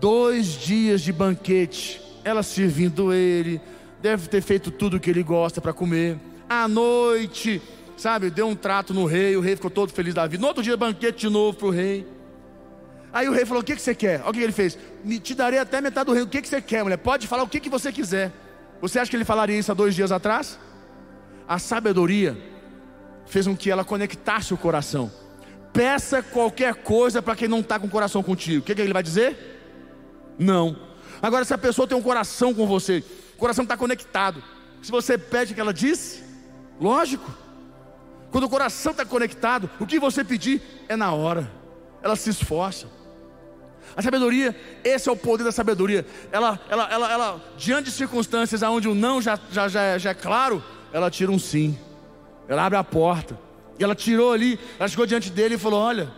Dois 0.00 0.48
dias 0.48 1.00
de 1.00 1.12
banquete, 1.12 2.00
ela 2.24 2.42
servindo 2.42 3.12
ele, 3.12 3.60
deve 4.00 4.28
ter 4.28 4.42
feito 4.42 4.70
tudo 4.70 4.96
o 4.96 5.00
que 5.00 5.10
ele 5.10 5.22
gosta 5.22 5.60
para 5.60 5.72
comer. 5.72 6.18
À 6.48 6.66
noite, 6.66 7.62
sabe, 7.96 8.30
deu 8.30 8.48
um 8.48 8.56
trato 8.56 8.92
no 8.92 9.04
rei, 9.04 9.36
o 9.36 9.40
rei 9.40 9.56
ficou 9.56 9.70
todo 9.70 9.92
feliz 9.92 10.14
da 10.14 10.26
vida. 10.26 10.40
No 10.40 10.48
outro 10.48 10.62
dia, 10.62 10.76
banquete 10.76 11.26
de 11.26 11.30
novo 11.30 11.56
para 11.56 11.66
o 11.68 11.70
rei. 11.70 12.06
Aí 13.12 13.28
o 13.28 13.32
rei 13.32 13.46
falou: 13.46 13.62
O 13.62 13.64
que, 13.64 13.76
que 13.76 13.82
você 13.82 13.94
quer? 13.94 14.20
Olha 14.22 14.30
o 14.30 14.32
que 14.32 14.40
ele 14.40 14.52
fez: 14.52 14.76
Me 15.04 15.20
te 15.20 15.34
darei 15.34 15.58
até 15.58 15.80
metade 15.80 16.06
do 16.06 16.12
reino. 16.12 16.26
O 16.26 16.30
que, 16.30 16.42
que 16.42 16.48
você 16.48 16.60
quer, 16.60 16.82
mulher? 16.82 16.96
Pode 16.96 17.28
falar 17.28 17.44
o 17.44 17.48
que, 17.48 17.60
que 17.60 17.70
você 17.70 17.92
quiser. 17.92 18.32
Você 18.80 18.98
acha 18.98 19.08
que 19.08 19.16
ele 19.16 19.24
falaria 19.24 19.56
isso 19.56 19.70
há 19.70 19.74
dois 19.74 19.94
dias 19.94 20.10
atrás? 20.10 20.58
A 21.46 21.58
sabedoria 21.58 22.36
fez 23.26 23.46
com 23.46 23.56
que 23.56 23.70
ela 23.70 23.84
conectasse 23.84 24.52
o 24.52 24.56
coração. 24.56 25.10
Peça 25.72 26.22
qualquer 26.22 26.74
coisa 26.74 27.22
para 27.22 27.36
quem 27.36 27.48
não 27.48 27.60
está 27.60 27.78
com 27.78 27.86
o 27.86 27.90
coração 27.90 28.22
contigo. 28.22 28.60
O 28.60 28.62
que, 28.62 28.74
que 28.74 28.80
ele 28.80 28.92
vai 28.92 29.02
dizer? 29.02 29.36
Não. 30.38 30.76
Agora, 31.20 31.44
se 31.44 31.54
a 31.54 31.58
pessoa 31.58 31.86
tem 31.86 31.96
um 31.96 32.02
coração 32.02 32.54
com 32.54 32.66
você, 32.66 33.04
o 33.34 33.38
coração 33.38 33.62
está 33.62 33.76
conectado. 33.76 34.42
Se 34.82 34.90
você 34.90 35.16
pede 35.16 35.52
o 35.52 35.54
que 35.54 35.60
ela 35.60 35.72
disse, 35.72 36.22
lógico. 36.80 37.32
Quando 38.30 38.44
o 38.44 38.48
coração 38.48 38.92
está 38.92 39.04
conectado, 39.04 39.70
o 39.78 39.86
que 39.86 39.98
você 39.98 40.24
pedir 40.24 40.60
é 40.88 40.96
na 40.96 41.12
hora. 41.12 41.50
Ela 42.02 42.16
se 42.16 42.30
esforça. 42.30 42.88
A 43.96 44.02
sabedoria, 44.02 44.54
esse 44.82 45.08
é 45.08 45.12
o 45.12 45.16
poder 45.16 45.44
da 45.44 45.52
sabedoria. 45.52 46.04
Ela, 46.32 46.60
ela, 46.68 46.88
ela, 46.90 47.12
ela 47.12 47.40
diante 47.56 47.84
de 47.84 47.92
circunstâncias 47.92 48.62
onde 48.62 48.88
o 48.88 48.94
não 48.94 49.22
já, 49.22 49.38
já, 49.50 49.68
já, 49.68 49.98
já 49.98 50.10
é 50.10 50.14
claro, 50.14 50.62
ela 50.92 51.10
tira 51.10 51.30
um 51.30 51.38
sim. 51.38 51.78
Ela 52.48 52.66
abre 52.66 52.76
a 52.76 52.84
porta. 52.84 53.38
E 53.78 53.84
ela 53.84 53.94
tirou 53.94 54.32
ali, 54.32 54.58
ela 54.78 54.88
chegou 54.88 55.06
diante 55.06 55.30
dele 55.30 55.54
e 55.54 55.58
falou: 55.58 55.80
Olha. 55.80 56.10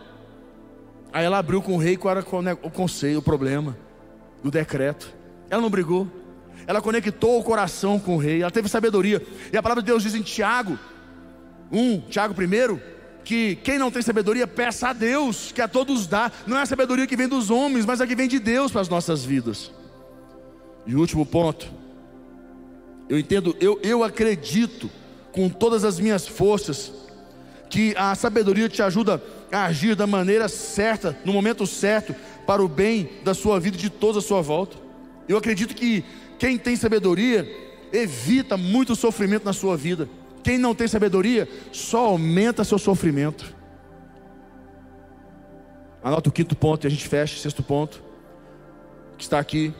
Aí 1.13 1.25
ela 1.25 1.37
abriu 1.37 1.61
com 1.61 1.75
o 1.75 1.77
rei 1.77 1.97
qual 1.97 2.17
era 2.17 2.25
o 2.61 2.69
conselho, 2.69 3.19
o 3.19 3.21
problema, 3.21 3.77
o 4.47 4.51
decreto. 4.51 5.13
Ela 5.49 5.61
não 5.61 5.69
brigou. 5.69 6.07
Ela 6.65 6.81
conectou 6.81 7.39
o 7.39 7.43
coração 7.43 7.99
com 7.99 8.15
o 8.15 8.17
rei. 8.17 8.41
Ela 8.41 8.51
teve 8.51 8.67
sabedoria. 8.67 9.25
E 9.51 9.57
a 9.57 9.63
palavra 9.63 9.81
de 9.81 9.87
Deus 9.87 10.03
diz 10.03 10.15
em 10.15 10.21
Tiago 10.21 10.77
1, 11.71 12.01
Tiago 12.09 12.33
1, 12.33 12.79
que 13.23 13.57
quem 13.57 13.77
não 13.77 13.91
tem 13.91 14.01
sabedoria, 14.01 14.47
peça 14.47 14.89
a 14.89 14.93
Deus, 14.93 15.51
que 15.51 15.61
a 15.61 15.67
todos 15.67 16.07
dá. 16.07 16.31
Não 16.45 16.57
é 16.57 16.61
a 16.61 16.65
sabedoria 16.65 17.07
que 17.07 17.15
vem 17.15 17.27
dos 17.27 17.49
homens, 17.49 17.85
mas 17.85 18.01
a 18.01 18.07
que 18.07 18.15
vem 18.15 18.27
de 18.27 18.39
Deus 18.39 18.71
para 18.71 18.81
as 18.81 18.89
nossas 18.89 19.23
vidas. 19.23 19.71
E 20.85 20.95
último 20.95 21.25
ponto, 21.25 21.69
Eu 23.09 23.17
entendo, 23.17 23.55
eu, 23.59 23.79
eu 23.83 24.03
acredito 24.03 24.89
com 25.31 25.47
todas 25.49 25.85
as 25.85 25.99
minhas 25.99 26.27
forças 26.27 26.91
que 27.69 27.93
a 27.97 28.15
sabedoria 28.15 28.67
te 28.67 28.81
ajuda 28.81 29.21
a 29.51 29.65
agir 29.65 29.95
da 29.95 30.07
maneira 30.07 30.47
certa, 30.49 31.17
no 31.23 31.31
momento 31.31 31.65
certo, 31.67 32.15
para 32.47 32.63
o 32.63 32.67
bem 32.67 33.09
da 33.25 33.33
sua 33.33 33.59
vida 33.59 33.75
e 33.75 33.79
de 33.79 33.89
todos 33.89 34.23
à 34.23 34.25
sua 34.25 34.41
volta. 34.41 34.77
Eu 35.27 35.37
acredito 35.37 35.75
que 35.75 36.03
quem 36.39 36.57
tem 36.57 36.77
sabedoria 36.77 37.45
evita 37.91 38.55
muito 38.55 38.95
sofrimento 38.95 39.43
na 39.43 39.51
sua 39.51 39.75
vida. 39.75 40.09
Quem 40.43 40.57
não 40.57 40.73
tem 40.73 40.87
sabedoria 40.87 41.47
só 41.73 42.05
aumenta 42.05 42.63
seu 42.63 42.79
sofrimento. 42.79 43.53
Anota 46.01 46.29
o 46.29 46.31
quinto 46.31 46.55
ponto 46.55 46.85
e 46.85 46.87
a 46.87 46.89
gente 46.89 47.05
fecha, 47.05 47.37
sexto 47.37 47.61
ponto, 47.61 48.01
que 49.17 49.23
está 49.23 49.39
aqui, 49.39 49.73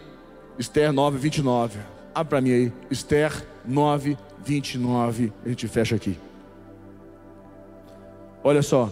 Esther 0.59 0.91
9, 0.91 1.17
29. 1.17 1.79
Abre 2.13 2.29
para 2.29 2.41
mim 2.41 2.51
aí, 2.51 2.73
Esther 2.91 3.31
9, 3.65 4.17
29. 4.43 5.31
A 5.45 5.49
gente 5.49 5.67
fecha 5.69 5.95
aqui. 5.95 6.19
Olha 8.43 8.61
só. 8.61 8.91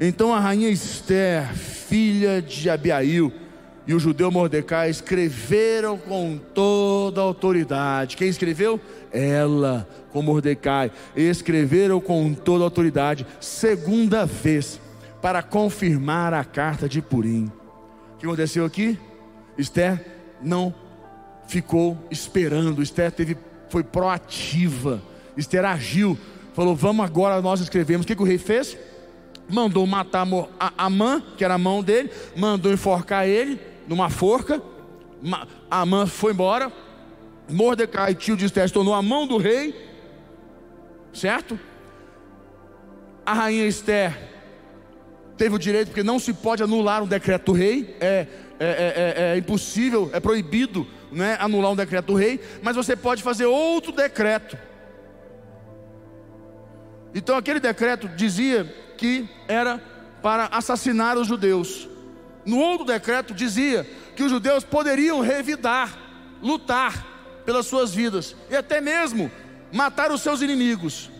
Então 0.00 0.32
a 0.32 0.38
rainha 0.38 0.70
Esther, 0.70 1.52
filha 1.54 2.40
de 2.40 2.70
Abiail, 2.70 3.32
e 3.84 3.94
o 3.94 3.98
judeu 3.98 4.30
Mordecai 4.30 4.90
escreveram 4.90 5.98
com 5.98 6.38
toda 6.54 7.20
a 7.20 7.24
autoridade. 7.24 8.16
Quem 8.16 8.28
escreveu? 8.28 8.78
Ela, 9.10 9.88
com 10.12 10.22
Mordecai. 10.22 10.92
Escreveram 11.16 12.00
com 12.00 12.32
toda 12.32 12.62
a 12.62 12.66
autoridade, 12.66 13.26
segunda 13.40 14.24
vez, 14.24 14.78
para 15.20 15.42
confirmar 15.42 16.32
a 16.32 16.44
carta 16.44 16.88
de 16.88 17.02
Purim. 17.02 17.50
O 18.14 18.18
que 18.18 18.26
aconteceu 18.26 18.64
aqui? 18.64 18.98
Esther 19.56 20.04
não 20.40 20.72
ficou 21.48 21.98
esperando. 22.08 22.82
Esther 22.82 23.10
teve, 23.10 23.36
foi 23.68 23.82
proativa. 23.82 25.02
Esther 25.36 25.64
agiu. 25.64 26.16
Falou: 26.52 26.76
Vamos 26.76 27.04
agora, 27.04 27.40
nós 27.42 27.60
escrevemos. 27.60 28.04
O 28.04 28.06
que, 28.06 28.14
que 28.14 28.22
o 28.22 28.26
rei 28.26 28.38
fez? 28.38 28.76
Mandou 29.48 29.86
matar 29.86 30.26
Amã, 30.76 31.22
que 31.36 31.44
era 31.44 31.54
a 31.54 31.58
mão 31.58 31.82
dele, 31.82 32.10
mandou 32.36 32.72
enforcar 32.72 33.26
ele 33.26 33.58
numa 33.86 34.10
forca. 34.10 34.62
Amã 35.70 36.06
foi 36.06 36.32
embora. 36.32 36.70
Mordecai, 37.48 38.14
tio 38.14 38.36
de 38.36 38.44
Esther, 38.44 38.70
tornou 38.70 38.94
a 38.94 39.00
mão 39.00 39.26
do 39.26 39.38
rei. 39.38 39.74
Certo? 41.12 41.58
A 43.24 43.32
rainha 43.32 43.66
Esther 43.66 44.28
teve 45.36 45.54
o 45.54 45.58
direito, 45.58 45.88
porque 45.88 46.02
não 46.02 46.18
se 46.18 46.32
pode 46.34 46.62
anular 46.62 47.02
um 47.02 47.06
decreto 47.06 47.46
do 47.46 47.52
rei. 47.52 47.96
É, 48.00 48.26
é, 48.60 48.66
é, 48.66 49.14
é, 49.30 49.34
é 49.34 49.38
impossível, 49.38 50.10
é 50.12 50.20
proibido 50.20 50.86
né, 51.10 51.36
anular 51.40 51.72
um 51.72 51.76
decreto 51.76 52.06
do 52.06 52.14
rei. 52.14 52.40
Mas 52.60 52.76
você 52.76 52.94
pode 52.94 53.22
fazer 53.22 53.46
outro 53.46 53.92
decreto. 53.92 54.58
Então 57.14 57.36
aquele 57.36 57.60
decreto 57.60 58.08
dizia 58.08 58.72
que 58.98 59.28
era 59.46 59.80
para 60.20 60.46
assassinar 60.46 61.16
os 61.16 61.26
judeus. 61.26 61.88
No 62.44 62.58
outro 62.58 62.84
decreto 62.84 63.32
dizia 63.32 63.86
que 64.16 64.22
os 64.22 64.30
judeus 64.30 64.64
poderiam 64.64 65.20
revidar, 65.20 65.96
lutar 66.42 67.06
pelas 67.46 67.66
suas 67.66 67.94
vidas 67.94 68.36
e 68.50 68.56
até 68.56 68.80
mesmo 68.80 69.30
matar 69.72 70.10
os 70.10 70.20
seus 70.20 70.42
inimigos. 70.42 71.10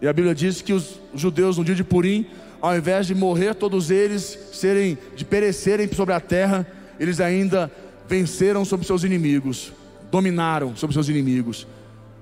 E 0.00 0.06
a 0.06 0.12
Bíblia 0.12 0.34
diz 0.34 0.60
que 0.60 0.72
os 0.72 1.00
judeus 1.14 1.56
no 1.56 1.64
dia 1.64 1.74
de 1.74 1.82
Purim, 1.82 2.26
ao 2.60 2.76
invés 2.76 3.06
de 3.06 3.14
morrer 3.14 3.54
todos 3.54 3.90
eles, 3.90 4.38
serem 4.52 4.98
de 5.16 5.24
perecerem 5.24 5.90
sobre 5.92 6.14
a 6.14 6.20
terra, 6.20 6.66
eles 7.00 7.20
ainda 7.20 7.72
venceram 8.06 8.64
sobre 8.64 8.86
seus 8.86 9.02
inimigos, 9.04 9.72
dominaram 10.10 10.76
sobre 10.76 10.94
seus 10.94 11.08
inimigos. 11.08 11.66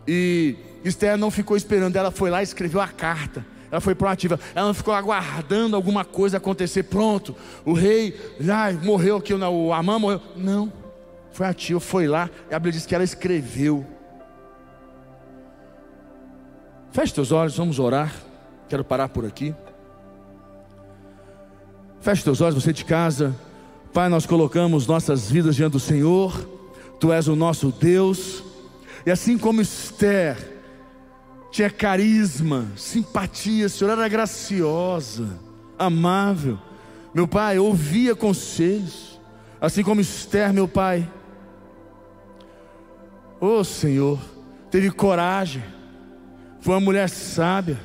E 0.07 0.57
Esther 0.85 1.17
não 1.17 1.31
ficou 1.31 1.57
esperando, 1.57 1.97
ela 1.97 2.11
foi 2.11 2.31
lá 2.31 2.41
e 2.41 2.45
escreveu 2.45 2.81
a 2.81 2.89
carta 2.89 3.45
ela 3.73 3.81
foi 3.81 3.95
proativa, 3.95 4.39
ela 4.55 4.67
não 4.67 4.75
ficou 4.75 4.93
aguardando 4.93 5.75
alguma 5.75 6.05
coisa 6.05 6.37
acontecer, 6.37 6.83
pronto, 6.83 7.35
o 7.65 7.73
rei, 7.73 8.15
ai, 8.47 8.75
morreu 8.75 9.17
aqui, 9.17 9.33
o 9.33 9.73
Amã 9.73 9.99
morreu. 9.99 10.21
Não, 10.37 10.71
foi 11.33 11.47
ativa, 11.47 11.81
foi 11.81 12.07
lá, 12.07 12.29
e 12.51 12.55
a 12.55 12.59
Bíblia 12.59 12.73
diz 12.73 12.85
que 12.85 12.95
ela 12.95 13.03
escreveu. 13.03 13.87
Feche 16.91 17.15
teus 17.15 17.33
olhos, 17.33 17.57
vamos 17.57 17.79
orar. 17.79 18.15
Quero 18.69 18.85
parar 18.85 19.09
por 19.09 19.25
aqui. 19.25 19.55
Feche 22.03 22.23
teus 22.23 22.43
olhos, 22.43 22.63
você 22.63 22.75
de 22.75 22.85
casa. 22.85 23.35
Pai, 23.95 24.11
nós 24.11 24.27
colocamos 24.27 24.87
nossas 24.87 25.31
vidas 25.31 25.57
diante 25.57 25.73
do 25.73 25.81
Senhor. 25.81 26.47
Tu 27.01 27.11
és 27.11 27.27
o 27.27 27.35
nosso 27.35 27.73
Deus. 27.73 28.45
E 29.07 29.11
assim 29.11 29.39
como 29.39 29.63
Esther 29.63 30.52
tinha 31.53 31.69
carisma, 31.69 32.67
simpatia, 32.77 33.67
a 33.67 33.69
senhora 33.69 34.01
era 34.01 34.09
graciosa, 34.09 35.39
amável. 35.79 36.59
Meu 37.15 37.29
pai 37.29 37.59
ouvia 37.59 38.17
conselhos, 38.17 39.21
assim 39.61 39.83
como 39.83 40.01
Esther, 40.01 40.51
meu 40.51 40.67
pai. 40.67 41.07
Oh 43.39 43.63
Senhor, 43.63 44.19
teve 44.71 44.91
coragem, 44.91 45.63
foi 46.63 46.75
uma 46.75 46.81
mulher 46.81 47.09
sábia. 47.11 47.79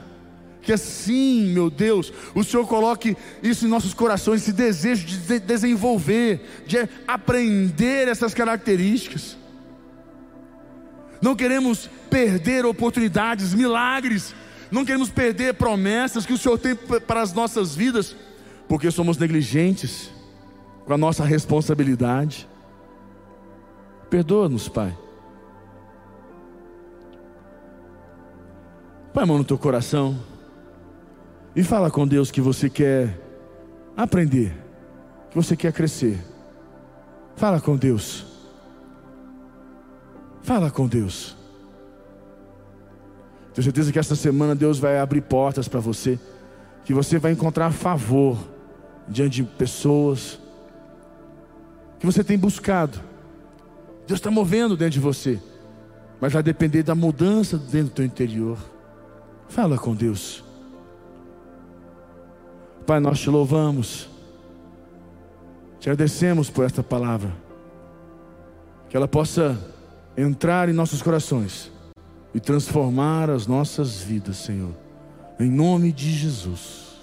Que 0.61 0.71
assim, 0.73 1.53
meu 1.53 1.69
Deus, 1.69 2.11
o 2.33 2.43
Senhor 2.43 2.65
coloque 2.67 3.17
isso 3.43 3.65
em 3.65 3.69
nossos 3.69 3.93
corações, 3.93 4.41
esse 4.41 4.53
desejo 4.53 5.05
de 5.05 5.39
desenvolver, 5.39 6.63
de 6.65 6.87
aprender 7.05 8.07
essas 8.07 8.33
características. 8.33 9.37
Não 11.21 11.35
queremos 11.35 11.89
perder 12.09 12.65
oportunidades, 12.65 13.53
milagres, 13.53 14.33
não 14.71 14.85
queremos 14.85 15.09
perder 15.09 15.53
promessas 15.53 16.25
que 16.25 16.33
o 16.33 16.37
Senhor 16.37 16.57
tem 16.57 16.75
para 16.75 17.21
as 17.21 17.33
nossas 17.33 17.75
vidas, 17.75 18.15
porque 18.67 18.91
somos 18.91 19.17
negligentes 19.17 20.11
com 20.85 20.93
a 20.93 20.97
nossa 20.97 21.23
responsabilidade. 21.23 22.47
Perdoa-nos, 24.09 24.69
Pai. 24.69 24.97
Põe 29.13 29.23
a 29.23 29.25
mão 29.25 29.37
no 29.37 29.43
teu 29.43 29.57
coração 29.57 30.19
e 31.55 31.63
fala 31.63 31.89
com 31.89 32.07
Deus 32.07 32.29
que 32.29 32.39
você 32.39 32.69
quer 32.69 33.19
aprender, 33.95 34.55
que 35.31 35.35
você 35.35 35.55
quer 35.57 35.73
crescer. 35.73 36.19
Fala 37.35 37.59
com 37.59 37.75
Deus. 37.75 38.36
Fala 40.47 40.71
com 40.71 40.87
Deus. 40.87 41.35
Tenho 43.53 43.65
certeza 43.65 43.91
que 43.91 43.99
esta 43.99 44.15
semana 44.15 44.55
Deus 44.55 44.79
vai 44.79 44.97
abrir 44.97 45.19
portas 45.19 45.67
para 45.67 45.81
você, 45.81 46.17
que 46.85 46.93
você 46.93 47.19
vai 47.19 47.33
encontrar 47.33 47.69
favor 47.73 48.37
diante 49.09 49.43
de 49.43 49.43
pessoas 49.43 50.39
que 51.99 52.05
você 52.05 52.23
tem 52.23 52.37
buscado. 52.37 52.97
Deus 54.07 54.19
está 54.19 54.31
movendo 54.31 54.77
dentro 54.77 54.93
de 54.93 55.01
você, 55.01 55.37
mas 56.21 56.31
vai 56.31 56.41
depender 56.41 56.81
da 56.81 56.95
mudança 56.95 57.57
dentro 57.57 57.89
do 57.89 57.95
teu 57.95 58.05
interior. 58.05 58.57
Fala 59.49 59.77
com 59.77 59.93
Deus. 59.93 60.45
Pai, 62.85 63.01
nós 63.01 63.19
te 63.19 63.29
louvamos, 63.29 64.09
te 65.77 65.89
agradecemos 65.89 66.49
por 66.49 66.63
esta 66.63 66.81
palavra, 66.81 67.33
que 68.87 68.95
ela 68.95 69.09
possa 69.09 69.75
entrar 70.17 70.67
em 70.67 70.73
nossos 70.73 71.01
corações 71.01 71.71
e 72.33 72.39
transformar 72.39 73.29
as 73.29 73.45
nossas 73.45 74.01
vidas, 74.01 74.37
Senhor. 74.37 74.73
Em 75.39 75.49
nome 75.49 75.91
de 75.91 76.11
Jesus. 76.11 76.97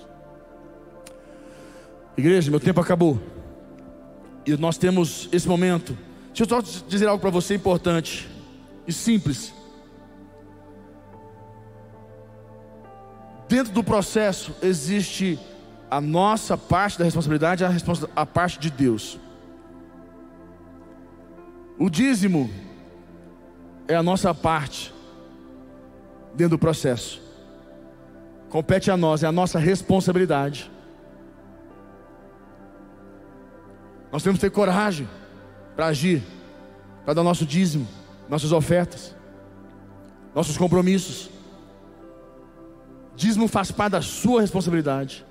Igreja, 2.16 2.50
meu 2.50 2.58
tempo 2.58 2.80
acabou. 2.80 3.20
E 4.44 4.56
nós 4.56 4.76
temos 4.76 5.28
esse 5.32 5.48
momento. 5.48 5.96
Deixa 6.34 6.42
eu 6.42 6.48
só 6.48 6.82
dizer 6.88 7.06
algo 7.06 7.20
para 7.20 7.30
você 7.30 7.54
importante 7.54 8.28
e 8.86 8.92
simples. 8.92 9.54
Dentro 13.48 13.72
do 13.72 13.84
processo 13.84 14.52
existe 14.60 15.38
a 15.88 16.00
nossa 16.00 16.58
parte 16.58 16.98
da 16.98 17.04
responsabilidade 17.04 17.62
e 17.62 17.66
a, 17.66 17.70
a 18.16 18.26
parte 18.26 18.58
de 18.58 18.70
Deus. 18.70 19.18
O 21.78 21.88
dízimo 21.88 22.50
é 23.86 23.94
a 23.94 24.02
nossa 24.02 24.34
parte 24.34 24.92
dentro 26.34 26.56
do 26.56 26.58
processo. 26.58 27.20
Compete 28.48 28.90
a 28.90 28.96
nós, 28.96 29.22
é 29.22 29.26
a 29.26 29.32
nossa 29.32 29.58
responsabilidade. 29.58 30.70
Nós 34.12 34.22
temos 34.22 34.38
que 34.38 34.46
ter 34.46 34.50
coragem 34.50 35.08
para 35.74 35.86
agir, 35.86 36.22
para 37.04 37.14
dar 37.14 37.22
nosso 37.22 37.44
dízimo, 37.44 37.86
nossas 38.28 38.52
ofertas, 38.52 39.14
nossos 40.34 40.56
compromissos. 40.56 41.28
Dízimo 43.16 43.48
faz 43.48 43.70
parte 43.70 43.92
da 43.92 44.02
sua 44.02 44.40
responsabilidade. 44.40 45.24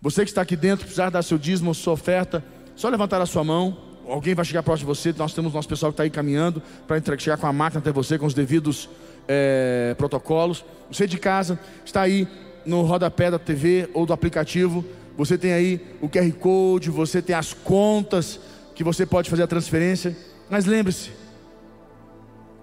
Você 0.00 0.24
que 0.24 0.30
está 0.30 0.42
aqui 0.42 0.56
dentro, 0.56 0.84
precisar 0.84 1.10
dar 1.10 1.22
seu 1.22 1.38
dízimo, 1.38 1.74
sua 1.74 1.94
oferta, 1.94 2.44
só 2.76 2.88
levantar 2.88 3.20
a 3.20 3.26
sua 3.26 3.42
mão 3.42 3.87
alguém 4.08 4.34
vai 4.34 4.44
chegar 4.44 4.62
próximo 4.62 4.92
de 4.92 4.98
você. 4.98 5.14
Nós 5.16 5.32
temos 5.34 5.52
nosso 5.52 5.68
pessoal 5.68 5.92
que 5.92 5.94
está 5.94 6.02
aí 6.02 6.10
caminhando 6.10 6.62
para 6.86 7.00
chegar 7.18 7.36
com 7.36 7.46
a 7.46 7.52
máquina 7.52 7.80
até 7.80 7.92
você, 7.92 8.18
com 8.18 8.26
os 8.26 8.34
devidos 8.34 8.88
é, 9.26 9.94
protocolos. 9.98 10.64
Você 10.90 11.06
de 11.06 11.18
casa 11.18 11.58
está 11.84 12.02
aí 12.02 12.26
no 12.64 12.82
rodapé 12.82 13.30
da 13.30 13.38
TV 13.38 13.88
ou 13.92 14.06
do 14.06 14.12
aplicativo. 14.12 14.84
Você 15.16 15.36
tem 15.36 15.52
aí 15.52 15.80
o 16.00 16.08
QR 16.08 16.30
Code, 16.32 16.90
você 16.90 17.20
tem 17.20 17.36
as 17.36 17.52
contas 17.52 18.40
que 18.74 18.82
você 18.84 19.04
pode 19.04 19.28
fazer 19.28 19.42
a 19.42 19.46
transferência. 19.46 20.16
Mas 20.48 20.64
lembre-se, 20.64 21.10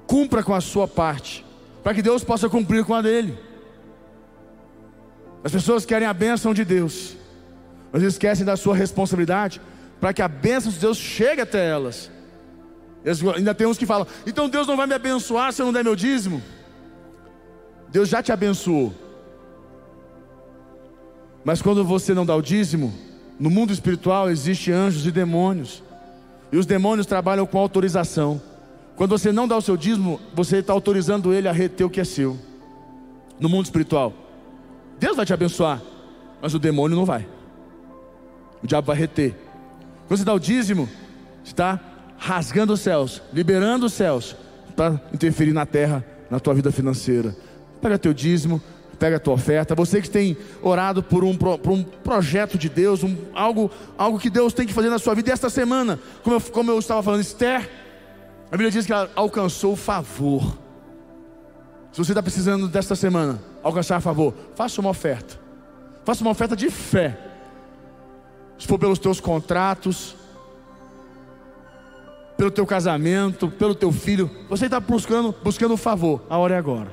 cumpra 0.08 0.44
com 0.44 0.54
a 0.54 0.62
sua 0.62 0.88
parte, 0.88 1.46
para 1.84 1.94
que 1.94 2.02
Deus 2.02 2.24
possa 2.24 2.50
cumprir 2.50 2.84
com 2.84 2.94
a 2.94 3.02
dele. 3.02 3.38
As 5.44 5.52
pessoas 5.52 5.86
querem 5.86 6.08
a 6.08 6.14
bênção 6.14 6.54
de 6.54 6.66
Deus, 6.66 7.16
mas 7.92 8.02
esquecem 8.02 8.44
da 8.44 8.58
sua 8.58 8.76
responsabilidade 8.76 9.62
para 10.00 10.14
que 10.14 10.22
a 10.22 10.28
bênção 10.28 10.72
de 10.72 10.80
Deus 10.80 10.98
chegue 10.98 11.42
até 11.42 11.70
elas. 11.70 12.12
Eles, 13.04 13.24
ainda 13.24 13.54
tem 13.54 13.68
uns 13.68 13.78
que 13.78 13.86
falam: 13.86 14.08
então 14.26 14.50
Deus 14.50 14.68
não 14.68 14.76
vai 14.76 14.88
me 14.88 14.94
abençoar 14.94 15.54
se 15.54 15.62
eu 15.62 15.66
não 15.66 15.74
der 15.74 15.84
meu 15.84 15.96
dízimo. 15.96 16.42
Deus 17.90 18.10
já 18.10 18.22
te 18.22 18.32
abençoou. 18.32 18.94
Mas 21.44 21.62
quando 21.62 21.86
você 21.86 22.14
não 22.14 22.26
dá 22.26 22.36
o 22.36 22.42
dízimo, 22.42 22.94
no 23.40 23.50
mundo 23.50 23.72
espiritual 23.72 24.30
existe 24.30 24.72
anjos 24.72 25.06
e 25.06 25.12
demônios. 25.12 25.84
E 26.52 26.58
os 26.58 26.66
demônios 26.66 27.06
trabalham 27.06 27.46
com 27.46 27.60
autorização. 27.60 28.42
Quando 28.96 29.12
você 29.12 29.32
não 29.32 29.48
dá 29.48 29.56
o 29.58 29.62
seu 29.62 29.78
dízimo, 29.78 30.20
você 30.34 30.58
está 30.58 30.74
autorizando 30.74 31.34
ele 31.34 31.48
a 31.48 31.52
reter 31.52 31.86
o 31.86 31.90
que 31.90 32.02
é 32.02 32.04
seu. 32.04 32.40
No 33.40 33.48
mundo 33.50 33.66
espiritual. 33.66 34.14
Deus 34.98 35.16
vai 35.18 35.26
te 35.26 35.34
abençoar, 35.34 35.82
mas 36.42 36.54
o 36.54 36.60
demônio 36.60 36.98
não 36.98 37.06
vai. 37.06 37.28
O 38.64 38.68
diabo 38.68 38.88
vai 38.88 38.96
reter. 38.96 39.36
Quando 40.08 40.20
você 40.20 40.26
dá 40.26 40.34
o 40.34 40.40
dízimo, 40.40 40.90
está 41.44 41.80
rasgando 42.18 42.74
os 42.74 42.82
céus, 42.82 43.22
liberando 43.34 43.86
os 43.86 43.94
céus 43.94 44.36
para 44.76 45.00
interferir 45.14 45.54
na 45.54 45.66
terra, 45.66 46.06
na 46.30 46.40
tua 46.40 46.54
vida 46.54 46.72
financeira. 46.72 47.36
Pega 47.82 47.98
teu 47.98 48.14
dízimo, 48.14 48.62
pega 49.00 49.18
a 49.18 49.20
tua 49.20 49.34
oferta. 49.34 49.76
Você 49.76 50.02
que 50.02 50.10
tem 50.10 50.38
orado 50.62 51.02
por 51.04 51.24
um, 51.24 51.36
por 51.36 51.72
um 51.72 51.84
projeto 51.84 52.58
de 52.58 52.70
Deus, 52.70 53.04
um, 53.04 53.16
algo, 53.34 53.70
algo 53.98 54.20
que 54.20 54.30
Deus 54.30 54.54
tem 54.54 54.66
que 54.66 54.74
fazer 54.74 54.90
na 54.90 55.00
sua 55.00 55.16
vida 55.16 55.32
esta 55.32 55.50
semana, 55.50 56.00
como 56.24 56.36
eu, 56.36 56.42
como 56.42 56.72
eu 56.72 56.80
estava 56.80 57.02
falando, 57.04 57.22
Esther, 57.22 57.70
a 58.48 58.52
Bíblia 58.52 58.72
diz 58.72 58.86
que 58.86 58.94
ela 58.94 59.10
alcançou 59.16 59.74
o 59.74 59.76
favor. 59.76 60.58
Se 61.92 61.98
você 61.98 62.12
está 62.12 62.22
precisando 62.22 62.68
desta 62.68 62.96
semana 62.96 63.42
alcançar 63.64 64.02
favor, 64.02 64.34
faça 64.56 64.82
uma 64.82 64.90
oferta. 64.90 65.40
Faça 66.04 66.22
uma 66.22 66.32
oferta 66.32 66.56
de 66.56 66.70
fé. 66.70 67.18
Se 68.58 68.68
for 68.68 68.80
pelos 68.80 69.00
teus 69.00 69.20
contratos, 69.20 70.16
pelo 72.38 72.52
teu 72.52 72.66
casamento, 72.66 73.50
pelo 73.50 73.76
teu 73.76 73.92
filho, 73.92 74.30
você 74.50 74.66
está 74.66 74.80
buscando, 74.80 75.34
buscando 75.44 75.78
favor. 75.78 76.22
A 76.30 76.38
hora 76.38 76.56
é 76.56 76.58
agora. 76.58 76.92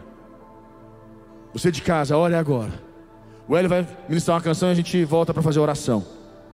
Você 1.52 1.70
de 1.70 1.82
casa, 1.82 2.14
a 2.14 2.18
hora 2.18 2.36
é 2.36 2.38
agora. 2.38 2.72
O 3.48 3.56
Hélio 3.56 3.68
vai 3.68 3.86
ministrar 4.08 4.36
uma 4.36 4.42
canção 4.42 4.68
e 4.68 4.72
a 4.72 4.74
gente 4.74 5.04
volta 5.04 5.34
para 5.34 5.42
fazer 5.42 5.60
oração. 5.60 6.04